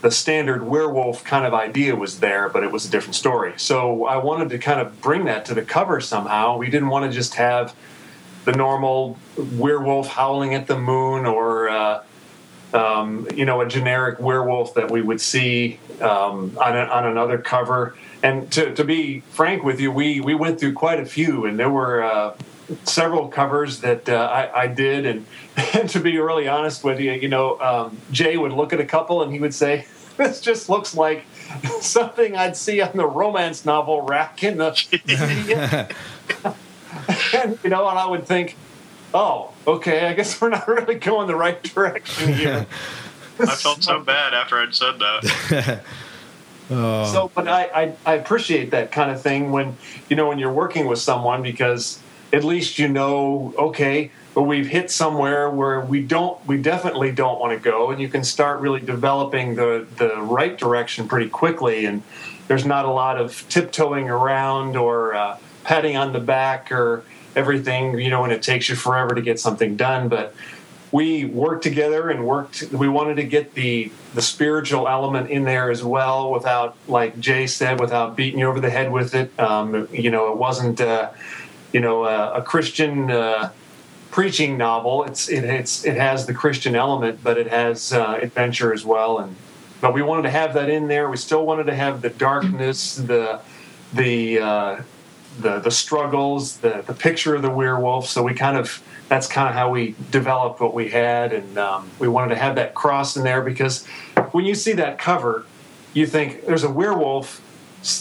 the 0.01 0.11
standard 0.11 0.63
werewolf 0.63 1.25
kind 1.25 1.45
of 1.45 1.55
idea 1.55 1.95
was 1.97 2.21
there, 2.21 2.49
but 2.49 2.63
it 2.63 2.71
was 2.71 2.87
a 2.87 2.91
different 2.91 3.17
story. 3.17 3.55
So 3.57 4.07
I 4.07 4.17
wanted 4.19 4.51
to 4.51 4.59
kind 4.59 4.81
of 4.81 5.01
bring 5.01 5.25
that 5.25 5.45
to 5.47 5.55
the 5.55 5.63
cover 5.63 6.01
somehow. 6.01 6.57
We 6.57 6.71
didn't 6.71 6.89
want 6.89 7.11
to 7.11 7.17
just 7.17 7.35
have 7.35 7.75
the 8.45 8.53
normal 8.53 9.19
werewolf 9.37 10.09
howling 10.09 10.55
at 10.55 10.67
the 10.67 10.79
moon 10.79 11.27
or 11.27 11.69
uh, 11.69 12.05
um, 12.73 13.27
you 13.35 13.45
know 13.45 13.61
a 13.61 13.69
generic 13.69 14.21
werewolf 14.21 14.75
that 14.75 14.91
we 14.91 15.03
would 15.03 15.21
see 15.21 15.81
um, 16.01 16.57
on, 16.61 16.77
a, 16.77 16.85
on 16.85 17.07
another 17.07 17.39
cover. 17.39 17.97
And 18.23 18.51
to, 18.53 18.75
to 18.75 18.85
be 18.85 19.21
frank 19.31 19.65
with 19.65 19.81
you, 19.81 19.91
we 19.91 20.21
we 20.21 20.35
went 20.35 20.61
through 20.61 20.75
quite 20.75 21.01
a 21.01 21.07
few, 21.07 21.45
and 21.45 21.59
there 21.59 21.71
were. 21.71 22.03
Uh, 22.03 22.35
several 22.85 23.29
covers 23.29 23.81
that 23.81 24.09
uh, 24.09 24.15
I, 24.15 24.63
I 24.63 24.67
did, 24.67 25.07
and, 25.07 25.27
and 25.75 25.89
to 25.91 26.01
be 26.01 26.19
really 26.19 26.49
honest 26.49 26.85
with 26.85 27.01
you, 27.01 27.13
you 27.13 27.29
know, 27.29 27.59
um, 27.61 27.99
Jay 28.11 28.37
would 28.37 28.53
look 28.53 28.73
at 28.73 28.81
a 28.81 28.85
couple 28.85 29.23
and 29.23 29.33
he 29.33 29.41
would 29.41 29.55
say, 29.55 29.87
"This 30.17 30.41
just 30.41 30.69
looks 30.69 30.95
like 30.95 31.25
something 31.81 32.37
I'd 32.37 32.57
see 32.57 32.81
on 32.81 32.97
the 32.97 33.07
romance 33.07 33.65
novel 33.65 34.03
rack 34.03 34.43
in 34.43 34.59
the." 34.59 35.89
and 37.35 37.59
you 37.63 37.71
know, 37.71 37.89
and 37.89 37.99
I 37.99 38.07
would 38.07 38.27
think, 38.27 38.57
"Oh, 39.15 39.53
okay, 39.67 40.07
I 40.07 40.15
guess 40.15 40.41
we're 40.41 40.51
not 40.51 40.69
really 40.69 40.97
going 40.97 41.27
the 41.27 41.37
right 41.37 41.63
direction 41.63 42.35
here." 42.35 42.67
I 43.41 43.55
felt 43.55 43.85
so 43.85 44.01
bad 44.01 44.35
after 44.35 44.59
I'd 44.59 44.75
said 44.75 44.99
that. 44.99 45.83
So, 46.69 47.31
but 47.35 47.49
I, 47.49 47.63
I, 47.65 47.93
I 48.05 48.15
appreciate 48.17 48.73
that 48.73 48.93
kind 48.93 49.11
of 49.11 49.23
thing 49.23 49.53
when 49.53 49.77
you 50.11 50.17
know 50.17 50.29
when 50.29 50.39
you're 50.39 50.53
working 50.53 50.87
with 50.87 50.99
someone 50.99 51.43
because 51.43 51.99
at 52.33 52.45
least 52.45 52.79
you 52.79 52.89
know, 52.89 53.55
okay, 53.57 54.11
but 54.35 54.43
we've 54.43 54.67
hit 54.69 54.91
somewhere 54.91 55.51
where 55.51 55.81
we 55.81 56.03
don't, 56.03 56.45
we 56.47 56.61
definitely 56.61 57.11
don't 57.13 57.41
want 57.41 57.53
to 57.53 57.59
go, 57.59 57.91
and 57.91 58.01
you 58.01 58.09
can 58.09 58.23
start 58.25 58.61
really 58.61 58.81
developing 58.81 59.55
the 59.55 59.87
the 59.97 60.17
right 60.21 60.57
direction 60.57 61.09
pretty 61.09 61.29
quickly, 61.29 61.87
and 61.87 62.03
there's 62.47 62.65
not 62.65 62.85
a 62.85 62.91
lot 62.91 63.19
of 63.19 63.47
tiptoeing 63.49 64.09
around 64.09 64.77
or 64.77 65.15
uh, 65.15 65.39
patting 65.65 65.97
on 65.97 66.13
the 66.13 66.21
back 66.21 66.73
or 66.73 67.05
everything, 67.37 67.99
you 67.99 68.11
know, 68.11 68.25
and 68.25 68.33
it 68.33 68.43
takes 68.43 68.69
you 68.69 68.75
forever 68.75 69.15
to 69.15 69.23
get 69.23 69.39
something 69.39 69.77
done, 69.77 70.09
but 70.09 70.35
we 70.91 71.25
worked 71.25 71.63
together 71.63 72.09
and 72.09 72.27
worked 72.27 72.63
we 72.73 72.89
wanted 72.89 73.17
to 73.17 73.25
get 73.25 73.55
the 73.55 73.93
the 74.15 74.23
spiritual 74.23 74.89
element 74.89 75.31
in 75.31 75.45
there 75.45 75.71
as 75.71 75.85
well 75.85 76.31
without 76.31 76.77
like 76.87 77.19
jay 77.21 77.47
said 77.47 77.79
without 77.79 78.17
beating 78.17 78.41
you 78.41 78.47
over 78.47 78.61
the 78.61 78.71
head 78.71 78.91
with 78.91 79.15
it. 79.15 79.39
Um, 79.39 79.89
you 79.93 80.11
know 80.11 80.33
it 80.33 80.39
wasn't 80.39 80.81
uh, 80.81 81.11
you 81.73 81.81
know 81.81 82.05
a, 82.05 82.35
a 82.35 82.43
christian 82.43 83.11
uh, 83.11 83.51
preaching 84.11 84.57
novel. 84.57 85.05
It's 85.05 85.29
it, 85.29 85.45
it's 85.45 85.85
it 85.85 85.97
has 85.97 86.27
the 86.27 86.35
christian 86.35 86.75
element 86.75 87.21
but 87.23 87.39
it 87.39 87.49
has 87.49 87.93
uh, 87.93 88.19
adventure 88.21 88.73
as 88.73 88.85
well. 88.85 89.19
And 89.19 89.37
but 89.81 89.95
we 89.95 90.03
wanted 90.03 90.23
to 90.23 90.31
have 90.31 90.55
that 90.55 90.69
in 90.69 90.89
there. 90.89 91.09
We 91.09 91.17
still 91.17 91.45
wanted 91.47 91.65
to 91.65 91.75
have 91.75 92.03
the 92.03 92.11
darkness 92.11 92.97
the 92.97 93.41
the 93.93 94.39
uh, 94.39 94.83
the 95.41 95.61
the 95.61 95.71
struggles 95.71 96.59
the 96.59 96.83
the 96.87 96.95
picture 96.95 97.35
of 97.35 97.43
the 97.43 97.51
werewolf. 97.51 98.09
So 98.09 98.23
we 98.23 98.35
kind 98.35 98.57
of 98.57 98.83
that's 99.09 99.27
kind 99.27 99.49
of 99.49 99.55
how 99.55 99.71
we 99.71 99.95
developed 100.11 100.61
what 100.61 100.75
we 100.75 100.89
had. 100.89 101.33
And 101.33 101.59
um, 101.59 101.91
we 101.99 102.09
wanted 102.09 102.35
to 102.35 102.41
have 102.41 102.57
that 102.57 102.75
cross 102.75 103.17
in 103.17 103.25
there 103.25 103.43
because 103.43 103.87
when 104.33 104.45
you 104.45 104.55
see 104.55 104.73
that 104.75 104.99
cover 104.99 105.47
you 105.95 106.07
think 106.07 106.47
there's 106.47 106.65
a 106.65 106.71
werewolf 106.71 107.43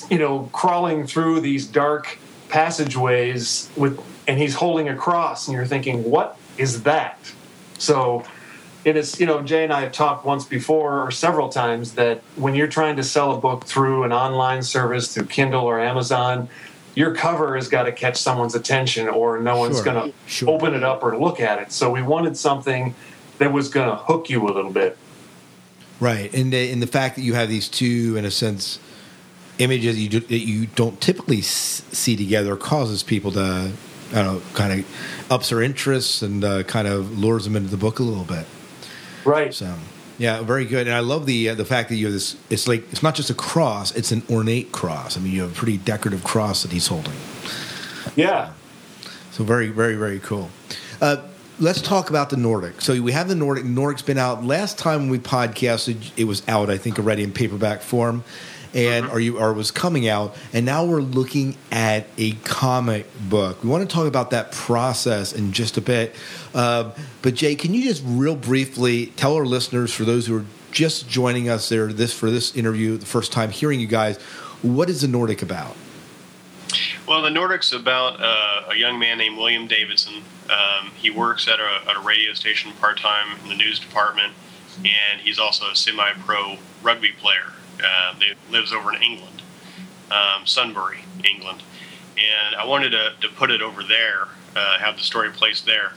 you 0.09 0.17
know 0.17 0.49
crawling 0.53 1.05
through 1.05 1.39
these 1.39 1.65
dark 1.65 2.17
passageways 2.49 3.69
with 3.75 3.99
and 4.27 4.39
he's 4.39 4.55
holding 4.55 4.89
a 4.89 4.95
cross 4.95 5.47
and 5.47 5.55
you're 5.55 5.65
thinking 5.65 6.03
what 6.09 6.37
is 6.57 6.83
that? 6.83 7.19
So 7.77 8.23
it 8.85 8.95
is 8.95 9.19
you 9.19 9.25
know 9.25 9.41
jay 9.41 9.65
and 9.65 9.73
i 9.73 9.81
have 9.81 9.91
talked 9.91 10.23
once 10.23 10.45
before 10.45 11.01
or 11.01 11.11
several 11.11 11.49
times 11.49 11.95
that 11.95 12.21
when 12.37 12.55
you're 12.55 12.67
trying 12.67 12.95
to 12.95 13.03
sell 13.03 13.35
a 13.35 13.37
book 13.37 13.65
through 13.65 14.03
an 14.03 14.13
online 14.13 14.61
service 14.61 15.13
through 15.13 15.25
kindle 15.25 15.65
or 15.65 15.77
amazon 15.79 16.47
your 16.97 17.13
cover 17.13 17.55
has 17.55 17.67
got 17.67 17.83
to 17.83 17.91
catch 17.91 18.17
someone's 18.17 18.55
attention 18.55 19.07
or 19.07 19.39
no 19.39 19.55
one's 19.55 19.75
Sure, 19.75 19.85
going 19.85 20.11
to 20.11 20.17
sure. 20.25 20.49
open 20.49 20.73
it 20.73 20.83
up 20.83 21.03
or 21.03 21.15
look 21.15 21.39
at 21.39 21.61
it. 21.61 21.71
So 21.71 21.91
we 21.91 22.01
wanted 22.01 22.35
something 22.35 22.95
that 23.37 23.53
was 23.53 23.69
going 23.69 23.87
to 23.87 23.95
hook 23.95 24.31
you 24.31 24.43
a 24.43 24.49
little 24.51 24.71
bit. 24.71 24.97
Right, 25.99 26.33
and 26.33 26.51
the, 26.51 26.71
and 26.71 26.81
the 26.81 26.87
fact 26.87 27.15
that 27.15 27.21
you 27.21 27.35
have 27.35 27.49
these 27.49 27.69
two, 27.69 28.15
in 28.17 28.25
a 28.25 28.31
sense, 28.31 28.79
images 29.59 29.99
you 29.99 30.09
do, 30.09 30.19
that 30.19 30.39
you 30.39 30.67
don't 30.67 30.99
typically 31.01 31.41
see 31.41 32.15
together 32.15 32.55
causes 32.55 33.03
people 33.03 33.31
to, 33.31 33.71
I 34.11 34.15
don't 34.15 34.35
know, 34.35 34.41
kind 34.53 34.79
of 34.79 35.31
ups 35.31 35.49
their 35.49 35.61
interests 35.61 36.21
and 36.21 36.43
uh, 36.43 36.63
kind 36.63 36.87
of 36.87 37.17
lures 37.17 37.43
them 37.43 37.55
into 37.55 37.69
the 37.69 37.77
book 37.77 37.99
a 37.99 38.03
little 38.03 38.23
bit. 38.23 38.45
right 39.25 39.53
So, 39.53 39.73
Yeah, 40.17 40.41
very 40.41 40.65
good. 40.65 40.87
And 40.87 40.95
I 40.95 41.01
love 41.01 41.25
the 41.25 41.49
uh, 41.49 41.55
the 41.55 41.65
fact 41.65 41.89
that 41.89 41.95
you 41.95 42.05
have 42.05 42.13
this. 42.13 42.35
It's 42.49 42.67
like 42.67 42.91
it's 42.91 43.03
not 43.03 43.15
just 43.15 43.29
a 43.29 43.35
cross; 43.35 43.95
it's 43.95 44.11
an 44.11 44.23
ornate 44.29 44.71
cross. 44.71 45.17
I 45.17 45.19
mean, 45.19 45.33
you 45.33 45.41
have 45.41 45.51
a 45.51 45.55
pretty 45.55 45.77
decorative 45.77 46.23
cross 46.23 46.63
that 46.63 46.71
he's 46.71 46.87
holding. 46.87 47.15
Yeah. 48.15 48.53
So 49.31 49.43
very, 49.43 49.69
very, 49.69 49.95
very 49.95 50.19
cool. 50.19 50.49
Uh, 50.99 51.17
let's 51.59 51.81
talk 51.81 52.09
about 52.09 52.31
the 52.31 52.37
Nordic. 52.37 52.81
So 52.81 52.99
we 53.01 53.11
have 53.11 53.27
the 53.27 53.35
Nordic. 53.35 53.65
Nordic's 53.65 54.01
been 54.01 54.17
out. 54.17 54.43
Last 54.43 54.77
time 54.79 55.09
we 55.09 55.19
podcasted, 55.19 56.11
it 56.17 56.23
was 56.23 56.41
out, 56.47 56.69
I 56.69 56.77
think, 56.77 56.97
already 56.97 57.23
in 57.23 57.31
paperback 57.31 57.81
form, 57.81 58.23
and 58.73 59.07
or 59.07 59.19
you 59.19 59.39
or 59.39 59.53
was 59.53 59.71
coming 59.71 60.07
out. 60.07 60.35
And 60.53 60.65
now 60.65 60.85
we're 60.85 61.01
looking 61.01 61.55
at 61.71 62.07
a 62.17 62.31
comic 62.43 63.07
book. 63.29 63.63
We 63.63 63.69
want 63.69 63.87
to 63.87 63.93
talk 63.93 64.07
about 64.07 64.31
that 64.31 64.51
process 64.51 65.33
in 65.33 65.51
just 65.51 65.77
a 65.77 65.81
bit. 65.81 66.15
Uh, 66.53 66.91
but 67.21 67.35
Jay, 67.35 67.55
can 67.55 67.73
you 67.73 67.83
just 67.83 68.03
real 68.05 68.35
briefly 68.35 69.07
tell 69.15 69.35
our 69.35 69.45
listeners, 69.45 69.93
for 69.93 70.03
those 70.03 70.27
who 70.27 70.37
are 70.37 70.45
just 70.71 71.09
joining 71.09 71.49
us 71.49 71.69
there, 71.69 71.87
this 71.87 72.13
for 72.13 72.29
this 72.29 72.55
interview, 72.55 72.97
the 72.97 73.05
first 73.05 73.31
time 73.31 73.51
hearing 73.51 73.79
you 73.79 73.87
guys, 73.87 74.17
what 74.61 74.89
is 74.89 75.01
the 75.01 75.07
Nordic 75.07 75.41
about? 75.41 75.75
Well, 77.07 77.21
the 77.21 77.29
Nordic's 77.29 77.71
about 77.71 78.19
uh, 78.19 78.71
a 78.71 78.75
young 78.75 78.99
man 78.99 79.17
named 79.17 79.37
William 79.37 79.67
Davidson. 79.67 80.23
Um, 80.49 80.91
he 80.95 81.09
works 81.09 81.47
at 81.47 81.59
a, 81.59 81.89
at 81.89 81.95
a 81.95 82.01
radio 82.01 82.33
station 82.33 82.73
part 82.73 82.99
time 82.99 83.37
in 83.43 83.49
the 83.49 83.55
news 83.55 83.79
department, 83.79 84.33
and 84.79 85.21
he's 85.21 85.39
also 85.39 85.69
a 85.71 85.75
semi 85.75 86.11
pro 86.25 86.57
rugby 86.83 87.11
player. 87.11 87.53
Uh, 87.83 88.15
lives 88.49 88.73
over 88.73 88.93
in 88.93 89.01
England, 89.01 89.41
um, 90.09 90.45
Sunbury, 90.45 90.99
England. 91.23 91.61
And 92.17 92.55
I 92.55 92.65
wanted 92.65 92.89
to, 92.91 93.13
to 93.21 93.29
put 93.35 93.51
it 93.51 93.61
over 93.61 93.83
there, 93.83 94.29
uh, 94.55 94.79
have 94.79 94.97
the 94.97 95.03
story 95.03 95.29
placed 95.29 95.65
there, 95.65 95.93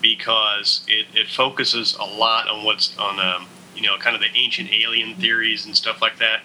because 0.00 0.82
it, 0.88 1.06
it 1.14 1.28
focuses 1.28 1.94
a 1.96 2.04
lot 2.04 2.48
on 2.48 2.64
what's 2.64 2.96
on, 2.98 3.20
um, 3.20 3.46
you 3.74 3.82
know, 3.82 3.98
kind 3.98 4.16
of 4.16 4.22
the 4.22 4.34
ancient 4.34 4.72
alien 4.72 5.14
theories 5.16 5.66
and 5.66 5.76
stuff 5.76 6.00
like 6.00 6.18
that. 6.18 6.40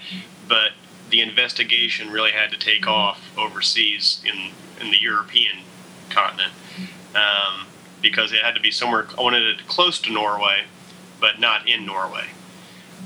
But 0.47 0.71
the 1.09 1.21
investigation 1.21 2.11
really 2.11 2.31
had 2.31 2.51
to 2.51 2.57
take 2.57 2.87
off 2.87 3.21
overseas 3.37 4.21
in 4.25 4.51
in 4.81 4.91
the 4.91 4.99
European 4.99 5.59
continent 6.09 6.51
um, 7.15 7.67
because 8.01 8.33
it 8.33 8.39
had 8.39 8.55
to 8.55 8.61
be 8.61 8.71
somewhere. 8.71 9.07
I 9.17 9.21
wanted 9.21 9.43
it 9.43 9.67
close 9.67 9.99
to 10.01 10.11
Norway, 10.11 10.63
but 11.21 11.39
not 11.39 11.67
in 11.67 11.85
Norway. 11.85 12.25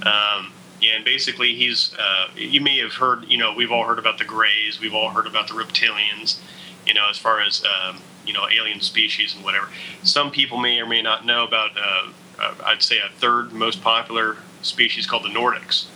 Um, 0.03 0.53
and 0.83 1.03
basically, 1.03 1.55
he's. 1.55 1.95
Uh, 1.97 2.29
you 2.35 2.61
may 2.61 2.77
have 2.79 2.93
heard. 2.93 3.25
You 3.27 3.37
know, 3.37 3.53
we've 3.53 3.71
all 3.71 3.85
heard 3.85 3.99
about 3.99 4.17
the 4.17 4.25
Greys. 4.25 4.79
We've 4.79 4.93
all 4.93 5.09
heard 5.09 5.27
about 5.27 5.47
the 5.47 5.53
reptilians. 5.53 6.39
You 6.85 6.93
know, 6.93 7.09
as 7.09 7.17
far 7.17 7.41
as 7.41 7.63
um, 7.65 8.01
you 8.25 8.33
know, 8.33 8.47
alien 8.47 8.79
species 8.79 9.35
and 9.35 9.43
whatever. 9.43 9.69
Some 10.03 10.31
people 10.31 10.57
may 10.57 10.79
or 10.79 10.85
may 10.85 11.01
not 11.01 11.25
know 11.25 11.45
about. 11.45 11.71
Uh, 11.77 12.11
uh, 12.39 12.55
I'd 12.65 12.81
say 12.81 12.99
a 12.99 13.09
third 13.17 13.51
most 13.51 13.81
popular 13.81 14.37
species 14.61 15.05
called 15.05 15.23
the 15.23 15.29
Nordics. 15.29 15.87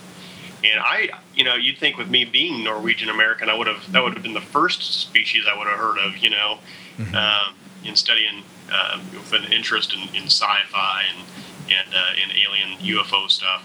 And 0.64 0.80
I, 0.80 1.10
you 1.34 1.44
know, 1.44 1.54
you'd 1.54 1.78
think 1.78 1.98
with 1.98 2.08
me 2.08 2.24
being 2.24 2.64
Norwegian 2.64 3.08
American, 3.08 3.48
I 3.48 3.54
would 3.56 3.66
have 3.66 3.90
that 3.92 4.02
would 4.02 4.14
have 4.14 4.22
been 4.22 4.34
the 4.34 4.40
first 4.40 4.82
species 4.82 5.44
I 5.50 5.56
would 5.56 5.66
have 5.66 5.78
heard 5.78 5.98
of, 5.98 6.16
you 6.18 6.30
know, 6.30 6.58
mm-hmm. 6.96 7.14
um, 7.14 7.54
in 7.84 7.96
studying 7.96 8.42
uh, 8.72 9.00
with 9.12 9.32
an 9.32 9.52
interest 9.52 9.94
in, 9.94 10.00
in 10.14 10.24
sci-fi 10.24 11.04
and 11.14 11.26
and 11.70 11.94
uh, 11.94 12.12
in 12.22 12.30
alien 12.30 12.78
UFO 12.78 13.30
stuff. 13.30 13.64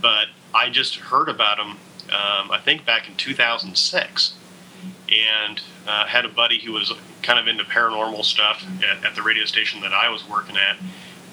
But 0.00 0.26
I 0.54 0.70
just 0.70 0.96
heard 0.96 1.28
about 1.28 1.58
them, 1.58 1.70
um, 2.08 2.50
I 2.50 2.60
think 2.62 2.84
back 2.84 3.08
in 3.08 3.16
2006, 3.16 4.34
and 5.08 5.60
uh, 5.86 6.06
had 6.06 6.24
a 6.24 6.28
buddy 6.28 6.60
who 6.60 6.72
was 6.72 6.92
kind 7.22 7.38
of 7.38 7.48
into 7.48 7.64
paranormal 7.64 8.24
stuff 8.24 8.64
at, 8.82 9.04
at 9.04 9.14
the 9.14 9.22
radio 9.22 9.44
station 9.44 9.80
that 9.80 9.92
I 9.92 10.08
was 10.08 10.28
working 10.28 10.56
at. 10.56 10.76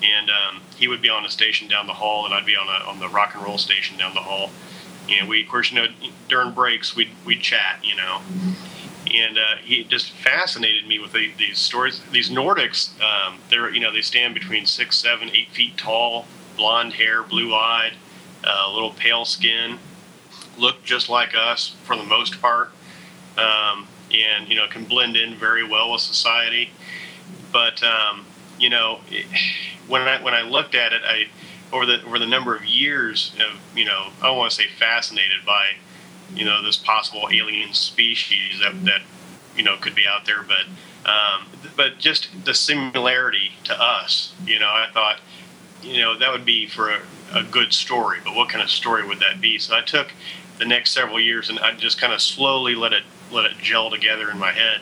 And 0.03 0.29
um, 0.29 0.61
he 0.75 0.87
would 0.87 1.01
be 1.01 1.09
on 1.09 1.25
a 1.25 1.29
station 1.29 1.69
down 1.69 1.87
the 1.87 1.93
hall, 1.93 2.25
and 2.25 2.33
I'd 2.33 2.45
be 2.45 2.57
on 2.57 2.67
a, 2.67 2.89
on 2.89 2.99
the 2.99 3.07
rock 3.07 3.35
and 3.35 3.43
roll 3.43 3.57
station 3.57 3.97
down 3.97 4.13
the 4.13 4.21
hall 4.21 4.49
know, 5.23 5.29
we 5.29 5.43
of 5.43 5.49
course 5.49 5.71
you 5.71 5.81
know 5.81 5.87
during 6.29 6.51
breaks 6.51 6.95
we 6.95 7.09
we 7.25 7.37
chat, 7.37 7.79
you 7.83 7.95
know, 7.95 8.21
and 9.13 9.37
uh, 9.37 9.55
he 9.61 9.83
just 9.83 10.11
fascinated 10.11 10.87
me 10.87 10.99
with 10.99 11.11
the, 11.11 11.31
these 11.37 11.59
stories. 11.59 12.01
These 12.11 12.29
Nordics, 12.29 12.99
um, 13.01 13.39
they're 13.49 13.69
you 13.73 13.79
know 13.79 13.91
they 13.91 14.01
stand 14.01 14.33
between 14.33 14.65
six, 14.65 14.97
seven, 14.97 15.29
eight 15.29 15.49
feet 15.49 15.77
tall, 15.77 16.25
blonde 16.55 16.93
hair, 16.93 17.23
blue 17.23 17.53
eyed, 17.53 17.93
a 18.43 18.65
uh, 18.65 18.73
little 18.73 18.91
pale 18.91 19.25
skin, 19.25 19.79
look 20.57 20.83
just 20.83 21.09
like 21.09 21.33
us 21.35 21.75
for 21.83 21.95
the 21.95 22.03
most 22.03 22.41
part, 22.41 22.71
um, 23.37 23.87
and 24.11 24.47
you 24.47 24.55
know 24.55 24.67
can 24.67 24.85
blend 24.85 25.15
in 25.15 25.35
very 25.35 25.63
well 25.67 25.91
with 25.91 26.01
society. 26.01 26.71
But 27.51 27.81
um, 27.83 28.25
you 28.59 28.69
know, 28.69 28.99
it, 29.09 29.25
when 29.87 30.01
I 30.01 30.21
when 30.21 30.33
I 30.33 30.41
looked 30.41 30.75
at 30.75 30.93
it, 30.93 31.01
I 31.05 31.27
over 31.71 31.85
the 31.85 32.03
over 32.05 32.19
the 32.19 32.27
number 32.27 32.55
of 32.55 32.65
years 32.65 33.33
of 33.39 33.59
you 33.75 33.85
know 33.85 34.09
I 34.21 34.27
don't 34.27 34.37
want 34.37 34.51
to 34.51 34.57
say 34.57 34.67
fascinated 34.67 35.45
by 35.45 35.71
you 36.33 36.45
know 36.45 36.63
this 36.63 36.77
possible 36.77 37.27
alien 37.31 37.73
species 37.73 38.59
that 38.61 38.85
that 38.85 39.01
you 39.55 39.63
know 39.63 39.77
could 39.77 39.95
be 39.95 40.05
out 40.07 40.25
there, 40.25 40.43
but 40.43 40.65
um, 41.09 41.45
but 41.75 41.99
just 41.99 42.29
the 42.45 42.53
similarity 42.53 43.51
to 43.65 43.81
us. 43.81 44.33
You 44.45 44.59
know, 44.59 44.69
I 44.69 44.87
thought 44.93 45.19
you 45.83 46.01
know 46.01 46.17
that 46.17 46.31
would 46.31 46.45
be 46.45 46.67
for 46.67 46.91
a, 46.91 46.99
a 47.33 47.43
good 47.43 47.73
story, 47.73 48.19
but 48.23 48.35
what 48.35 48.49
kind 48.49 48.63
of 48.63 48.69
story 48.69 49.05
would 49.05 49.19
that 49.19 49.41
be? 49.41 49.57
So 49.57 49.75
I 49.75 49.81
took 49.81 50.11
the 50.59 50.65
next 50.65 50.91
several 50.91 51.19
years 51.19 51.49
and 51.49 51.59
I 51.59 51.73
just 51.73 51.99
kind 51.99 52.13
of 52.13 52.21
slowly 52.21 52.75
let 52.75 52.93
it 52.93 53.03
let 53.31 53.45
it 53.45 53.57
gel 53.57 53.89
together 53.89 54.29
in 54.29 54.37
my 54.37 54.51
head 54.51 54.81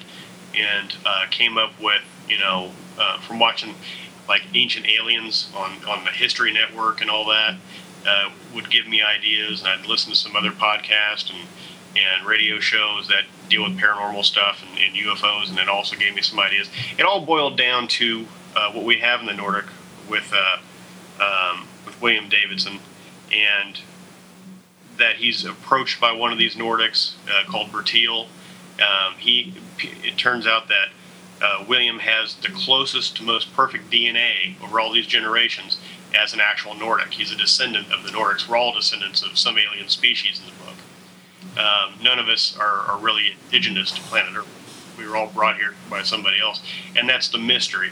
and 0.56 0.94
uh, 1.06 1.26
came 1.32 1.58
up 1.58 1.72
with 1.82 2.02
you 2.28 2.38
know 2.38 2.72
uh, 3.00 3.20
from 3.20 3.40
watching 3.40 3.76
like 4.28 4.44
Ancient 4.54 4.88
Aliens 4.88 5.52
on, 5.56 5.72
on 5.86 6.06
the 6.06 6.12
History 6.12 6.54
Network 6.54 7.02
and 7.02 7.10
all 7.10 7.26
that 7.30 7.58
uh, 8.08 8.30
would 8.54 8.70
give 8.70 8.88
me 8.88 9.02
ideas, 9.02 9.62
and 9.62 9.70
I'd 9.70 9.86
listen 9.86 10.12
to 10.12 10.18
some 10.18 10.36
other 10.36 10.52
podcasts 10.52 11.30
and, 11.30 11.48
and 11.98 12.26
radio 12.26 12.60
shows 12.60 13.08
that 13.08 13.24
deal 13.50 13.64
with 13.64 13.78
paranormal 13.78 14.24
stuff 14.24 14.64
and, 14.68 14.80
and 14.80 14.96
UFOs, 14.96 15.50
and 15.50 15.60
it 15.60 15.68
also 15.68 15.96
gave 15.96 16.16
me 16.16 16.22
some 16.22 16.40
ideas. 16.40 16.70
It 16.98 17.04
all 17.04 17.26
boiled 17.26 17.58
down 17.58 17.88
to 17.90 18.26
uh, 18.56 18.72
what 18.72 18.86
we 18.86 18.98
have 19.00 19.20
in 19.20 19.26
the 19.26 19.34
Nordic 19.34 19.66
with 20.10 20.32
uh, 20.34 20.58
um, 21.22 21.68
with 21.86 22.02
William 22.02 22.28
Davidson, 22.28 22.80
and 23.32 23.80
that 24.98 25.18
he's 25.18 25.46
approached 25.46 26.02
by 26.02 26.12
one 26.12 26.32
of 26.32 26.38
these 26.38 26.56
Nordics 26.56 27.16
uh, 27.30 27.50
called 27.50 27.72
Bertil. 27.72 28.28
Um, 28.80 29.16
he 29.18 29.54
it 29.80 30.18
turns 30.18 30.46
out 30.48 30.68
that 30.68 30.90
uh, 31.42 31.66
William 31.68 32.00
has 32.00 32.36
the 32.36 32.50
closest, 32.50 33.18
to 33.18 33.24
most 33.24 33.54
perfect 33.54 33.90
DNA 33.90 34.62
over 34.62 34.80
all 34.80 34.92
these 34.92 35.08
generations 35.08 35.78
as 36.14 36.34
an 36.34 36.40
actual 36.40 36.76
Nordic. 36.76 37.14
He's 37.14 37.32
a 37.32 37.36
descendant 37.36 37.92
of 37.92 38.04
the 38.04 38.10
Nordics. 38.10 38.48
We're 38.48 38.58
all 38.58 38.74
descendants 38.74 39.24
of 39.24 39.38
some 39.38 39.58
alien 39.58 39.88
species 39.90 40.40
in 40.40 40.46
the 40.46 40.64
book. 40.64 40.78
Um, 41.58 41.96
none 42.02 42.20
of 42.20 42.28
us 42.28 42.56
are, 42.60 42.82
are, 42.82 42.98
really 42.98 43.36
indigenous 43.46 43.92
to 43.92 44.02
planet 44.02 44.36
Earth. 44.36 44.96
We 44.98 45.08
were 45.08 45.18
all 45.18 45.28
brought 45.28 45.58
here 45.58 45.74
by 45.90 46.04
somebody 46.04 46.40
else, 46.40 46.62
and 46.96 47.10
that's 47.10 47.28
the 47.28 47.40
mystery 47.40 47.92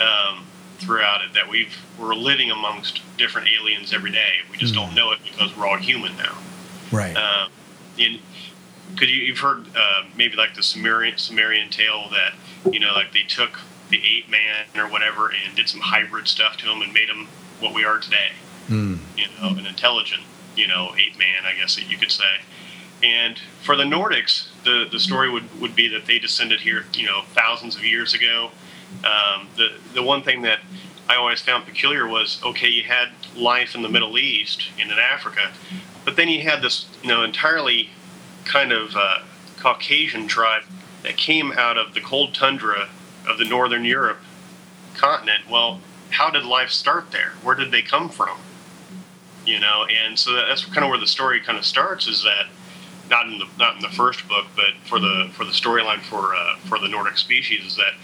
um, 0.00 0.44
throughout 0.82 1.22
it. 1.22 1.32
That 1.34 1.48
we've 1.48 1.74
we're 1.98 2.14
living 2.14 2.50
amongst 2.50 3.00
different 3.16 3.48
aliens 3.48 3.92
every 3.92 4.10
day. 4.10 4.40
We 4.50 4.56
just 4.56 4.74
mm. 4.74 4.76
don't 4.76 4.94
know 4.94 5.12
it 5.12 5.20
because 5.22 5.56
we're 5.56 5.66
all 5.66 5.76
human 5.76 6.16
now. 6.16 6.36
Right. 6.90 7.16
Um, 7.16 7.50
in, 7.96 8.18
because 8.92 9.10
you, 9.10 9.32
have 9.32 9.38
heard 9.38 9.66
uh, 9.76 10.04
maybe 10.16 10.36
like 10.36 10.54
the 10.54 10.62
Sumerian 10.62 11.16
Sumerian 11.16 11.70
tale 11.70 12.08
that 12.10 12.34
you 12.72 12.80
know 12.80 12.92
like 12.92 13.12
they 13.12 13.22
took 13.22 13.58
the 13.88 13.98
ape 13.98 14.28
man 14.28 14.66
or 14.76 14.90
whatever 14.90 15.28
and 15.28 15.54
did 15.56 15.68
some 15.68 15.80
hybrid 15.80 16.28
stuff 16.28 16.56
to 16.58 16.70
him 16.70 16.82
and 16.82 16.92
made 16.92 17.08
him 17.08 17.28
what 17.60 17.74
we 17.74 17.84
are 17.84 17.98
today. 17.98 18.32
Mm. 18.68 18.98
You 19.16 19.26
know, 19.40 19.56
an 19.56 19.66
intelligent 19.66 20.22
you 20.56 20.66
know 20.66 20.94
ape 20.96 21.18
man, 21.18 21.44
I 21.44 21.54
guess 21.58 21.76
that 21.76 21.90
you 21.90 21.98
could 21.98 22.10
say. 22.10 22.40
And 23.02 23.38
for 23.62 23.76
the 23.76 23.84
Nordics, 23.84 24.48
the 24.64 24.86
the 24.90 25.00
story 25.00 25.30
would, 25.30 25.60
would 25.60 25.74
be 25.74 25.88
that 25.88 26.06
they 26.06 26.18
descended 26.18 26.60
here 26.60 26.84
you 26.94 27.06
know 27.06 27.22
thousands 27.34 27.76
of 27.76 27.84
years 27.84 28.14
ago. 28.14 28.50
Um, 29.04 29.48
the 29.56 29.72
the 29.94 30.02
one 30.02 30.22
thing 30.22 30.42
that 30.42 30.60
I 31.08 31.16
always 31.16 31.40
found 31.40 31.64
peculiar 31.64 32.06
was 32.06 32.40
okay, 32.44 32.68
you 32.68 32.84
had 32.84 33.08
life 33.36 33.74
in 33.74 33.82
the 33.82 33.88
Middle 33.88 34.18
East 34.18 34.70
and 34.80 34.90
in 34.90 34.98
Africa, 34.98 35.52
but 36.04 36.16
then 36.16 36.28
you 36.28 36.42
had 36.42 36.62
this 36.62 36.88
you 37.02 37.08
know 37.08 37.22
entirely 37.22 37.90
kind 38.44 38.72
of 38.72 38.94
uh, 38.96 39.20
Caucasian 39.58 40.26
tribe 40.26 40.62
that 41.02 41.16
came 41.16 41.52
out 41.52 41.76
of 41.76 41.94
the 41.94 42.00
cold 42.00 42.34
tundra 42.34 42.88
of 43.28 43.38
the 43.38 43.44
northern 43.44 43.84
Europe 43.84 44.18
continent. 44.94 45.48
Well, 45.50 45.80
how 46.10 46.30
did 46.30 46.44
life 46.44 46.70
start 46.70 47.10
there? 47.10 47.32
Where 47.42 47.54
did 47.54 47.70
they 47.70 47.82
come 47.82 48.08
from? 48.08 48.38
You 49.44 49.58
know, 49.58 49.86
and 49.86 50.18
so 50.18 50.34
that's 50.34 50.64
kind 50.64 50.84
of 50.84 50.90
where 50.90 51.00
the 51.00 51.06
story 51.06 51.40
kind 51.40 51.58
of 51.58 51.64
starts. 51.64 52.06
Is 52.06 52.22
that 52.22 52.46
not 53.10 53.26
in 53.26 53.38
the 53.38 53.46
not 53.58 53.76
in 53.76 53.82
the 53.82 53.88
first 53.88 54.26
book, 54.28 54.46
but 54.54 54.74
for 54.84 54.98
the 55.00 55.30
for 55.32 55.44
the 55.44 55.50
storyline 55.50 56.00
for 56.00 56.34
uh, 56.34 56.56
for 56.58 56.78
the 56.78 56.88
Nordic 56.88 57.18
species 57.18 57.66
is 57.66 57.76
that 57.76 57.94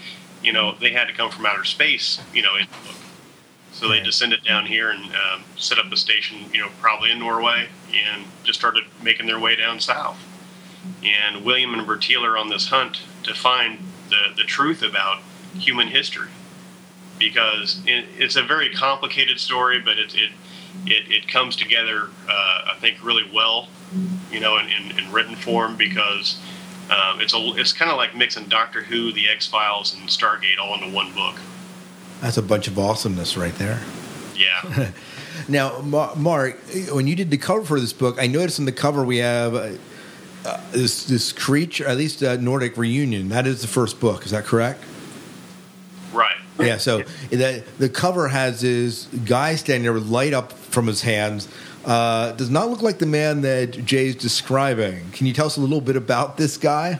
you 0.43 0.53
know 0.53 0.75
they 0.79 0.91
had 0.91 1.07
to 1.07 1.13
come 1.13 1.31
from 1.31 1.45
outer 1.45 1.63
space. 1.63 2.21
You 2.33 2.41
know, 2.41 2.55
in 2.55 2.65
the 2.65 2.87
book. 2.87 2.95
So 3.71 3.87
they 3.87 4.01
descended 4.01 4.43
down 4.43 4.65
here 4.65 4.89
and 4.89 5.05
um, 5.05 5.43
set 5.55 5.79
up 5.79 5.91
a 5.91 5.95
station, 5.95 6.37
you 6.51 6.59
know, 6.59 6.69
probably 6.81 7.11
in 7.11 7.19
Norway, 7.19 7.69
and 7.93 8.25
just 8.43 8.59
started 8.59 8.83
making 9.01 9.25
their 9.27 9.39
way 9.39 9.55
down 9.55 9.79
south. 9.79 10.17
And 11.03 11.45
William 11.45 11.73
and 11.73 11.87
Bertil 11.87 12.23
are 12.23 12.37
on 12.37 12.49
this 12.49 12.69
hunt 12.69 13.01
to 13.23 13.33
find 13.33 13.79
the, 14.09 14.33
the 14.35 14.43
truth 14.43 14.81
about 14.81 15.21
human 15.53 15.87
history 15.87 16.29
because 17.17 17.81
it, 17.85 18.05
it's 18.17 18.35
a 18.35 18.43
very 18.43 18.69
complicated 18.73 19.39
story, 19.39 19.79
but 19.79 19.97
it, 19.97 20.15
it 20.15 20.31
it, 20.85 21.11
it 21.11 21.27
comes 21.27 21.55
together, 21.55 22.09
uh, 22.29 22.61
I 22.67 22.75
think, 22.79 23.03
really 23.03 23.29
well, 23.33 23.67
you 24.31 24.39
know, 24.39 24.57
in, 24.57 24.67
in, 24.67 24.99
in 24.99 25.11
written 25.11 25.35
form 25.35 25.75
because 25.75 26.39
um, 26.89 27.21
it's 27.21 27.33
a 27.33 27.37
it's 27.55 27.73
kind 27.73 27.91
of 27.91 27.97
like 27.97 28.15
mixing 28.15 28.45
Doctor 28.45 28.81
Who, 28.81 29.11
The 29.11 29.29
X 29.29 29.47
Files, 29.47 29.93
and 29.93 30.07
Stargate 30.09 30.57
all 30.59 30.73
into 30.73 30.93
one 30.93 31.13
book. 31.13 31.35
That's 32.21 32.37
a 32.37 32.41
bunch 32.41 32.67
of 32.67 32.77
awesomeness 32.77 33.37
right 33.37 33.55
there. 33.55 33.81
Yeah. 34.35 34.91
Now, 35.47 35.79
Ma- 35.79 36.15
Mark, 36.15 36.59
when 36.91 37.07
you 37.07 37.15
did 37.15 37.31
the 37.31 37.37
cover 37.37 37.63
for 37.63 37.79
this 37.79 37.93
book, 37.93 38.17
I 38.19 38.27
noticed 38.27 38.59
in 38.59 38.65
the 38.65 38.73
cover 38.73 39.03
we 39.03 39.17
have 39.17 39.55
uh, 39.55 39.71
uh, 40.45 40.61
this 40.71 41.05
this 41.05 41.31
creature, 41.31 41.87
at 41.87 41.97
least 41.97 42.21
uh, 42.23 42.35
Nordic 42.35 42.75
reunion. 42.77 43.29
That 43.29 43.47
is 43.47 43.61
the 43.61 43.67
first 43.67 43.99
book. 43.99 44.25
Is 44.25 44.31
that 44.31 44.43
correct? 44.45 44.83
right. 46.13 46.35
Yeah. 46.59 46.77
So 46.77 47.03
the 47.29 47.63
the 47.77 47.89
cover 47.89 48.27
has 48.27 48.61
this 48.61 49.05
guy 49.25 49.55
standing 49.55 49.83
there 49.83 49.93
with 49.93 50.07
light 50.07 50.33
up 50.33 50.51
from 50.51 50.87
his 50.87 51.01
hands. 51.03 51.47
Uh, 51.85 52.33
does 52.33 52.49
not 52.49 52.69
look 52.69 52.81
like 52.81 52.99
the 52.99 53.05
man 53.05 53.41
that 53.41 53.85
Jay's 53.85 54.15
describing. 54.15 55.09
Can 55.11 55.27
you 55.27 55.33
tell 55.33 55.45
us 55.45 55.57
a 55.57 55.61
little 55.61 55.81
bit 55.81 55.95
about 55.95 56.37
this 56.37 56.57
guy? 56.57 56.99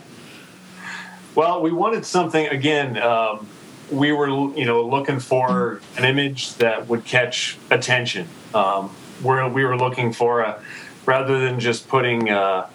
Well, 1.36 1.62
we 1.62 1.72
wanted 1.72 2.06
something 2.06 2.48
again. 2.48 2.98
Um, 2.98 3.48
we 3.92 4.12
were, 4.12 4.30
you 4.30 4.66
know, 4.66 4.86
looking 4.86 5.20
for 5.20 5.82
an 5.98 6.06
image 6.06 6.56
that 6.56 6.88
would 6.88 7.06
catch 7.06 7.58
attention. 7.70 8.28
Um, 8.54 8.90
where 9.22 9.48
we 9.48 9.64
were 9.64 9.78
looking 9.78 10.14
for 10.14 10.42
a, 10.42 10.62
rather 11.06 11.40
than 11.40 11.60
just 11.60 11.88
putting, 11.88 12.30
uh, 12.30 12.68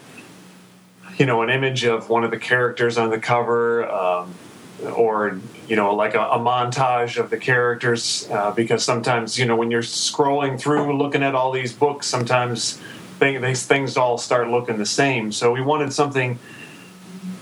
you 1.19 1.27
know, 1.27 1.43
an 1.43 1.51
image 1.51 1.85
of 1.85 2.09
one 2.09 2.25
of 2.25 2.31
the 2.31 2.39
characters 2.39 2.99
on 2.99 3.11
the 3.11 3.19
cover, 3.19 3.89
um, 3.91 4.35
or 4.83 5.41
you 5.69 5.77
know, 5.77 5.95
like 5.95 6.15
a, 6.15 6.21
a 6.21 6.39
montage 6.39 7.19
of 7.19 7.31
the 7.31 7.37
characters. 7.37 8.29
Uh, 8.31 8.51
because 8.51 8.85
sometimes, 8.85 9.39
you 9.39 9.47
know, 9.47 9.57
when 9.57 9.71
you're 9.71 9.83
scrolling 9.83 10.61
through, 10.61 10.97
looking 10.97 11.23
at 11.23 11.35
all 11.35 11.53
these 11.53 11.73
books, 11.73 12.07
sometimes 12.07 12.81
thing, 13.19 13.41
these 13.41 13.67
things 13.67 13.97
all 13.97 14.19
start 14.19 14.49
looking 14.49 14.77
the 14.77 14.87
same. 14.87 15.33
So 15.33 15.53
we 15.53 15.63
wanted 15.63 15.93
something 15.93 16.39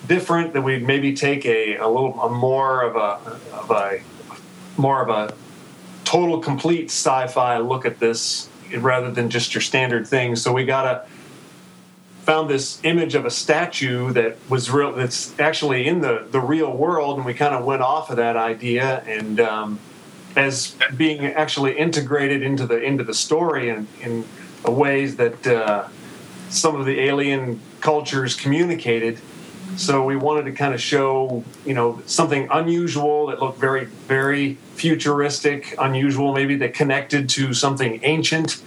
different 0.06 0.52
that 0.52 0.62
we'd 0.62 0.86
maybe 0.86 1.14
take 1.14 1.46
a, 1.46 1.76
a 1.76 1.88
little 1.88 2.20
a 2.20 2.28
more 2.28 2.82
of 2.82 2.96
a 2.96 3.38
of 3.52 3.70
a 3.70 4.02
more 4.76 5.02
of 5.02 5.08
a 5.08 5.34
total 6.04 6.38
complete 6.40 6.86
sci-fi 6.86 7.58
look 7.58 7.86
at 7.86 7.98
this 8.00 8.48
rather 8.78 9.10
than 9.10 9.30
just 9.30 9.54
your 9.54 9.60
standard 9.60 10.06
thing 10.06 10.34
so 10.34 10.52
we 10.52 10.64
got 10.64 10.86
a 10.86 11.06
found 12.22 12.48
this 12.48 12.78
image 12.84 13.14
of 13.14 13.24
a 13.24 13.30
statue 13.30 14.12
that 14.12 14.36
was 14.48 14.70
real 14.70 14.92
that's 14.92 15.38
actually 15.40 15.86
in 15.86 16.00
the 16.00 16.26
the 16.30 16.40
real 16.40 16.72
world 16.76 17.16
and 17.16 17.26
we 17.26 17.34
kind 17.34 17.54
of 17.54 17.64
went 17.64 17.82
off 17.82 18.10
of 18.10 18.16
that 18.16 18.36
idea 18.36 19.02
and 19.06 19.40
um, 19.40 19.78
as 20.36 20.76
being 20.96 21.24
actually 21.26 21.76
integrated 21.76 22.42
into 22.42 22.66
the 22.66 22.80
into 22.80 23.02
the 23.02 23.14
story 23.14 23.68
and 23.68 23.86
in 24.00 24.24
ways 24.64 25.16
that 25.16 25.46
uh, 25.46 25.88
some 26.48 26.76
of 26.76 26.86
the 26.86 27.00
alien 27.00 27.60
cultures 27.80 28.36
communicated 28.36 29.18
so 29.76 30.04
we 30.04 30.16
wanted 30.16 30.44
to 30.44 30.52
kind 30.52 30.74
of 30.74 30.80
show, 30.80 31.44
you 31.64 31.74
know, 31.74 32.02
something 32.06 32.48
unusual 32.50 33.28
that 33.28 33.40
looked 33.40 33.58
very, 33.58 33.86
very 33.86 34.54
futuristic, 34.74 35.74
unusual, 35.78 36.34
maybe 36.34 36.56
that 36.56 36.74
connected 36.74 37.28
to 37.30 37.54
something 37.54 38.00
ancient 38.02 38.62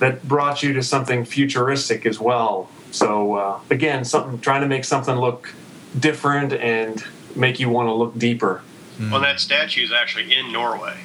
that 0.00 0.26
brought 0.26 0.62
you 0.62 0.72
to 0.72 0.82
something 0.82 1.24
futuristic 1.24 2.06
as 2.06 2.18
well. 2.18 2.68
So 2.92 3.34
uh, 3.34 3.60
again, 3.70 4.04
something 4.04 4.38
trying 4.40 4.60
to 4.60 4.68
make 4.68 4.84
something 4.84 5.16
look 5.16 5.52
different 5.98 6.52
and 6.52 7.02
make 7.34 7.58
you 7.58 7.68
want 7.68 7.88
to 7.88 7.92
look 7.92 8.16
deeper. 8.16 8.62
Well, 9.10 9.20
that 9.20 9.40
statue 9.40 9.82
is 9.82 9.90
actually 9.92 10.32
in 10.32 10.52
Norway. 10.52 10.96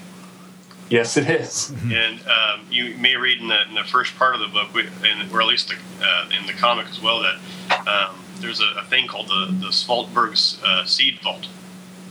Yes, 0.89 1.17
it 1.17 1.27
is. 1.29 1.71
and 1.83 2.19
um, 2.27 2.61
you 2.69 2.95
may 2.97 3.15
read 3.15 3.39
in 3.41 3.47
the, 3.47 3.61
in 3.67 3.73
the 3.73 3.83
first 3.83 4.15
part 4.17 4.35
of 4.35 4.41
the 4.41 4.47
book, 4.47 4.73
we- 4.73 4.87
and, 5.09 5.31
or 5.31 5.41
at 5.41 5.47
least 5.47 5.69
the, 5.69 5.75
uh, 6.05 6.29
in 6.39 6.45
the 6.45 6.53
comic 6.53 6.87
as 6.89 7.01
well, 7.01 7.21
that 7.23 7.87
um, 7.87 8.15
there's 8.39 8.61
a, 8.61 8.79
a 8.79 8.83
thing 8.83 9.07
called 9.07 9.27
the 9.27 9.47
the 9.59 9.67
Svalbard's 9.71 10.61
uh, 10.63 10.85
seed 10.85 11.19
vault 11.23 11.47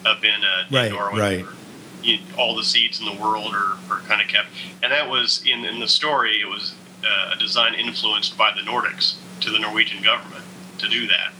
up 0.05 0.25
in, 0.25 0.43
uh, 0.43 0.65
in 0.69 0.75
Right, 0.75 0.91
Norway. 0.93 1.21
right. 1.21 1.45
where 1.45 1.55
you, 2.03 2.19
all 2.37 2.57
the 2.57 2.65
seeds 2.65 2.99
in 3.01 3.07
the 3.07 3.15
world 3.23 3.55
are, 3.55 3.77
are 3.91 4.01
kind 4.09 4.21
of 4.21 4.29
kept, 4.29 4.49
and 4.83 4.91
that 4.93 5.09
was 5.09 5.43
in 5.47 5.65
in 5.65 5.79
the 5.81 5.89
story. 5.89 6.41
It 6.41 6.49
was 6.49 6.75
uh, 7.05 7.35
a 7.35 7.39
design 7.39 7.75
influenced 7.75 8.37
by 8.37 8.53
the 8.53 8.63
Nordics 8.63 9.15
to 9.41 9.51
the 9.51 9.59
Norwegian 9.59 10.03
government 10.03 10.45
to 10.79 10.89
do 10.89 11.07
that. 11.07 11.33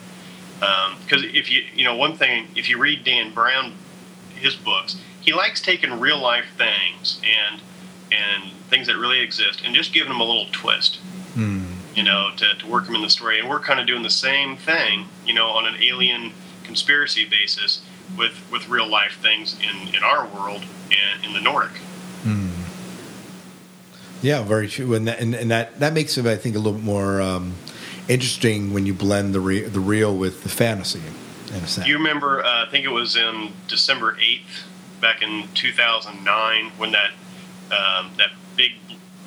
Um, 0.63 0.97
because 1.03 1.23
if 1.25 1.51
you 1.51 1.65
you 1.75 1.85
know 1.85 1.97
one 1.97 2.17
thing, 2.17 2.49
if 2.57 2.69
you 2.69 2.79
read 2.79 3.05
Dan 3.05 3.33
Brown, 3.33 3.75
his 4.35 4.55
books, 4.55 4.97
he 5.21 5.33
likes 5.33 5.61
taking 5.61 6.01
real 6.01 6.19
life 6.19 6.47
things 6.57 7.21
and 7.25 7.61
and 8.11 8.53
things 8.71 8.87
that 8.87 8.97
really 8.97 9.21
exist 9.21 9.63
and 9.65 9.75
just 9.75 9.93
giving 9.93 10.09
them 10.09 10.21
a 10.21 10.25
little 10.25 10.47
twist 10.53 10.99
hmm. 11.37 11.65
you 11.95 12.03
know, 12.03 12.31
to, 12.37 12.55
to 12.55 12.67
work 12.67 12.87
them 12.87 12.97
in 12.97 13.03
the 13.03 13.11
story. 13.11 13.39
And 13.39 13.49
we're 13.49 13.61
kind 13.61 13.79
of 13.79 13.87
doing 13.87 14.03
the 14.03 14.11
same 14.11 14.57
thing, 14.57 15.07
you 15.25 15.35
know, 15.35 15.49
on 15.49 15.67
an 15.67 15.81
alien 15.81 16.33
conspiracy 16.65 17.25
basis 17.25 17.83
with, 18.19 18.45
with 18.51 18.69
real 18.69 18.89
life 18.89 19.19
things 19.23 19.57
in, 19.61 19.95
in 19.95 20.03
our 20.03 20.27
world 20.27 20.65
and 20.91 21.25
in 21.25 21.33
the 21.33 21.41
Nordic. 21.41 21.77
Hmm. 22.23 22.51
Yeah, 24.23 24.43
very 24.43 24.67
true, 24.67 24.95
and 24.95 25.07
that 25.07 25.21
and, 25.21 25.35
and 25.35 25.51
that 25.51 25.79
that 25.79 25.93
makes 25.93 26.17
it, 26.17 26.25
I 26.25 26.37
think, 26.37 26.57
a 26.57 26.59
little 26.59 26.73
bit 26.73 26.83
more 26.83 27.21
um, 27.21 27.55
interesting 28.09 28.73
when 28.73 28.87
you 28.87 28.95
blend 28.95 29.35
the 29.35 29.41
re- 29.41 29.63
the 29.63 29.81
real 29.81 30.17
with 30.17 30.43
the 30.43 30.49
fantasy. 30.49 31.03
In 31.49 31.63
a 31.63 31.67
sense. 31.69 31.87
You 31.87 31.97
remember, 31.97 32.45
uh, 32.45 32.67
I 32.67 32.71
think 32.71 32.85
it 32.85 32.91
was 32.91 33.17
in 33.17 33.53
December 33.69 34.17
8th, 34.17 34.65
back 35.01 35.23
in 35.23 35.47
2009, 35.55 36.73
when 36.77 36.91
that, 36.91 37.11
um, 37.71 38.11
that 38.19 38.31
big 38.57 38.73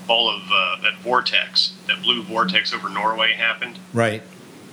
ball 0.06 0.30
of 0.30 0.42
uh, 0.52 0.82
that 0.82 0.96
vortex, 0.98 1.74
that 1.88 2.02
blue 2.02 2.22
vortex 2.24 2.74
over 2.74 2.90
Norway 2.90 3.34
happened. 3.34 3.80
right, 3.94 4.22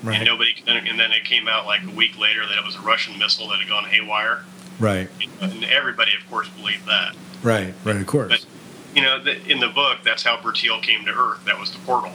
Right. 0.02 0.16
And 0.16 0.26
nobody, 0.26 0.54
and 0.66 0.98
then 1.00 1.12
it 1.12 1.24
came 1.24 1.48
out 1.48 1.66
like 1.66 1.82
a 1.84 1.90
week 1.90 2.18
later 2.18 2.44
that 2.46 2.58
it 2.58 2.64
was 2.64 2.76
a 2.76 2.80
Russian 2.80 3.18
missile 3.18 3.48
that 3.48 3.58
had 3.60 3.68
gone 3.68 3.84
haywire. 3.84 4.44
right, 4.78 5.08
And 5.40 5.64
everybody, 5.64 6.12
of 6.20 6.28
course, 6.28 6.48
believed 6.48 6.86
that. 6.86 7.14
right, 7.42 7.74
right. 7.84 7.96
Of 7.96 8.06
course. 8.06 8.28
But 8.30 8.46
you 8.94 9.02
know, 9.02 9.22
in 9.46 9.60
the 9.60 9.68
book, 9.68 9.98
that's 10.04 10.22
how 10.22 10.36
Bertil 10.36 10.82
came 10.82 11.04
to 11.04 11.12
Earth. 11.12 11.44
That 11.44 11.58
was 11.60 11.70
the 11.70 11.78
portal. 11.80 12.12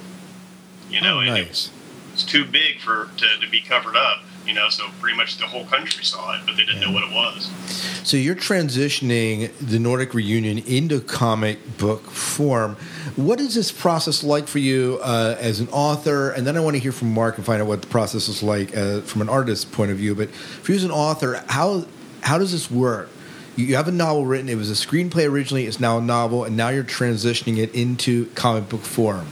You 0.89 1.02
know, 1.02 1.20
oh, 1.20 1.24
nice. 1.24 1.70
Was 2.22 2.32
too 2.32 2.46
big 2.46 2.80
for 2.80 3.10
to, 3.18 3.26
to 3.40 3.50
be 3.50 3.62
covered 3.62 3.96
up. 3.96 4.20
You 4.46 4.56
know, 4.56 4.70
so 4.70 4.88
pretty 5.00 5.16
much 5.16 5.38
the 5.38 5.46
whole 5.46 5.66
country 5.66 6.04
saw 6.04 6.34
it, 6.34 6.42
but 6.48 6.56
they 6.58 6.66
didn't 6.66 6.82
know 6.82 6.92
what 6.92 7.04
it 7.04 7.14
was. 7.14 7.52
So 8.04 8.18
you're 8.18 8.36
transitioning 8.36 9.52
the 9.60 9.78
Nordic 9.78 10.16
reunion 10.16 10.58
into 10.58 11.00
comic 11.00 11.78
book 11.78 12.10
form. 12.10 12.76
What 13.16 13.40
is 13.40 13.54
this 13.54 13.72
process 13.72 14.24
like 14.24 14.48
for 14.48 14.58
you 14.58 15.00
uh, 15.04 15.36
as 15.40 15.60
an 15.60 15.70
author? 15.70 16.32
And 16.32 16.48
then 16.48 16.58
I 16.58 16.60
want 16.60 16.76
to 16.76 16.82
hear 16.82 16.92
from 16.92 17.14
Mark 17.14 17.38
and 17.38 17.46
find 17.46 17.62
out 17.62 17.68
what 17.68 17.82
the 17.84 17.88
process 17.88 18.28
is 18.28 18.42
like 18.42 18.76
uh, 18.76 19.02
from 19.02 19.22
an 19.22 19.30
artist's 19.30 19.64
point 19.64 19.92
of 19.92 19.98
view. 19.98 20.16
But 20.16 20.32
for 20.32 20.72
you 20.72 20.78
as 20.78 20.84
an 20.84 20.92
author, 20.92 21.44
how 21.48 21.86
how 22.22 22.40
does 22.40 22.52
this 22.52 22.72
work? 22.72 23.10
You 23.56 23.66
you 23.68 23.76
have 23.76 23.88
a 23.88 23.92
novel 23.92 24.26
written. 24.26 24.50
It 24.50 24.58
was 24.58 24.72
a 24.72 24.88
screenplay 24.88 25.30
originally. 25.30 25.68
It's 25.68 25.80
now 25.80 26.00
a 26.00 26.02
novel, 26.02 26.46
and 26.46 26.58
now 26.58 26.70
you're 26.70 26.84
transitioning 26.84 27.58
it 27.58 27.76
into 27.76 28.26
comic 28.34 28.70
book 28.70 28.82
form. 28.82 29.28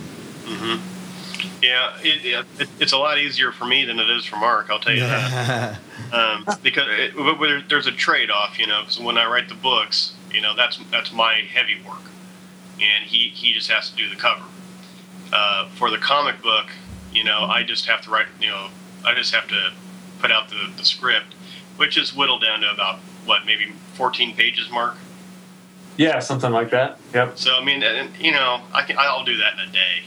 Yeah, 1.61 1.97
it, 2.01 2.45
it, 2.59 2.69
it's 2.79 2.93
a 2.93 2.97
lot 2.97 3.17
easier 3.17 3.51
for 3.51 3.65
me 3.65 3.83
than 3.85 3.99
it 3.99 4.09
is 4.09 4.25
for 4.25 4.37
Mark. 4.37 4.69
I'll 4.69 4.79
tell 4.79 4.93
you 4.93 5.01
that. 5.01 5.79
um, 6.13 6.45
because 6.63 6.87
it, 6.89 7.15
but 7.15 7.69
there's 7.69 7.87
a 7.87 7.91
trade-off, 7.91 8.57
you 8.57 8.67
know. 8.67 8.81
Because 8.81 8.99
when 8.99 9.17
I 9.17 9.29
write 9.29 9.49
the 9.49 9.55
books, 9.55 10.13
you 10.31 10.41
know, 10.41 10.55
that's 10.55 10.79
that's 10.91 11.11
my 11.11 11.43
heavy 11.51 11.81
work, 11.85 12.03
and 12.81 13.03
he 13.05 13.29
he 13.29 13.53
just 13.53 13.69
has 13.69 13.89
to 13.89 13.95
do 13.95 14.09
the 14.09 14.15
cover. 14.15 14.45
Uh, 15.31 15.69
for 15.69 15.91
the 15.91 15.97
comic 15.97 16.41
book, 16.41 16.67
you 17.13 17.23
know, 17.23 17.41
I 17.41 17.63
just 17.63 17.85
have 17.85 18.01
to 18.01 18.09
write, 18.09 18.25
you 18.39 18.47
know, 18.47 18.69
I 19.05 19.13
just 19.13 19.33
have 19.35 19.47
to 19.49 19.73
put 20.19 20.31
out 20.31 20.49
the, 20.49 20.71
the 20.75 20.83
script, 20.83 21.35
which 21.77 21.97
is 21.97 22.15
whittled 22.15 22.41
down 22.41 22.61
to 22.61 22.71
about 22.71 22.99
what 23.25 23.45
maybe 23.45 23.73
14 23.93 24.35
pages, 24.35 24.69
Mark. 24.71 24.95
Yeah, 25.97 26.19
something 26.19 26.51
like 26.51 26.71
that. 26.71 26.97
Yep. 27.13 27.37
So 27.37 27.55
I 27.55 27.63
mean, 27.63 27.83
and, 27.83 28.09
you 28.19 28.31
know, 28.31 28.61
I 28.73 28.83
can 28.83 28.97
I'll 28.97 29.25
do 29.25 29.37
that 29.37 29.53
in 29.53 29.59
a 29.59 29.71
day. 29.71 30.03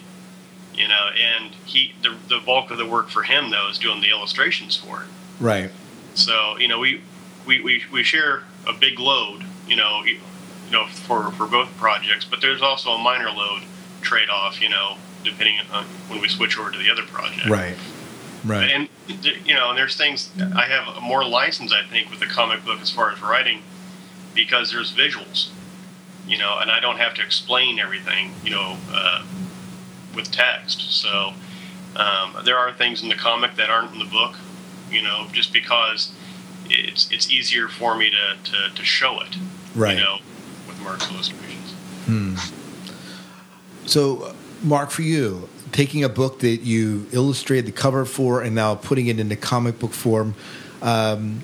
You 0.75 0.89
know, 0.89 1.11
and 1.15 1.53
he 1.67 1.95
the 2.03 2.17
the 2.29 2.39
bulk 2.45 2.71
of 2.71 2.79
the 2.79 2.87
work 2.87 3.09
for 3.11 3.23
him 3.23 3.51
though 3.51 3.69
is 3.69 3.79
doing 3.79 4.01
the 4.01 4.11
illustrations 4.11 4.77
for 4.77 5.03
it. 5.03 5.09
right. 5.41 5.71
So 6.15 6.57
you 6.59 6.69
know, 6.69 6.79
we 6.79 7.03
we, 7.47 7.61
we, 7.61 7.83
we 7.93 8.03
share 8.03 8.45
a 8.67 8.73
big 8.73 8.99
load. 8.99 9.45
You 9.67 9.77
know, 9.77 10.03
you 10.05 10.19
know 10.71 10.87
for 10.87 11.31
for 11.33 11.47
both 11.47 11.77
projects, 11.77 12.25
but 12.25 12.41
there's 12.41 12.63
also 12.63 12.91
a 12.91 12.99
minor 12.99 13.31
load 13.31 13.63
trade 14.01 14.29
off. 14.29 14.61
You 14.61 14.69
know, 14.69 14.97
depending 15.25 15.57
on 15.73 15.85
when 16.09 16.21
we 16.21 16.29
switch 16.29 16.59
over 16.59 16.71
to 16.71 16.79
the 16.79 16.91
other 16.91 17.03
project. 17.03 17.49
Right. 17.49 17.77
Right. 18.45 18.71
And 18.71 18.89
you 19.47 19.55
know, 19.55 19.71
and 19.71 19.79
there's 19.79 19.97
things 19.97 20.31
I 20.57 20.65
have 20.65 21.01
more 21.03 21.25
license, 21.25 21.73
I 21.73 21.85
think, 21.85 22.11
with 22.11 22.21
the 22.21 22.27
comic 22.27 22.65
book 22.65 22.81
as 22.81 22.91
far 22.91 23.13
as 23.13 23.21
writing, 23.23 23.63
because 24.35 24.73
there's 24.73 24.93
visuals, 24.93 25.51
you 26.27 26.39
know, 26.39 26.59
and 26.59 26.71
I 26.71 26.81
don't 26.81 26.99
have 26.99 27.15
to 27.15 27.23
explain 27.23 27.79
everything, 27.79 28.33
you 28.43 28.51
know, 28.51 28.79
uh, 28.91 29.25
with 30.15 30.31
text. 30.31 30.81
So 31.01 31.33
um, 31.97 32.37
there 32.45 32.59
are 32.59 32.73
things 32.73 33.03
in 33.03 33.09
the 33.09 33.15
comic 33.15 33.57
that 33.57 33.71
aren't 33.71 33.93
in 33.93 33.99
the 33.99 34.05
book, 34.07 34.37
you 34.91 35.03
know, 35.03 35.27
just 35.33 35.53
because 35.53 36.13
it's 36.67 37.11
it's 37.11 37.31
easier 37.31 37.69
for 37.69 37.97
me 37.97 38.11
to 38.11 38.51
to, 38.51 38.75
to 38.75 38.85
show 38.85 39.21
it, 39.21 39.37
Right. 39.75 39.97
you 39.97 40.03
know, 40.03 40.19
with 40.67 40.81
Mark's 40.83 41.11
illustrations. 41.11 41.73
Hmm. 42.07 42.37
So, 43.87 44.35
Mark, 44.63 44.91
for 44.91 45.03
you, 45.03 45.49
taking 45.73 46.05
a 46.05 46.09
book 46.09 46.41
that 46.41 46.59
you 46.59 47.07
illustrated 47.13 47.67
the 47.67 47.73
cover 47.73 48.05
for 48.05 48.43
and 48.43 48.55
now 48.55 48.75
putting 48.75 49.09
it 49.09 49.19
into 49.19 49.37
comic 49.37 49.79
book 49.79 49.93
form, 49.93 50.35
um, 50.83 51.43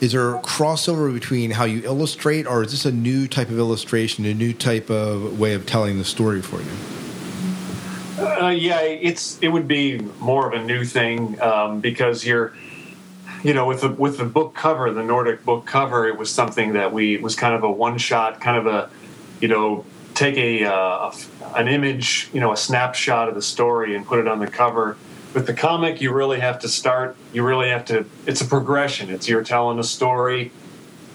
is 0.00 0.12
there 0.12 0.34
a 0.34 0.40
crossover 0.40 1.12
between 1.12 1.50
how 1.50 1.64
you 1.64 1.82
illustrate, 1.84 2.46
or 2.46 2.62
is 2.62 2.70
this 2.70 2.86
a 2.86 2.92
new 2.92 3.26
type 3.28 3.48
of 3.50 3.58
illustration, 3.58 4.24
a 4.24 4.32
new 4.32 4.52
type 4.52 4.88
of 4.88 5.38
way 5.38 5.52
of 5.52 5.66
telling 5.66 5.98
the 5.98 6.04
story 6.04 6.40
for 6.40 6.60
you? 6.60 6.70
Uh, 8.20 8.48
yeah, 8.48 8.80
it's 8.80 9.38
it 9.40 9.48
would 9.48 9.66
be 9.66 9.98
more 10.20 10.46
of 10.46 10.52
a 10.52 10.64
new 10.64 10.84
thing 10.84 11.40
um, 11.40 11.80
because 11.80 12.24
you're, 12.24 12.52
you 13.42 13.54
know, 13.54 13.66
with 13.66 13.80
the 13.80 13.88
with 13.88 14.18
the 14.18 14.24
book 14.24 14.54
cover, 14.54 14.92
the 14.92 15.02
Nordic 15.02 15.44
book 15.44 15.64
cover, 15.64 16.06
it 16.06 16.18
was 16.18 16.30
something 16.30 16.74
that 16.74 16.92
we 16.92 17.16
was 17.16 17.34
kind 17.34 17.54
of 17.54 17.62
a 17.62 17.70
one 17.70 17.96
shot, 17.98 18.40
kind 18.40 18.58
of 18.58 18.66
a, 18.66 18.90
you 19.40 19.48
know, 19.48 19.84
take 20.14 20.36
a, 20.36 20.64
uh, 20.64 21.12
an 21.56 21.68
image, 21.68 22.28
you 22.34 22.40
know, 22.40 22.52
a 22.52 22.56
snapshot 22.56 23.28
of 23.28 23.34
the 23.34 23.42
story 23.42 23.96
and 23.96 24.06
put 24.06 24.18
it 24.18 24.28
on 24.28 24.38
the 24.38 24.46
cover. 24.46 24.96
With 25.32 25.46
the 25.46 25.54
comic, 25.54 26.00
you 26.00 26.12
really 26.12 26.40
have 26.40 26.58
to 26.60 26.68
start. 26.68 27.16
You 27.32 27.44
really 27.44 27.68
have 27.68 27.84
to. 27.86 28.04
It's 28.26 28.40
a 28.40 28.44
progression. 28.44 29.10
It's 29.10 29.28
you're 29.28 29.44
telling 29.44 29.78
a 29.78 29.84
story. 29.84 30.52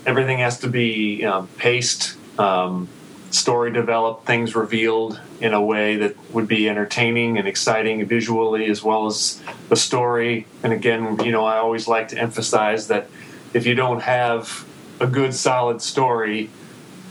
Everything 0.05 0.39
has 0.39 0.59
to 0.59 0.67
be 0.67 1.25
um, 1.25 1.47
paced, 1.57 2.15
um, 2.39 2.87
story 3.31 3.71
developed, 3.71 4.25
things 4.25 4.55
revealed 4.55 5.19
in 5.41 5.53
a 5.53 5.61
way 5.61 5.97
that 5.97 6.15
would 6.33 6.47
be 6.47 6.69
entertaining 6.69 7.37
and 7.37 7.47
exciting 7.47 8.05
visually, 8.05 8.67
as 8.67 8.81
well 8.83 9.05
as 9.07 9.41
the 9.69 9.75
story. 9.75 10.47
And 10.63 10.71
again, 10.71 11.19
you 11.23 11.31
know, 11.31 11.45
I 11.45 11.57
always 11.57 11.87
like 11.87 12.07
to 12.09 12.17
emphasize 12.17 12.87
that 12.87 13.09
if 13.53 13.65
you 13.65 13.75
don't 13.75 14.01
have 14.01 14.65
a 14.99 15.07
good, 15.07 15.33
solid 15.33 15.81
story, 15.81 16.49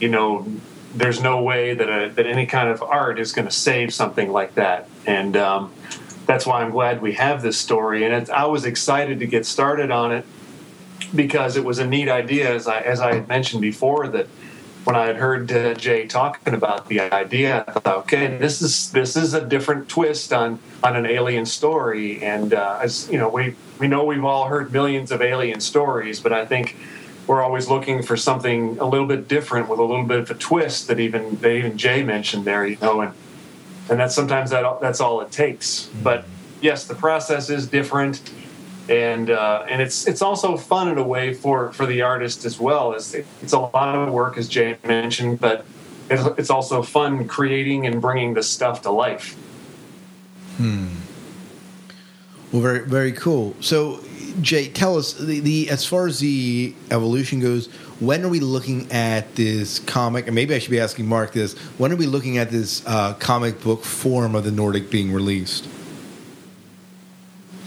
you 0.01 0.09
know, 0.09 0.47
there's 0.95 1.21
no 1.21 1.43
way 1.43 1.75
that 1.75 1.89
a, 1.89 2.09
that 2.11 2.27
any 2.27 2.47
kind 2.47 2.69
of 2.69 2.83
art 2.83 3.19
is 3.19 3.33
going 3.33 3.49
to 3.49 3.55
save 3.55 3.93
something 3.93 4.31
like 4.31 4.55
that, 4.55 4.89
and 5.07 5.37
um, 5.37 5.73
that's 6.27 6.47
why 6.47 6.63
I'm 6.63 6.71
glad 6.71 7.03
we 7.03 7.15
have 7.15 7.43
this 7.43 7.59
story. 7.59 8.05
And 8.05 8.15
it, 8.15 8.31
I 8.31 8.47
was 8.47 8.65
excited 8.65 9.19
to 9.19 9.27
get 9.27 9.45
started 9.45 9.91
on 9.91 10.13
it 10.13 10.25
because 11.15 11.57
it 11.57 11.65
was 11.65 11.79
a 11.79 11.87
neat 11.87 12.09
idea, 12.09 12.55
as 12.55 12.69
I 12.69 12.81
as 12.81 13.01
I 13.01 13.15
had 13.15 13.29
mentioned 13.29 13.61
before 13.61 14.09
that. 14.09 14.29
When 14.85 14.97
I 14.97 15.07
had 15.07 15.17
heard 15.17 15.51
uh, 15.51 15.73
Jay 15.75 16.07
talking 16.07 16.53
about 16.53 16.89
the 16.89 17.01
idea, 17.01 17.65
I 17.67 17.73
thought, 17.73 17.97
okay, 18.05 18.37
this 18.37 18.61
is 18.61 18.91
this 18.93 19.17
is 19.17 19.33
a 19.33 19.41
different 19.41 19.89
twist 19.89 20.33
on 20.33 20.59
on 20.83 20.95
an 20.95 21.07
alien 21.07 21.47
story. 21.47 22.23
And 22.23 22.53
uh, 22.53 22.81
as 22.83 23.09
you 23.11 23.17
know, 23.17 23.31
we 23.31 23.57
we 23.79 23.89
know 23.89 24.05
we've 24.05 24.25
all 24.25 24.47
heard 24.47 24.73
millions 24.73 25.11
of 25.11 25.23
alien 25.23 25.61
stories, 25.61 26.21
but 26.21 26.35
I 26.35 26.45
think 26.45 26.77
we're 27.27 27.43
always 27.43 27.69
looking 27.69 28.03
for 28.03 28.17
something 28.17 28.79
a 28.79 28.85
little 28.85 29.07
bit 29.07 29.27
different 29.27 29.71
with 29.71 29.79
a 29.79 29.83
little 29.83 30.05
bit 30.05 30.19
of 30.19 30.31
a 30.31 30.35
twist 30.35 30.89
that 30.89 31.01
even 31.01 31.37
that 31.37 31.51
even 31.51 31.79
Jay 31.79 32.03
mentioned 32.03 32.45
there, 32.45 32.67
you 32.67 32.77
know, 32.83 33.01
and 33.01 33.15
and 33.89 33.99
that's 33.99 34.15
sometimes 34.15 34.51
that 34.51 34.81
that's 34.83 35.01
all 35.01 35.21
it 35.23 35.33
takes. 35.33 35.89
But 36.03 36.27
yes, 36.61 36.85
the 36.87 36.95
process 36.95 37.49
is 37.49 37.67
different, 37.67 38.31
and 38.89 39.31
uh, 39.31 39.65
and 39.69 39.81
it's 39.81 40.07
it's 40.07 40.23
also 40.23 40.57
fun 40.57 40.89
in 40.89 40.99
a 40.99 41.03
way 41.03 41.33
for 41.33 41.73
for 41.73 41.87
the 41.87 42.03
artist 42.03 42.45
as 42.45 42.61
well. 42.61 42.93
It's 42.93 43.15
it's 43.15 43.53
a 43.53 43.59
lot 43.59 43.95
of 43.95 44.13
work, 44.13 44.37
as 44.37 44.49
Jay 44.49 44.77
mentioned, 44.85 45.41
but 45.41 45.65
it's, 46.11 46.39
it's 46.39 46.51
also 46.51 46.83
fun 46.83 47.27
creating 47.27 47.87
and 47.87 48.01
bringing 48.01 48.35
the 48.35 48.43
stuff 48.43 48.83
to 48.83 48.91
life. 48.91 49.35
Hmm. 50.57 50.89
Well, 52.53 52.63
very 52.63 52.81
very 52.81 53.13
cool. 53.13 53.57
So 53.61 54.01
Jay, 54.41 54.69
tell 54.69 54.99
us 54.99 55.15
the, 55.15 55.41
the 55.41 55.71
as 55.71 55.87
far 55.87 56.07
as 56.07 56.21
the 56.21 56.75
evolution 56.91 57.41
goes. 57.41 57.69
When 58.01 58.25
are 58.25 58.29
we 58.29 58.41
looking 58.41 58.91
at 58.91 59.37
this 59.37 59.79
comic? 59.79 60.27
And 60.27 60.35
maybe 60.35 60.55
I 60.55 60.59
should 60.59 60.73
be 60.73 60.81
asking 60.81 61.07
Mark 61.07 61.33
this. 61.33 61.57
When 61.79 61.93
are 61.93 61.97
we 61.97 62.07
looking 62.07 62.39
at 62.39 62.51
this 62.51 62.85
uh, 62.87 63.15
comic 63.15 63.63
book 63.63 63.85
form 63.85 64.35
of 64.35 64.43
the 64.43 64.51
Nordic 64.51 64.91
being 64.91 65.13
released? 65.13 65.69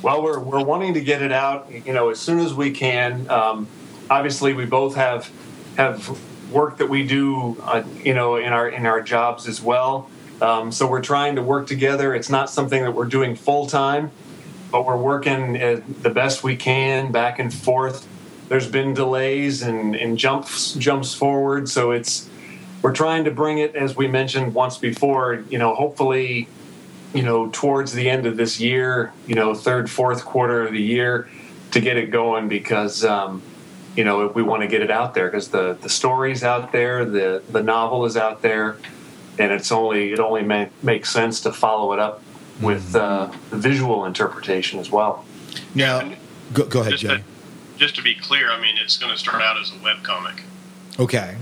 Well, 0.02 0.22
we're 0.22 0.40
we're 0.40 0.64
wanting 0.64 0.94
to 0.94 1.02
get 1.02 1.22
it 1.22 1.32
out, 1.32 1.72
you 1.72 1.94
know, 1.94 2.10
as 2.10 2.20
soon 2.20 2.40
as 2.40 2.54
we 2.54 2.72
can. 2.72 3.30
Um, 3.30 3.68
obviously, 4.10 4.54
we 4.54 4.66
both 4.66 4.96
have 4.96 5.32
have 5.76 6.20
work 6.52 6.78
that 6.78 6.88
we 6.88 7.06
do, 7.06 7.58
uh, 7.64 7.84
you 8.04 8.14
know, 8.14 8.36
in 8.36 8.54
our 8.54 8.70
in 8.70 8.86
our 8.86 9.02
jobs 9.02 9.48
as 9.48 9.62
well. 9.62 10.10
Um, 10.42 10.72
so 10.72 10.88
we're 10.88 11.02
trying 11.02 11.36
to 11.36 11.42
work 11.42 11.66
together. 11.68 12.14
It's 12.14 12.30
not 12.30 12.50
something 12.50 12.84
that 12.84 12.92
we're 12.92 13.06
doing 13.06 13.36
full 13.36 13.66
time 13.66 14.12
but 14.72 14.86
we're 14.86 14.98
working 14.98 15.54
the 16.02 16.10
best 16.10 16.44
we 16.44 16.56
can 16.56 17.12
back 17.12 17.40
and 17.40 17.54
forth. 17.54 18.08
There's 18.50 18.68
been 18.68 18.94
delays 18.94 19.62
and, 19.62 19.96
and 19.96 20.18
jumps 20.18 20.74
jumps 20.74 21.14
forward, 21.14 21.70
so 21.70 21.92
it's 21.92 22.30
we're 22.82 22.94
trying 22.94 23.26
to 23.26 23.32
bring 23.32 23.58
it 23.58 23.76
as 23.76 23.96
we 23.96 24.08
mentioned 24.08 24.54
once 24.54 24.78
before. 24.78 25.44
You 25.50 25.58
know, 25.58 25.74
hopefully, 25.76 26.48
you 27.18 27.24
know, 27.24 27.50
towards 27.52 27.94
the 27.94 28.08
end 28.10 28.28
of 28.28 28.38
this 28.38 28.60
year, 28.60 29.12
you 29.26 29.34
know, 29.34 29.56
third 29.56 29.90
fourth 29.90 30.24
quarter 30.24 30.66
of 30.66 30.72
the 30.72 30.82
year, 30.82 31.28
to 31.72 31.82
get 31.82 31.98
it 31.98 32.12
going 32.12 32.48
because. 32.48 33.04
Um, 33.04 33.42
you 33.96 34.04
know, 34.04 34.28
we 34.28 34.44
want 34.44 34.62
to 34.62 34.68
get 34.68 34.84
it 34.84 34.92
out 34.92 35.16
there 35.16 35.26
because 35.26 35.50
the 35.50 35.76
the 35.82 35.90
story's 35.90 36.44
out 36.44 36.72
there, 36.72 37.04
the 37.04 37.42
the 37.50 37.64
novel 37.64 38.06
is 38.06 38.16
out 38.16 38.44
there, 38.44 38.78
and 39.40 39.52
it's 39.52 39.72
only 39.72 40.14
it 40.14 40.20
only 40.20 40.44
may, 40.44 40.70
makes 40.84 41.10
sense 41.10 41.42
to 41.42 41.52
follow 41.52 41.94
it 41.94 42.00
up 42.00 42.22
with 42.62 42.96
uh, 42.96 43.26
visual 43.50 44.06
interpretation 44.06 44.80
as 44.80 44.92
well. 44.92 45.26
Now, 45.74 46.14
go, 46.54 46.66
go 46.66 46.82
ahead, 46.82 46.92
just 46.92 47.04
Jay. 47.06 47.18
To, 47.18 47.24
just 47.78 47.96
to 47.96 48.04
be 48.04 48.14
clear, 48.14 48.52
I 48.52 48.62
mean, 48.62 48.76
it's 48.78 48.98
going 48.98 49.12
to 49.12 49.18
start 49.18 49.42
out 49.42 49.60
as 49.60 49.72
a 49.72 49.84
web 49.84 50.04
comic. 50.04 50.44
Okay. 51.00 51.36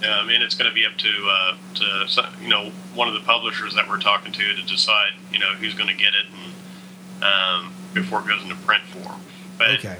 Um, 0.00 0.30
and 0.30 0.42
it's 0.42 0.54
going 0.54 0.68
to 0.68 0.74
be 0.74 0.86
up 0.86 0.96
to 0.96 1.08
uh, 1.30 1.56
to 1.74 2.28
you 2.42 2.48
know 2.48 2.70
one 2.94 3.08
of 3.08 3.14
the 3.14 3.20
publishers 3.20 3.74
that 3.74 3.88
we're 3.88 4.00
talking 4.00 4.32
to 4.32 4.54
to 4.54 4.62
decide 4.62 5.12
you 5.32 5.38
know 5.38 5.52
who's 5.54 5.74
going 5.74 5.88
to 5.88 5.94
get 5.94 6.14
it 6.14 6.26
and 6.32 7.22
um, 7.22 7.72
before 7.92 8.20
it 8.20 8.26
goes 8.26 8.42
into 8.42 8.56
print 8.56 8.82
form. 8.84 9.20
But 9.58 9.78
okay. 9.78 9.98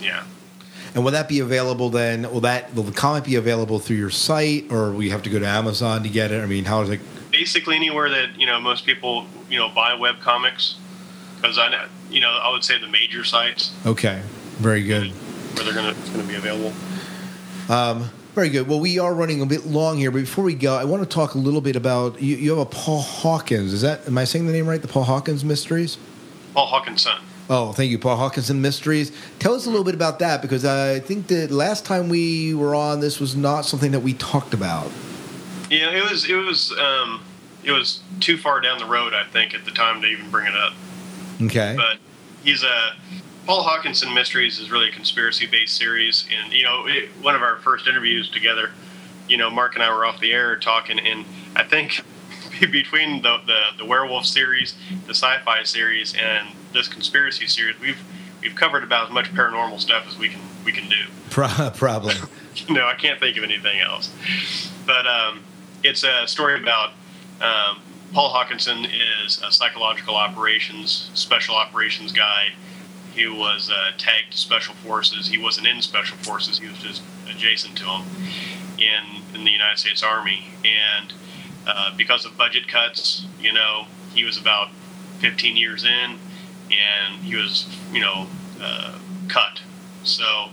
Yeah. 0.00 0.24
And 0.94 1.04
will 1.04 1.12
that 1.12 1.28
be 1.28 1.40
available 1.40 1.90
then? 1.90 2.22
Will 2.22 2.40
that 2.40 2.74
will 2.74 2.84
the 2.84 2.92
comic 2.92 3.24
be 3.24 3.34
available 3.34 3.78
through 3.78 3.96
your 3.96 4.10
site, 4.10 4.70
or 4.70 4.92
will 4.92 5.02
you 5.02 5.10
have 5.10 5.22
to 5.24 5.30
go 5.30 5.38
to 5.38 5.46
Amazon 5.46 6.02
to 6.02 6.08
get 6.08 6.30
it? 6.30 6.42
I 6.42 6.46
mean, 6.46 6.64
how 6.64 6.80
is 6.82 6.90
it? 6.90 7.00
basically 7.36 7.76
anywhere 7.76 8.08
that 8.08 8.38
you 8.38 8.46
know 8.46 8.60
most 8.60 8.86
people 8.86 9.26
you 9.50 9.58
know 9.58 9.68
buy 9.68 9.94
web 9.94 10.18
comics 10.20 10.76
because 11.36 11.58
I 11.58 11.86
you 12.10 12.20
know 12.20 12.30
I 12.30 12.50
would 12.50 12.64
say 12.64 12.78
the 12.78 12.88
major 12.88 13.24
sites. 13.24 13.72
Okay, 13.84 14.22
very 14.56 14.82
good. 14.82 15.10
Where 15.10 15.64
they're 15.64 15.74
gonna 15.74 15.90
it's 15.90 16.10
gonna 16.10 16.24
be 16.24 16.36
available. 16.36 16.72
Um, 17.68 18.10
very 18.36 18.50
good. 18.50 18.68
Well, 18.68 18.80
we 18.80 18.98
are 18.98 19.14
running 19.14 19.40
a 19.40 19.46
bit 19.46 19.64
long 19.64 19.96
here, 19.96 20.10
but 20.10 20.18
before 20.18 20.44
we 20.44 20.54
go, 20.54 20.76
I 20.76 20.84
want 20.84 21.02
to 21.02 21.08
talk 21.08 21.34
a 21.34 21.38
little 21.38 21.62
bit 21.62 21.74
about 21.74 22.20
you. 22.20 22.36
You 22.36 22.50
have 22.50 22.58
a 22.58 22.66
Paul 22.66 23.00
Hawkins. 23.00 23.72
Is 23.72 23.80
that 23.80 24.06
am 24.06 24.18
I 24.18 24.24
saying 24.24 24.46
the 24.46 24.52
name 24.52 24.68
right? 24.68 24.82
The 24.82 24.88
Paul 24.88 25.04
Hawkins 25.04 25.42
Mysteries. 25.42 25.96
Paul 26.52 26.66
Hawkinson. 26.66 27.14
Oh, 27.48 27.72
thank 27.72 27.90
you, 27.90 27.98
Paul 27.98 28.18
Hawkinson 28.18 28.60
Mysteries. 28.60 29.10
Tell 29.38 29.54
us 29.54 29.64
a 29.64 29.70
little 29.70 29.84
bit 29.84 29.94
about 29.94 30.18
that 30.18 30.42
because 30.42 30.66
I 30.66 31.00
think 31.00 31.28
that 31.28 31.50
last 31.50 31.86
time 31.86 32.10
we 32.10 32.52
were 32.52 32.74
on, 32.74 33.00
this 33.00 33.18
was 33.18 33.34
not 33.34 33.62
something 33.62 33.92
that 33.92 34.00
we 34.00 34.12
talked 34.12 34.52
about. 34.52 34.90
Yeah, 35.70 35.90
it 35.92 36.10
was 36.10 36.28
it 36.28 36.34
was 36.34 36.72
um, 36.78 37.22
it 37.64 37.72
was 37.72 38.02
too 38.20 38.36
far 38.36 38.60
down 38.60 38.76
the 38.76 38.84
road, 38.84 39.14
I 39.14 39.24
think, 39.24 39.54
at 39.54 39.64
the 39.64 39.70
time 39.70 40.02
to 40.02 40.08
even 40.08 40.30
bring 40.30 40.46
it 40.46 40.54
up. 40.54 40.74
Okay. 41.40 41.72
But 41.74 41.96
he's 42.44 42.62
a 42.62 42.96
Paul 43.46 43.62
Hawkinson 43.62 44.12
Mysteries 44.12 44.58
is 44.58 44.72
really 44.72 44.88
a 44.88 44.92
conspiracy 44.92 45.46
based 45.46 45.76
series, 45.76 46.28
and 46.36 46.52
you 46.52 46.64
know, 46.64 46.86
it, 46.86 47.10
one 47.22 47.36
of 47.36 47.42
our 47.42 47.56
first 47.58 47.86
interviews 47.86 48.28
together, 48.28 48.72
you 49.28 49.36
know, 49.36 49.50
Mark 49.50 49.74
and 49.74 49.84
I 49.84 49.94
were 49.94 50.04
off 50.04 50.18
the 50.18 50.32
air 50.32 50.56
talking, 50.56 50.98
and 50.98 51.24
I 51.54 51.62
think 51.62 52.00
between 52.60 53.22
the, 53.22 53.38
the 53.46 53.60
the 53.78 53.84
werewolf 53.84 54.26
series, 54.26 54.74
the 55.06 55.14
sci-fi 55.14 55.62
series, 55.62 56.14
and 56.14 56.48
this 56.72 56.88
conspiracy 56.88 57.46
series, 57.46 57.78
we've 57.78 58.02
we've 58.42 58.56
covered 58.56 58.82
about 58.82 59.06
as 59.06 59.12
much 59.12 59.32
paranormal 59.32 59.78
stuff 59.78 60.06
as 60.08 60.18
we 60.18 60.28
can 60.28 60.40
we 60.64 60.72
can 60.72 60.88
do. 60.88 61.06
Pro- 61.30 61.70
probably. 61.74 62.14
no, 62.68 62.84
I 62.86 62.94
can't 62.94 63.20
think 63.20 63.36
of 63.36 63.44
anything 63.44 63.78
else. 63.78 64.12
But 64.84 65.06
um, 65.06 65.44
it's 65.84 66.02
a 66.02 66.26
story 66.26 66.60
about 66.60 66.90
um, 67.40 67.78
Paul 68.12 68.30
Hawkinson 68.30 68.86
is 68.86 69.40
a 69.42 69.52
psychological 69.52 70.16
operations, 70.16 71.10
special 71.14 71.54
operations 71.54 72.10
guy. 72.10 72.54
He 73.16 73.26
was 73.26 73.70
uh, 73.70 73.92
tagged 73.96 74.32
to 74.32 74.38
special 74.38 74.74
forces. 74.74 75.28
He 75.28 75.38
wasn't 75.38 75.66
in 75.66 75.80
special 75.80 76.18
forces. 76.18 76.58
He 76.58 76.68
was 76.68 76.78
just 76.78 77.02
adjacent 77.28 77.76
to 77.78 77.84
them 77.84 78.02
in 78.78 79.22
in 79.34 79.44
the 79.44 79.50
United 79.50 79.78
States 79.78 80.02
Army. 80.02 80.48
And 80.64 81.12
uh, 81.66 81.96
because 81.96 82.24
of 82.26 82.36
budget 82.36 82.68
cuts, 82.68 83.26
you 83.40 83.52
know, 83.52 83.86
he 84.14 84.24
was 84.24 84.38
about 84.38 84.68
15 85.18 85.56
years 85.56 85.84
in, 85.84 86.18
and 86.70 87.22
he 87.22 87.36
was, 87.36 87.66
you 87.92 88.00
know, 88.00 88.26
uh, 88.60 88.98
cut. 89.28 89.60
So 90.04 90.50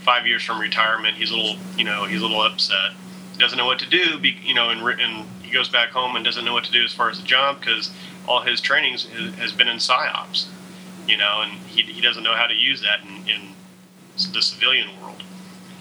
five 0.00 0.26
years 0.26 0.42
from 0.42 0.60
retirement, 0.60 1.16
he's 1.16 1.30
a 1.30 1.36
little, 1.36 1.56
you 1.76 1.84
know, 1.84 2.04
he's 2.04 2.20
a 2.20 2.26
little 2.26 2.42
upset. 2.42 2.92
He 3.32 3.38
doesn't 3.38 3.58
know 3.58 3.66
what 3.66 3.78
to 3.80 3.88
do, 3.88 4.18
you 4.22 4.54
know, 4.54 4.70
and, 4.70 4.80
and 5.00 5.26
he 5.42 5.52
goes 5.52 5.68
back 5.68 5.90
home 5.90 6.16
and 6.16 6.24
doesn't 6.24 6.44
know 6.44 6.54
what 6.54 6.64
to 6.64 6.72
do 6.72 6.82
as 6.82 6.92
far 6.92 7.10
as 7.10 7.20
the 7.20 7.26
job 7.26 7.60
because 7.60 7.92
all 8.26 8.40
his 8.40 8.60
trainings 8.60 9.04
has 9.38 9.52
been 9.52 9.68
in 9.68 9.76
psyops, 9.76 10.46
you 11.06 11.16
know, 11.16 11.42
and 11.42 11.52
he, 11.68 11.82
he 11.96 12.02
doesn't 12.02 12.22
know 12.22 12.34
how 12.34 12.46
to 12.46 12.54
use 12.54 12.82
that 12.82 13.00
in, 13.00 13.26
in 13.26 14.32
the 14.32 14.42
civilian 14.42 14.88
world. 15.00 15.22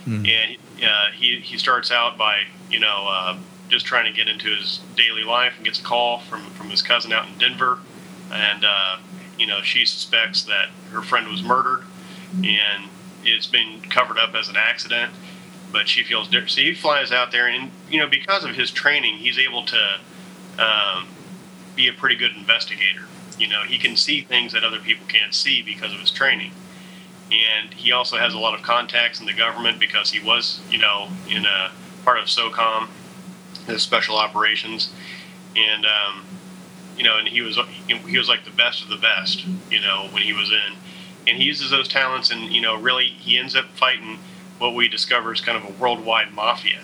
Mm. 0.05 0.27
And 0.27 0.83
uh, 0.83 1.11
he 1.13 1.41
he 1.41 1.57
starts 1.57 1.91
out 1.91 2.17
by 2.17 2.43
you 2.69 2.79
know 2.79 3.07
uh, 3.09 3.37
just 3.67 3.85
trying 3.85 4.05
to 4.05 4.11
get 4.11 4.29
into 4.29 4.47
his 4.55 4.79
daily 4.95 5.23
life 5.23 5.53
and 5.57 5.65
gets 5.65 5.79
a 5.79 5.83
call 5.83 6.19
from 6.19 6.45
from 6.51 6.69
his 6.69 6.81
cousin 6.81 7.11
out 7.11 7.27
in 7.27 7.37
Denver, 7.37 7.79
and 8.31 8.63
uh, 8.63 8.97
you 9.37 9.45
know 9.45 9.61
she 9.61 9.85
suspects 9.85 10.43
that 10.43 10.69
her 10.91 11.01
friend 11.01 11.27
was 11.27 11.43
murdered, 11.43 11.83
and 12.35 12.89
it's 13.23 13.47
been 13.47 13.81
covered 13.89 14.17
up 14.17 14.33
as 14.35 14.47
an 14.47 14.55
accident. 14.55 15.11
But 15.73 15.89
she 15.89 16.03
feels 16.03 16.29
different. 16.29 16.51
So 16.51 16.61
he 16.61 16.73
flies 16.73 17.11
out 17.11 17.33
there, 17.33 17.47
and 17.47 17.71
you 17.89 17.99
know 17.99 18.07
because 18.07 18.45
of 18.45 18.55
his 18.55 18.71
training, 18.71 19.17
he's 19.17 19.37
able 19.37 19.65
to 19.65 19.99
um, 20.59 21.07
be 21.75 21.89
a 21.89 21.93
pretty 21.93 22.15
good 22.15 22.31
investigator. 22.37 23.01
You 23.37 23.47
know, 23.47 23.63
he 23.63 23.77
can 23.77 23.95
see 23.95 24.21
things 24.21 24.53
that 24.53 24.63
other 24.63 24.79
people 24.79 25.05
can't 25.07 25.33
see 25.33 25.61
because 25.61 25.93
of 25.93 25.99
his 25.99 26.11
training. 26.11 26.51
And 27.31 27.73
he 27.73 27.91
also 27.91 28.17
has 28.17 28.33
a 28.33 28.39
lot 28.39 28.53
of 28.53 28.61
contacts 28.61 29.19
in 29.19 29.25
the 29.25 29.33
government 29.33 29.79
because 29.79 30.11
he 30.11 30.19
was, 30.19 30.61
you 30.69 30.77
know, 30.77 31.09
in 31.29 31.45
a 31.45 31.71
part 32.03 32.19
of 32.19 32.25
SOCOM, 32.25 32.87
the 33.65 33.79
special 33.79 34.15
operations, 34.15 34.93
and 35.55 35.85
um, 35.85 36.25
you 36.97 37.03
know, 37.03 37.17
and 37.17 37.27
he 37.27 37.41
was 37.41 37.57
he 37.87 38.17
was 38.17 38.29
like 38.29 38.45
the 38.45 38.51
best 38.51 38.83
of 38.83 38.89
the 38.89 38.97
best, 38.97 39.45
you 39.69 39.81
know, 39.81 40.07
when 40.11 40.21
he 40.21 40.33
was 40.33 40.51
in, 40.51 40.75
and 41.27 41.37
he 41.37 41.43
uses 41.43 41.71
those 41.71 41.87
talents, 41.87 42.31
and 42.31 42.53
you 42.53 42.61
know, 42.61 42.79
really, 42.79 43.05
he 43.05 43.37
ends 43.37 43.55
up 43.55 43.65
fighting 43.75 44.19
what 44.59 44.73
we 44.73 44.87
discover 44.87 45.33
is 45.33 45.41
kind 45.41 45.57
of 45.57 45.69
a 45.69 45.81
worldwide 45.81 46.33
mafia, 46.33 46.81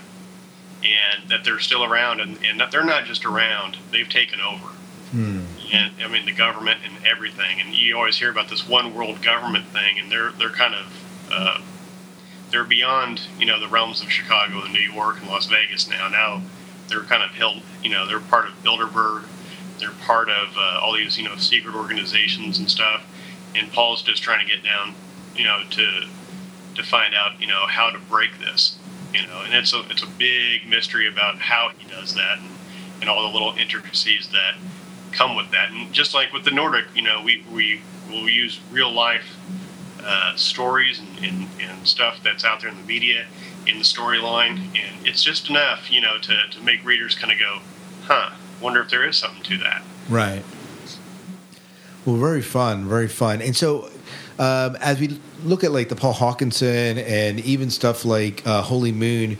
and 0.83 1.29
that 1.29 1.43
they're 1.43 1.59
still 1.59 1.83
around, 1.83 2.19
and, 2.19 2.37
and 2.43 2.59
that 2.59 2.71
they're 2.71 2.83
not 2.83 3.05
just 3.05 3.25
around; 3.25 3.77
they've 3.91 4.09
taken 4.09 4.41
over. 4.41 4.67
Hmm. 5.11 5.40
And 5.71 5.93
I 6.03 6.07
mean, 6.07 6.25
the 6.25 6.33
government 6.33 6.79
and 6.83 7.05
everything, 7.05 7.61
and 7.61 7.73
you 7.73 7.95
always 7.95 8.17
hear 8.17 8.29
about 8.29 8.49
this 8.49 8.67
one 8.67 8.93
world 8.93 9.21
government 9.21 9.67
thing, 9.67 9.99
and 9.99 10.11
they're 10.11 10.31
they're 10.31 10.49
kind 10.49 10.75
of 10.75 11.31
uh, 11.31 11.61
they're 12.49 12.65
beyond 12.65 13.21
you 13.39 13.45
know 13.45 13.59
the 13.59 13.67
realms 13.67 14.01
of 14.01 14.11
Chicago 14.11 14.63
and 14.63 14.73
New 14.73 14.79
York 14.79 15.19
and 15.19 15.27
Las 15.27 15.45
Vegas 15.45 15.87
now. 15.87 16.09
Now 16.09 16.41
they're 16.91 17.01
kind 17.03 17.23
of 17.23 17.31
held, 17.31 17.61
you 17.81 17.89
know, 17.89 18.05
they're 18.05 18.19
part 18.19 18.47
of 18.47 18.53
Bilderberg. 18.63 19.23
They're 19.79 19.91
part 20.05 20.29
of 20.29 20.55
uh, 20.57 20.79
all 20.83 20.93
these, 20.93 21.17
you 21.17 21.23
know, 21.23 21.37
secret 21.37 21.73
organizations 21.73 22.59
and 22.59 22.69
stuff. 22.69 23.03
And 23.55 23.71
Paul's 23.71 24.03
just 24.03 24.21
trying 24.21 24.45
to 24.45 24.53
get 24.53 24.63
down, 24.63 24.93
you 25.35 25.45
know, 25.45 25.63
to 25.71 26.07
to 26.75 26.83
find 26.83 27.15
out, 27.15 27.41
you 27.41 27.47
know, 27.47 27.65
how 27.67 27.89
to 27.89 27.97
break 27.97 28.39
this, 28.39 28.77
you 29.13 29.25
know. 29.25 29.41
And 29.43 29.53
it's 29.53 29.73
a 29.73 29.83
it's 29.89 30.03
a 30.03 30.07
big 30.07 30.67
mystery 30.67 31.07
about 31.07 31.39
how 31.39 31.71
he 31.77 31.89
does 31.89 32.13
that 32.15 32.39
and, 32.39 32.49
and 33.01 33.09
all 33.09 33.23
the 33.23 33.33
little 33.33 33.53
intricacies 33.57 34.27
that 34.29 34.55
come 35.11 35.35
with 35.35 35.51
that. 35.51 35.71
And 35.71 35.91
just 35.93 36.13
like 36.13 36.33
with 36.33 36.43
the 36.43 36.51
Nordic, 36.51 36.85
you 36.95 37.01
know, 37.01 37.21
we 37.21 37.43
we 37.51 37.81
will 38.09 38.29
use 38.29 38.59
real 38.71 38.91
life 38.91 39.37
uh, 40.03 40.35
stories 40.35 40.99
and, 40.99 41.23
and, 41.23 41.47
and 41.61 41.87
stuff 41.87 42.21
that's 42.23 42.43
out 42.43 42.61
there 42.61 42.69
in 42.69 42.77
the 42.77 42.83
media 42.83 43.25
in 43.67 43.77
the 43.77 43.83
storyline, 43.83 44.57
and 44.75 45.05
it's 45.05 45.23
just 45.23 45.49
enough, 45.49 45.91
you 45.91 46.01
know, 46.01 46.17
to, 46.17 46.47
to 46.49 46.59
make 46.61 46.83
readers 46.83 47.15
kind 47.15 47.31
of 47.31 47.39
go, 47.39 47.59
huh, 48.03 48.31
wonder 48.59 48.81
if 48.81 48.89
there 48.89 49.07
is 49.07 49.15
something 49.15 49.43
to 49.43 49.57
that. 49.59 49.83
Right. 50.09 50.43
Well, 52.05 52.15
very 52.15 52.41
fun, 52.41 52.87
very 52.87 53.07
fun. 53.07 53.41
And 53.41 53.55
so, 53.55 53.91
um, 54.39 54.75
as 54.77 54.99
we 54.99 55.19
look 55.43 55.63
at 55.63 55.71
like 55.71 55.89
the 55.89 55.95
Paul 55.95 56.13
Hawkinson 56.13 56.97
and 56.97 57.39
even 57.41 57.69
stuff 57.69 58.05
like 58.05 58.45
uh, 58.47 58.63
Holy 58.63 58.91
Moon, 58.91 59.37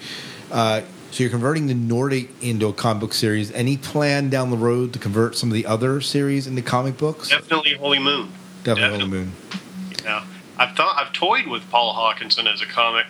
uh, 0.52 0.82
so 1.12 1.24
you're 1.24 1.30
converting 1.30 1.68
the 1.68 1.74
Nordic 1.74 2.30
into 2.42 2.68
a 2.68 2.74
comic 2.74 3.02
book 3.02 3.14
series. 3.14 3.52
Any 3.52 3.78
plan 3.78 4.30
down 4.30 4.50
the 4.50 4.58
road 4.58 4.94
to 4.94 5.00
convert 5.00 5.36
some 5.36 5.50
of 5.50 5.54
the 5.54 5.66
other 5.66 6.02
series 6.02 6.48
into 6.48 6.62
comic 6.62 6.98
books? 6.98 7.30
Definitely 7.30 7.76
Holy 7.76 8.00
Moon. 8.00 8.32
Definitely, 8.64 9.00
Holy 9.00 9.12
Moon. 9.12 9.32
Yeah, 10.04 10.24
I've 10.58 10.76
thought 10.76 10.96
I've 10.98 11.14
toyed 11.14 11.48
with 11.48 11.70
Paul 11.70 11.94
Hawkinson 11.94 12.48
as 12.48 12.62
a 12.62 12.66
comic. 12.66 13.06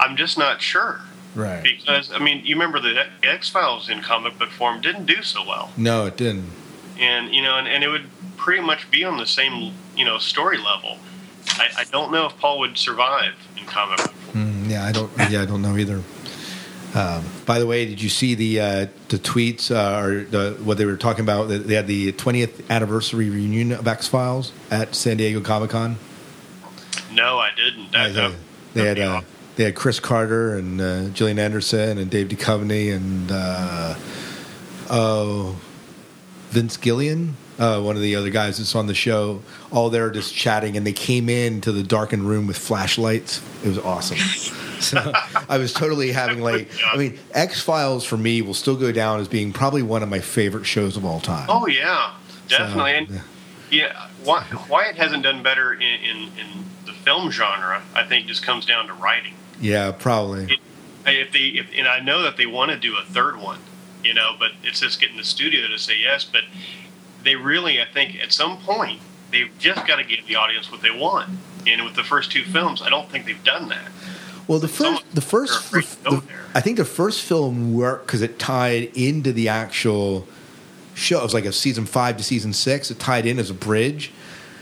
I'm 0.00 0.16
just 0.16 0.38
not 0.38 0.60
sure. 0.62 1.00
Right. 1.34 1.62
Because 1.62 2.10
I 2.12 2.18
mean, 2.18 2.44
you 2.44 2.54
remember 2.56 2.80
the 2.80 3.06
X 3.22 3.48
Files 3.48 3.88
in 3.88 4.00
comic 4.02 4.38
book 4.38 4.50
form 4.50 4.80
didn't 4.80 5.06
do 5.06 5.22
so 5.22 5.46
well, 5.46 5.70
No, 5.76 6.06
it 6.06 6.16
didn't. 6.16 6.50
and 6.98 7.34
you 7.34 7.42
know, 7.42 7.56
and, 7.56 7.66
and 7.68 7.82
it 7.84 7.88
would 7.88 8.06
pretty 8.36 8.62
much 8.62 8.90
be 8.90 9.04
on 9.04 9.16
the 9.18 9.26
same 9.26 9.72
you 9.96 10.04
know 10.04 10.18
story 10.18 10.58
level. 10.58 10.98
I, 11.50 11.68
I 11.78 11.84
don't 11.84 12.12
know 12.12 12.26
if 12.26 12.36
Paul 12.38 12.58
would 12.60 12.76
survive 12.78 13.34
in 13.58 13.64
comic 13.66 13.98
book 13.98 14.10
form. 14.12 14.36
Mm, 14.64 14.70
yeah, 14.70 14.84
I 14.84 14.92
don't. 14.92 15.10
Yeah, 15.30 15.42
I 15.42 15.44
don't 15.46 15.62
know 15.62 15.76
either. 15.76 16.02
Um, 16.94 17.24
by 17.46 17.58
the 17.58 17.66
way, 17.66 17.86
did 17.86 18.02
you 18.02 18.10
see 18.10 18.34
the 18.34 18.60
uh, 18.60 18.86
the 19.08 19.18
tweets 19.18 19.70
uh, 19.70 20.04
or 20.06 20.24
the, 20.24 20.58
what 20.62 20.76
they 20.76 20.84
were 20.84 20.96
talking 20.98 21.24
about? 21.24 21.44
They 21.46 21.74
had 21.74 21.86
the 21.86 22.12
20th 22.12 22.68
anniversary 22.68 23.30
reunion 23.30 23.72
of 23.72 23.88
X 23.88 24.08
Files 24.08 24.52
at 24.70 24.94
San 24.94 25.16
Diego 25.16 25.40
Comic 25.40 25.70
Con. 25.70 25.96
No, 27.12 27.38
I 27.38 27.50
didn't. 27.56 27.92
That, 27.92 28.16
Uh, 28.16 28.32
they 28.74 28.86
had 28.86 28.98
uh, 28.98 29.22
they 29.56 29.64
had 29.64 29.74
Chris 29.74 30.00
Carter 30.00 30.56
and 30.56 30.80
uh, 30.80 31.08
Gillian 31.10 31.38
Anderson 31.38 31.98
and 31.98 32.10
Dave 32.10 32.28
Duchovny 32.28 32.94
and 32.94 33.30
uh, 33.32 33.94
oh 34.90 35.58
Vince 36.50 36.76
Gilligan, 36.76 37.36
uh, 37.58 37.80
one 37.80 37.96
of 37.96 38.02
the 38.02 38.16
other 38.16 38.28
guys 38.30 38.58
that's 38.58 38.74
on 38.74 38.86
the 38.86 38.94
show. 38.94 39.40
All 39.70 39.88
there 39.88 40.10
just 40.10 40.34
chatting, 40.34 40.76
and 40.76 40.86
they 40.86 40.92
came 40.92 41.30
in 41.30 41.62
to 41.62 41.72
the 41.72 41.82
darkened 41.82 42.28
room 42.28 42.46
with 42.46 42.58
flashlights. 42.58 43.42
It 43.64 43.68
was 43.68 43.78
awesome. 43.78 44.18
so 44.82 45.12
I 45.48 45.58
was 45.58 45.72
totally 45.72 46.12
having 46.12 46.40
like 46.40 46.70
I 46.86 46.96
mean 46.96 47.18
X 47.32 47.60
Files 47.60 48.04
for 48.04 48.16
me 48.16 48.42
will 48.42 48.54
still 48.54 48.76
go 48.76 48.92
down 48.92 49.20
as 49.20 49.28
being 49.28 49.52
probably 49.52 49.82
one 49.82 50.02
of 50.02 50.08
my 50.08 50.20
favorite 50.20 50.66
shows 50.66 50.96
of 50.96 51.04
all 51.04 51.20
time. 51.20 51.46
Oh 51.48 51.66
yeah, 51.66 52.14
definitely. 52.48 53.06
So, 53.06 53.14
and 53.14 53.22
yeah, 53.72 54.08
why, 54.22 54.44
why 54.68 54.84
it 54.84 54.96
hasn't 54.96 55.22
done 55.22 55.42
better 55.42 55.72
in, 55.72 55.80
in, 55.80 56.16
in 56.38 56.64
the 56.84 56.92
film 56.92 57.30
genre, 57.30 57.82
I 57.94 58.04
think, 58.04 58.26
just 58.26 58.42
comes 58.42 58.66
down 58.66 58.86
to 58.86 58.92
writing. 58.92 59.34
Yeah, 59.60 59.92
probably. 59.92 60.44
It, 60.44 60.60
if 61.06 61.32
they, 61.32 61.38
if, 61.38 61.70
and 61.74 61.88
I 61.88 61.98
know 62.00 62.22
that 62.22 62.36
they 62.36 62.46
want 62.46 62.70
to 62.70 62.78
do 62.78 62.96
a 62.98 63.02
third 63.02 63.38
one, 63.38 63.60
you 64.04 64.12
know, 64.12 64.36
but 64.38 64.52
it's 64.62 64.80
just 64.80 65.00
getting 65.00 65.16
the 65.16 65.24
studio 65.24 65.66
to 65.68 65.78
say 65.78 65.98
yes. 65.98 66.22
But 66.22 66.42
they 67.24 67.34
really, 67.34 67.80
I 67.80 67.86
think, 67.86 68.16
at 68.16 68.32
some 68.32 68.58
point, 68.58 69.00
they've 69.30 69.50
just 69.58 69.86
got 69.86 69.96
to 69.96 70.04
give 70.04 70.26
the 70.26 70.36
audience 70.36 70.70
what 70.70 70.82
they 70.82 70.90
want. 70.90 71.30
And 71.66 71.84
with 71.84 71.94
the 71.94 72.04
first 72.04 72.30
two 72.30 72.44
films, 72.44 72.82
I 72.82 72.90
don't 72.90 73.08
think 73.08 73.24
they've 73.24 73.42
done 73.42 73.68
that. 73.70 73.88
Well, 74.48 74.58
the 74.58 74.68
first, 74.68 75.04
the 75.14 75.20
first, 75.20 75.52
are 75.54 75.58
afraid 75.58 75.84
to 75.84 76.10
go 76.10 76.16
the- 76.16 76.32
I 76.54 76.60
think 76.60 76.76
the 76.76 76.84
first 76.84 77.22
film 77.22 77.74
worked 77.74 78.06
because 78.06 78.22
it 78.22 78.38
tied 78.38 78.90
into 78.94 79.32
the 79.32 79.48
actual 79.48 80.26
show. 80.94 81.20
It 81.20 81.22
was 81.22 81.34
like 81.34 81.44
a 81.44 81.52
season 81.52 81.86
five 81.86 82.16
to 82.18 82.24
season 82.24 82.52
six. 82.52 82.90
It 82.90 82.98
tied 82.98 83.24
in 83.26 83.38
as 83.38 83.50
a 83.50 83.54
bridge. 83.54 84.10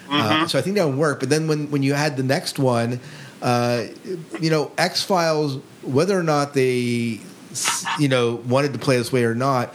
Mm-hmm. 0.09 0.43
Uh, 0.45 0.49
so 0.49 0.59
I 0.59 0.63
think 0.63 0.77
that 0.77 0.87
would 0.87 0.97
work. 0.99 1.21
But 1.21 1.31
then 1.31 1.49
when 1.49 1.71
when 1.71 1.83
you 1.83 1.95
had 1.95 2.17
the 2.17 2.23
next 2.23 2.59
one, 2.59 3.01
uh, 3.43 3.85
you 4.41 4.51
know, 4.51 4.71
X 4.77 5.03
Files, 5.03 5.61
whether 5.83 6.19
or 6.19 6.23
not 6.23 6.53
they, 6.55 7.21
you 7.99 8.09
know, 8.09 8.37
wanted 8.47 8.73
to 8.75 8.79
play 8.79 8.97
this 8.99 9.13
way 9.13 9.25
or 9.25 9.35
not. 9.35 9.75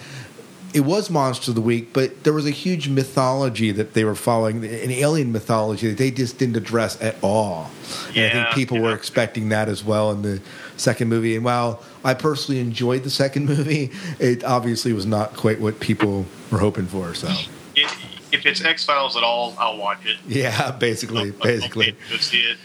It 0.76 0.82
was 0.84 1.09
Monster 1.09 1.51
of 1.51 1.55
the 1.55 1.61
Week, 1.61 1.93
but 1.93 2.26
there 2.26 2.34
was 2.34 2.45
a 2.45 2.51
huge 2.51 2.89
mythology 2.89 3.71
that 3.71 3.93
they 3.93 4.03
were 4.03 4.13
following, 4.13 4.57
an 4.57 4.91
alien 4.91 5.32
mythology 5.32 5.88
that 5.88 5.97
they 5.97 6.11
just 6.11 6.38
didn't 6.38 6.57
address 6.57 7.01
at 7.01 7.15
all. 7.23 7.71
And 8.09 8.26
I 8.26 8.30
think 8.30 8.34
Yeah, 8.34 8.53
people 8.53 8.80
were 8.82 8.93
expecting 8.93 9.47
that 9.49 9.69
as 9.69 9.86
well 9.86 10.11
in 10.11 10.21
the 10.21 10.41
second 10.76 11.07
movie. 11.07 11.38
And 11.38 11.45
while 11.45 11.82
I 12.03 12.13
personally 12.13 12.59
enjoyed 12.59 13.03
the 13.03 13.09
second 13.09 13.45
movie, 13.55 13.89
it 14.19 14.43
obviously 14.43 14.91
was 14.91 15.05
not 15.05 15.38
quite 15.38 15.61
what 15.61 15.80
people 15.80 16.26
were 16.51 16.59
hoping 16.59 16.88
for. 16.88 17.13
So, 17.13 17.30
It, 17.76 17.89
if 18.34 18.45
it's 18.45 18.61
X 18.61 18.84
Files 18.84 19.15
at 19.15 19.23
all, 19.23 19.55
I'll 19.57 19.78
watch 19.78 20.05
it. 20.05 20.17
yeah, 20.28 20.71
basically, 20.71 21.19
I'll- 21.30 21.36
I'll 21.38 21.39
basically. 21.41 21.95
pay 22.09 22.17
see 22.17 22.41
it. 22.41 22.57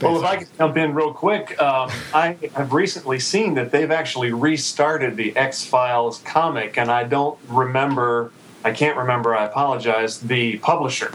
Well, 0.00 0.18
if 0.18 0.24
I 0.24 0.36
could 0.36 0.48
jump 0.56 0.76
in 0.76 0.94
real 0.94 1.12
quick, 1.12 1.60
um, 1.60 1.90
I 2.14 2.36
have 2.54 2.72
recently 2.72 3.18
seen 3.20 3.54
that 3.54 3.70
they've 3.70 3.90
actually 3.90 4.32
restarted 4.32 5.16
the 5.16 5.36
X 5.36 5.64
Files 5.64 6.18
comic, 6.24 6.78
and 6.78 6.90
I 6.90 7.04
don't 7.04 7.38
remember, 7.48 8.32
I 8.64 8.72
can't 8.72 8.96
remember, 8.96 9.34
I 9.34 9.44
apologize, 9.44 10.20
the 10.20 10.58
publisher. 10.58 11.12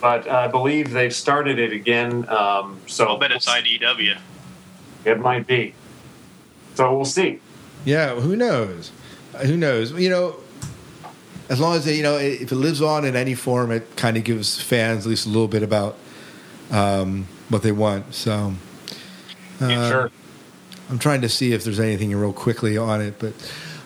But 0.00 0.28
I 0.28 0.48
believe 0.48 0.90
they've 0.92 1.14
started 1.14 1.58
it 1.58 1.72
again. 1.72 2.28
Um, 2.28 2.78
so 2.86 3.06
I'll 3.06 3.18
bet 3.18 3.32
it's 3.32 3.48
IDW. 3.48 4.18
It 5.04 5.18
might 5.18 5.46
be. 5.46 5.74
So 6.74 6.94
we'll 6.94 7.04
see. 7.06 7.40
Yeah, 7.84 8.14
who 8.14 8.36
knows? 8.36 8.92
Uh, 9.34 9.38
Who 9.46 9.56
knows? 9.56 9.92
You 9.92 10.10
know, 10.10 10.36
as 11.48 11.58
long 11.58 11.76
as 11.76 11.84
they, 11.84 11.96
you 11.96 12.02
know, 12.02 12.16
if 12.18 12.52
it 12.52 12.56
lives 12.56 12.80
on 12.82 13.04
in 13.04 13.16
any 13.16 13.34
form, 13.34 13.70
it 13.70 13.96
kind 13.96 14.16
of 14.16 14.24
gives 14.24 14.60
fans 14.60 15.06
at 15.06 15.10
least 15.10 15.26
a 15.26 15.28
little 15.28 15.48
bit 15.48 15.62
about 15.62 15.96
um, 16.70 17.26
what 17.54 17.62
they 17.62 17.72
want. 17.72 18.12
So, 18.12 18.52
uh, 19.60 19.88
sure. 19.88 20.10
I'm 20.90 20.98
trying 20.98 21.20
to 21.20 21.28
see 21.28 21.52
if 21.52 21.62
there's 21.62 21.78
anything 21.78 22.14
real 22.14 22.32
quickly 22.32 22.76
on 22.76 23.00
it, 23.00 23.14
but 23.20 23.32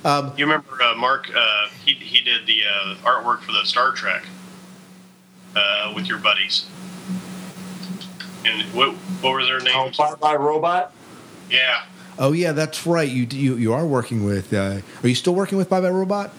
um, 0.05 0.33
You 0.39 0.47
remember 0.47 0.83
uh, 0.83 0.95
Mark? 0.97 1.31
Uh, 1.37 1.69
he 1.85 1.93
he 1.93 2.25
did 2.25 2.47
the 2.47 2.62
uh, 2.64 2.95
artwork 3.05 3.41
for 3.43 3.53
the 3.53 3.64
Star 3.64 3.93
Trek 3.93 4.25
uh, 5.55 5.93
with 5.95 6.07
your 6.09 6.19
buddies. 6.19 6.64
And 8.47 8.62
what 8.75 8.95
what 9.21 9.33
were 9.33 9.45
their 9.45 9.61
Oh, 9.61 9.85
names? 9.85 9.99
Bye 9.99 10.14
Bye 10.14 10.37
Robot? 10.37 10.93
Yeah, 11.51 11.83
oh 12.19 12.33
yeah, 12.33 12.53
that's 12.53 12.87
right. 12.87 13.09
You 13.09 13.27
you 13.31 13.57
you 13.57 13.73
are 13.75 13.87
working 13.87 14.25
with. 14.25 14.53
Uh, 14.55 14.81
are 15.03 15.09
you 15.09 15.14
still 15.14 15.35
working 15.35 15.59
with 15.59 15.69
Bye 15.69 15.83
Bye 15.83 15.91
Robot? 15.91 16.33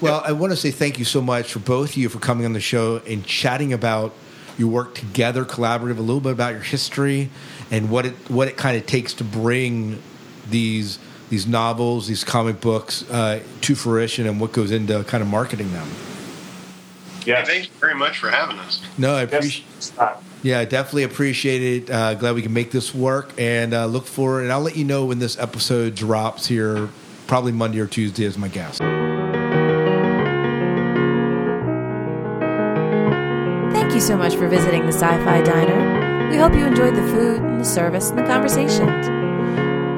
Well, 0.01 0.23
I 0.25 0.31
want 0.31 0.53
to 0.53 0.57
say 0.57 0.71
thank 0.71 0.97
you 0.99 1.05
so 1.05 1.21
much 1.21 1.53
for 1.53 1.59
both 1.59 1.91
of 1.91 1.97
you 1.97 2.09
for 2.09 2.17
coming 2.19 2.45
on 2.45 2.53
the 2.53 2.59
show 2.59 2.97
and 3.07 3.23
chatting 3.25 3.73
about 3.73 4.13
your 4.57 4.69
work 4.69 4.95
together, 4.95 5.45
collaborative, 5.45 5.97
a 5.97 6.01
little 6.01 6.19
bit 6.19 6.31
about 6.31 6.53
your 6.53 6.61
history 6.61 7.29
and 7.71 7.89
what 7.89 8.05
it 8.05 8.13
what 8.29 8.47
it 8.47 8.57
kind 8.57 8.77
of 8.77 8.85
takes 8.85 9.13
to 9.15 9.23
bring 9.23 10.01
these 10.49 10.99
these 11.29 11.45
novels, 11.45 12.07
these 12.07 12.23
comic 12.23 12.61
books 12.61 13.03
uh, 13.09 13.41
to 13.61 13.75
fruition, 13.75 14.25
and 14.27 14.39
what 14.39 14.53
goes 14.53 14.71
into 14.71 15.03
kind 15.03 15.21
of 15.21 15.27
marketing 15.27 15.71
them. 15.73 15.89
Yes. 17.25 17.47
Thank 17.47 17.65
you 17.65 17.71
very 17.79 17.95
much 17.95 18.19
for 18.19 18.29
having 18.29 18.57
us. 18.59 18.81
No, 18.97 19.15
I 19.15 19.23
appreciate. 19.23 19.65
Yeah, 20.43 20.59
I 20.59 20.65
definitely 20.65 21.03
appreciate 21.03 21.61
it. 21.61 21.89
Uh, 21.89 22.13
glad 22.13 22.35
we 22.35 22.41
can 22.41 22.53
make 22.53 22.71
this 22.71 22.95
work, 22.95 23.33
and 23.37 23.73
uh, 23.73 23.85
look 23.85 24.05
forward. 24.05 24.43
And 24.43 24.51
I'll 24.53 24.61
let 24.61 24.77
you 24.77 24.85
know 24.85 25.05
when 25.05 25.19
this 25.19 25.37
episode 25.37 25.95
drops 25.95 26.47
here, 26.47 26.89
probably 27.25 27.51
Monday 27.51 27.79
or 27.79 27.87
Tuesday, 27.87 28.23
as 28.23 28.37
my 28.37 28.47
guest. 28.47 28.79
Thank 33.73 33.93
you 33.93 33.99
so 33.99 34.15
much 34.15 34.35
for 34.35 34.47
visiting 34.47 34.83
the 34.83 34.93
Sci 34.93 35.25
Fi 35.25 35.41
Diner. 35.41 36.06
We 36.29 36.37
hope 36.37 36.53
you 36.53 36.65
enjoyed 36.65 36.95
the 36.95 37.07
food 37.07 37.41
and 37.41 37.59
the 37.61 37.65
service 37.65 38.09
and 38.09 38.19
the 38.19 38.23
conversations. 38.23 39.07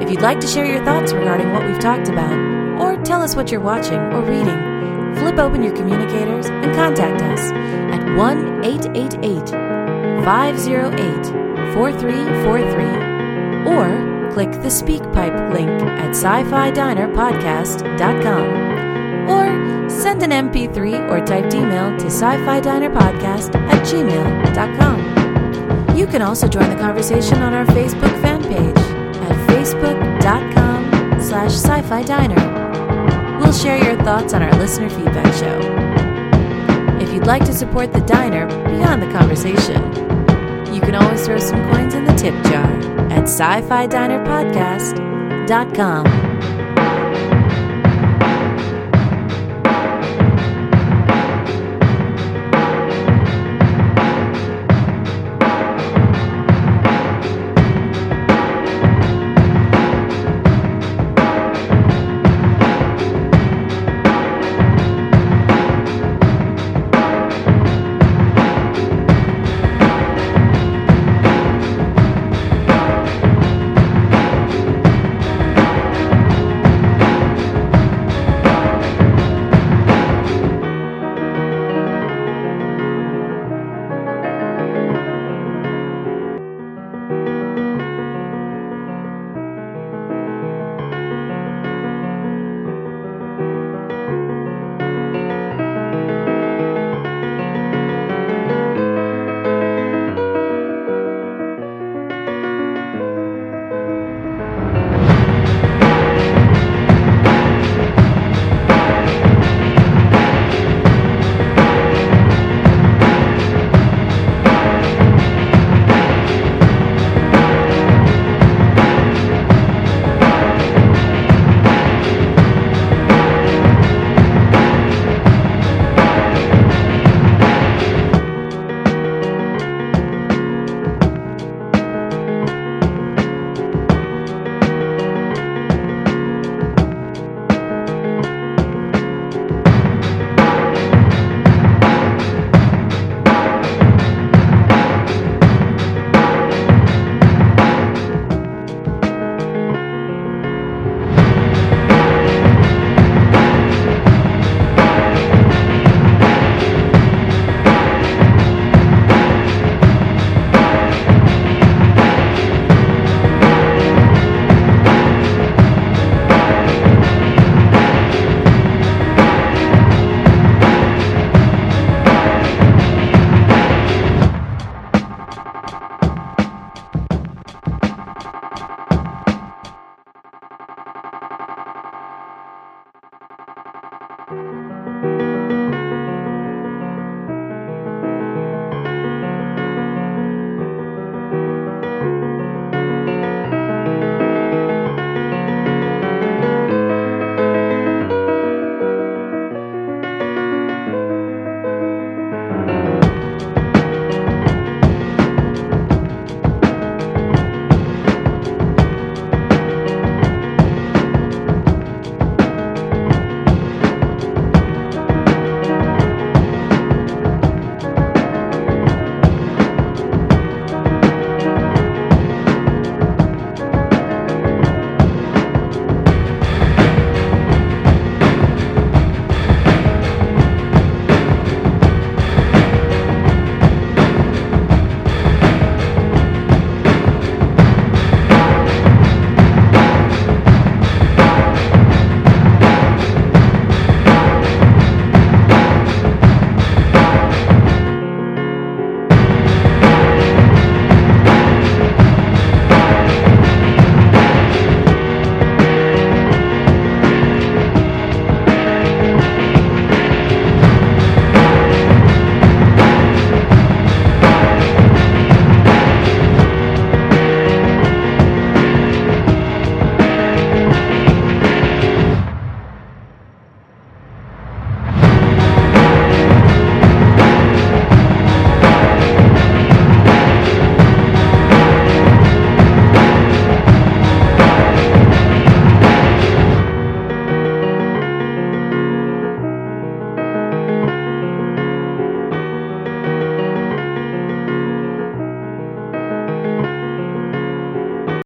If 0.01 0.09
you'd 0.09 0.21
like 0.21 0.39
to 0.41 0.47
share 0.47 0.65
your 0.65 0.84
thoughts 0.86 1.13
regarding 1.13 1.51
what 1.51 1.65
we've 1.65 1.80
talked 1.80 2.09
about, 2.09 2.34
or 2.82 2.95
tell 3.03 3.21
us 3.21 3.36
what 3.36 3.51
you're 3.51 3.61
watching 3.61 3.99
or 4.13 4.21
reading, 4.21 5.15
flip 5.15 5.38
open 5.38 5.61
your 5.63 5.75
communicators 5.75 6.47
and 6.47 6.73
contact 6.75 7.21
us 7.21 7.51
at 7.51 8.15
1 8.15 8.63
888 8.63 9.49
508 10.23 11.25
4343 11.73 13.73
or 13.73 14.32
click 14.32 14.51
the 14.51 14.69
SpeakPipe 14.69 15.51
link 15.53 15.69
at 15.69 16.11
sci 16.11 16.43
fi 16.49 16.71
dinerpodcast.com 16.71 18.69
or 19.30 19.89
send 19.89 20.23
an 20.23 20.32
MP3 20.32 21.09
or 21.09 21.19
typed 21.25 21.53
email 21.53 21.95
to 21.97 22.05
sci-fi 22.05 22.59
diner 22.59 22.89
podcast 22.89 23.55
at 23.55 23.86
gmail.com. 23.86 25.09
You 25.99 26.07
can 26.07 26.21
also 26.21 26.47
join 26.47 26.69
the 26.69 26.77
conversation 26.77 27.41
on 27.41 27.53
our 27.53 27.65
Facebook 27.65 28.21
fan 28.21 28.41
page 28.41 28.57
at 28.57 29.49
facebook.com 29.49 31.21
slash 31.21 31.51
sci-fi 31.51 32.03
diner. 32.03 33.37
We'll 33.37 33.51
share 33.51 33.83
your 33.83 34.01
thoughts 34.05 34.33
on 34.33 34.41
our 34.41 34.53
listener 34.53 34.89
feedback 34.89 35.33
show. 35.33 35.59
If 37.05 37.13
you'd 37.13 37.27
like 37.27 37.43
to 37.47 37.53
support 37.53 37.91
the 37.91 37.99
diner 37.99 38.47
beyond 38.69 39.01
the 39.01 39.11
conversation, 39.11 39.83
you 40.73 40.79
can 40.79 40.95
always 40.95 41.25
throw 41.25 41.37
some 41.37 41.69
coins 41.69 41.93
in 41.93 42.05
the 42.05 42.13
tip 42.13 42.33
jar 42.45 42.71
at 43.11 43.23
sci-fi 43.23 43.85
dinerpodcast.com. 43.85 46.28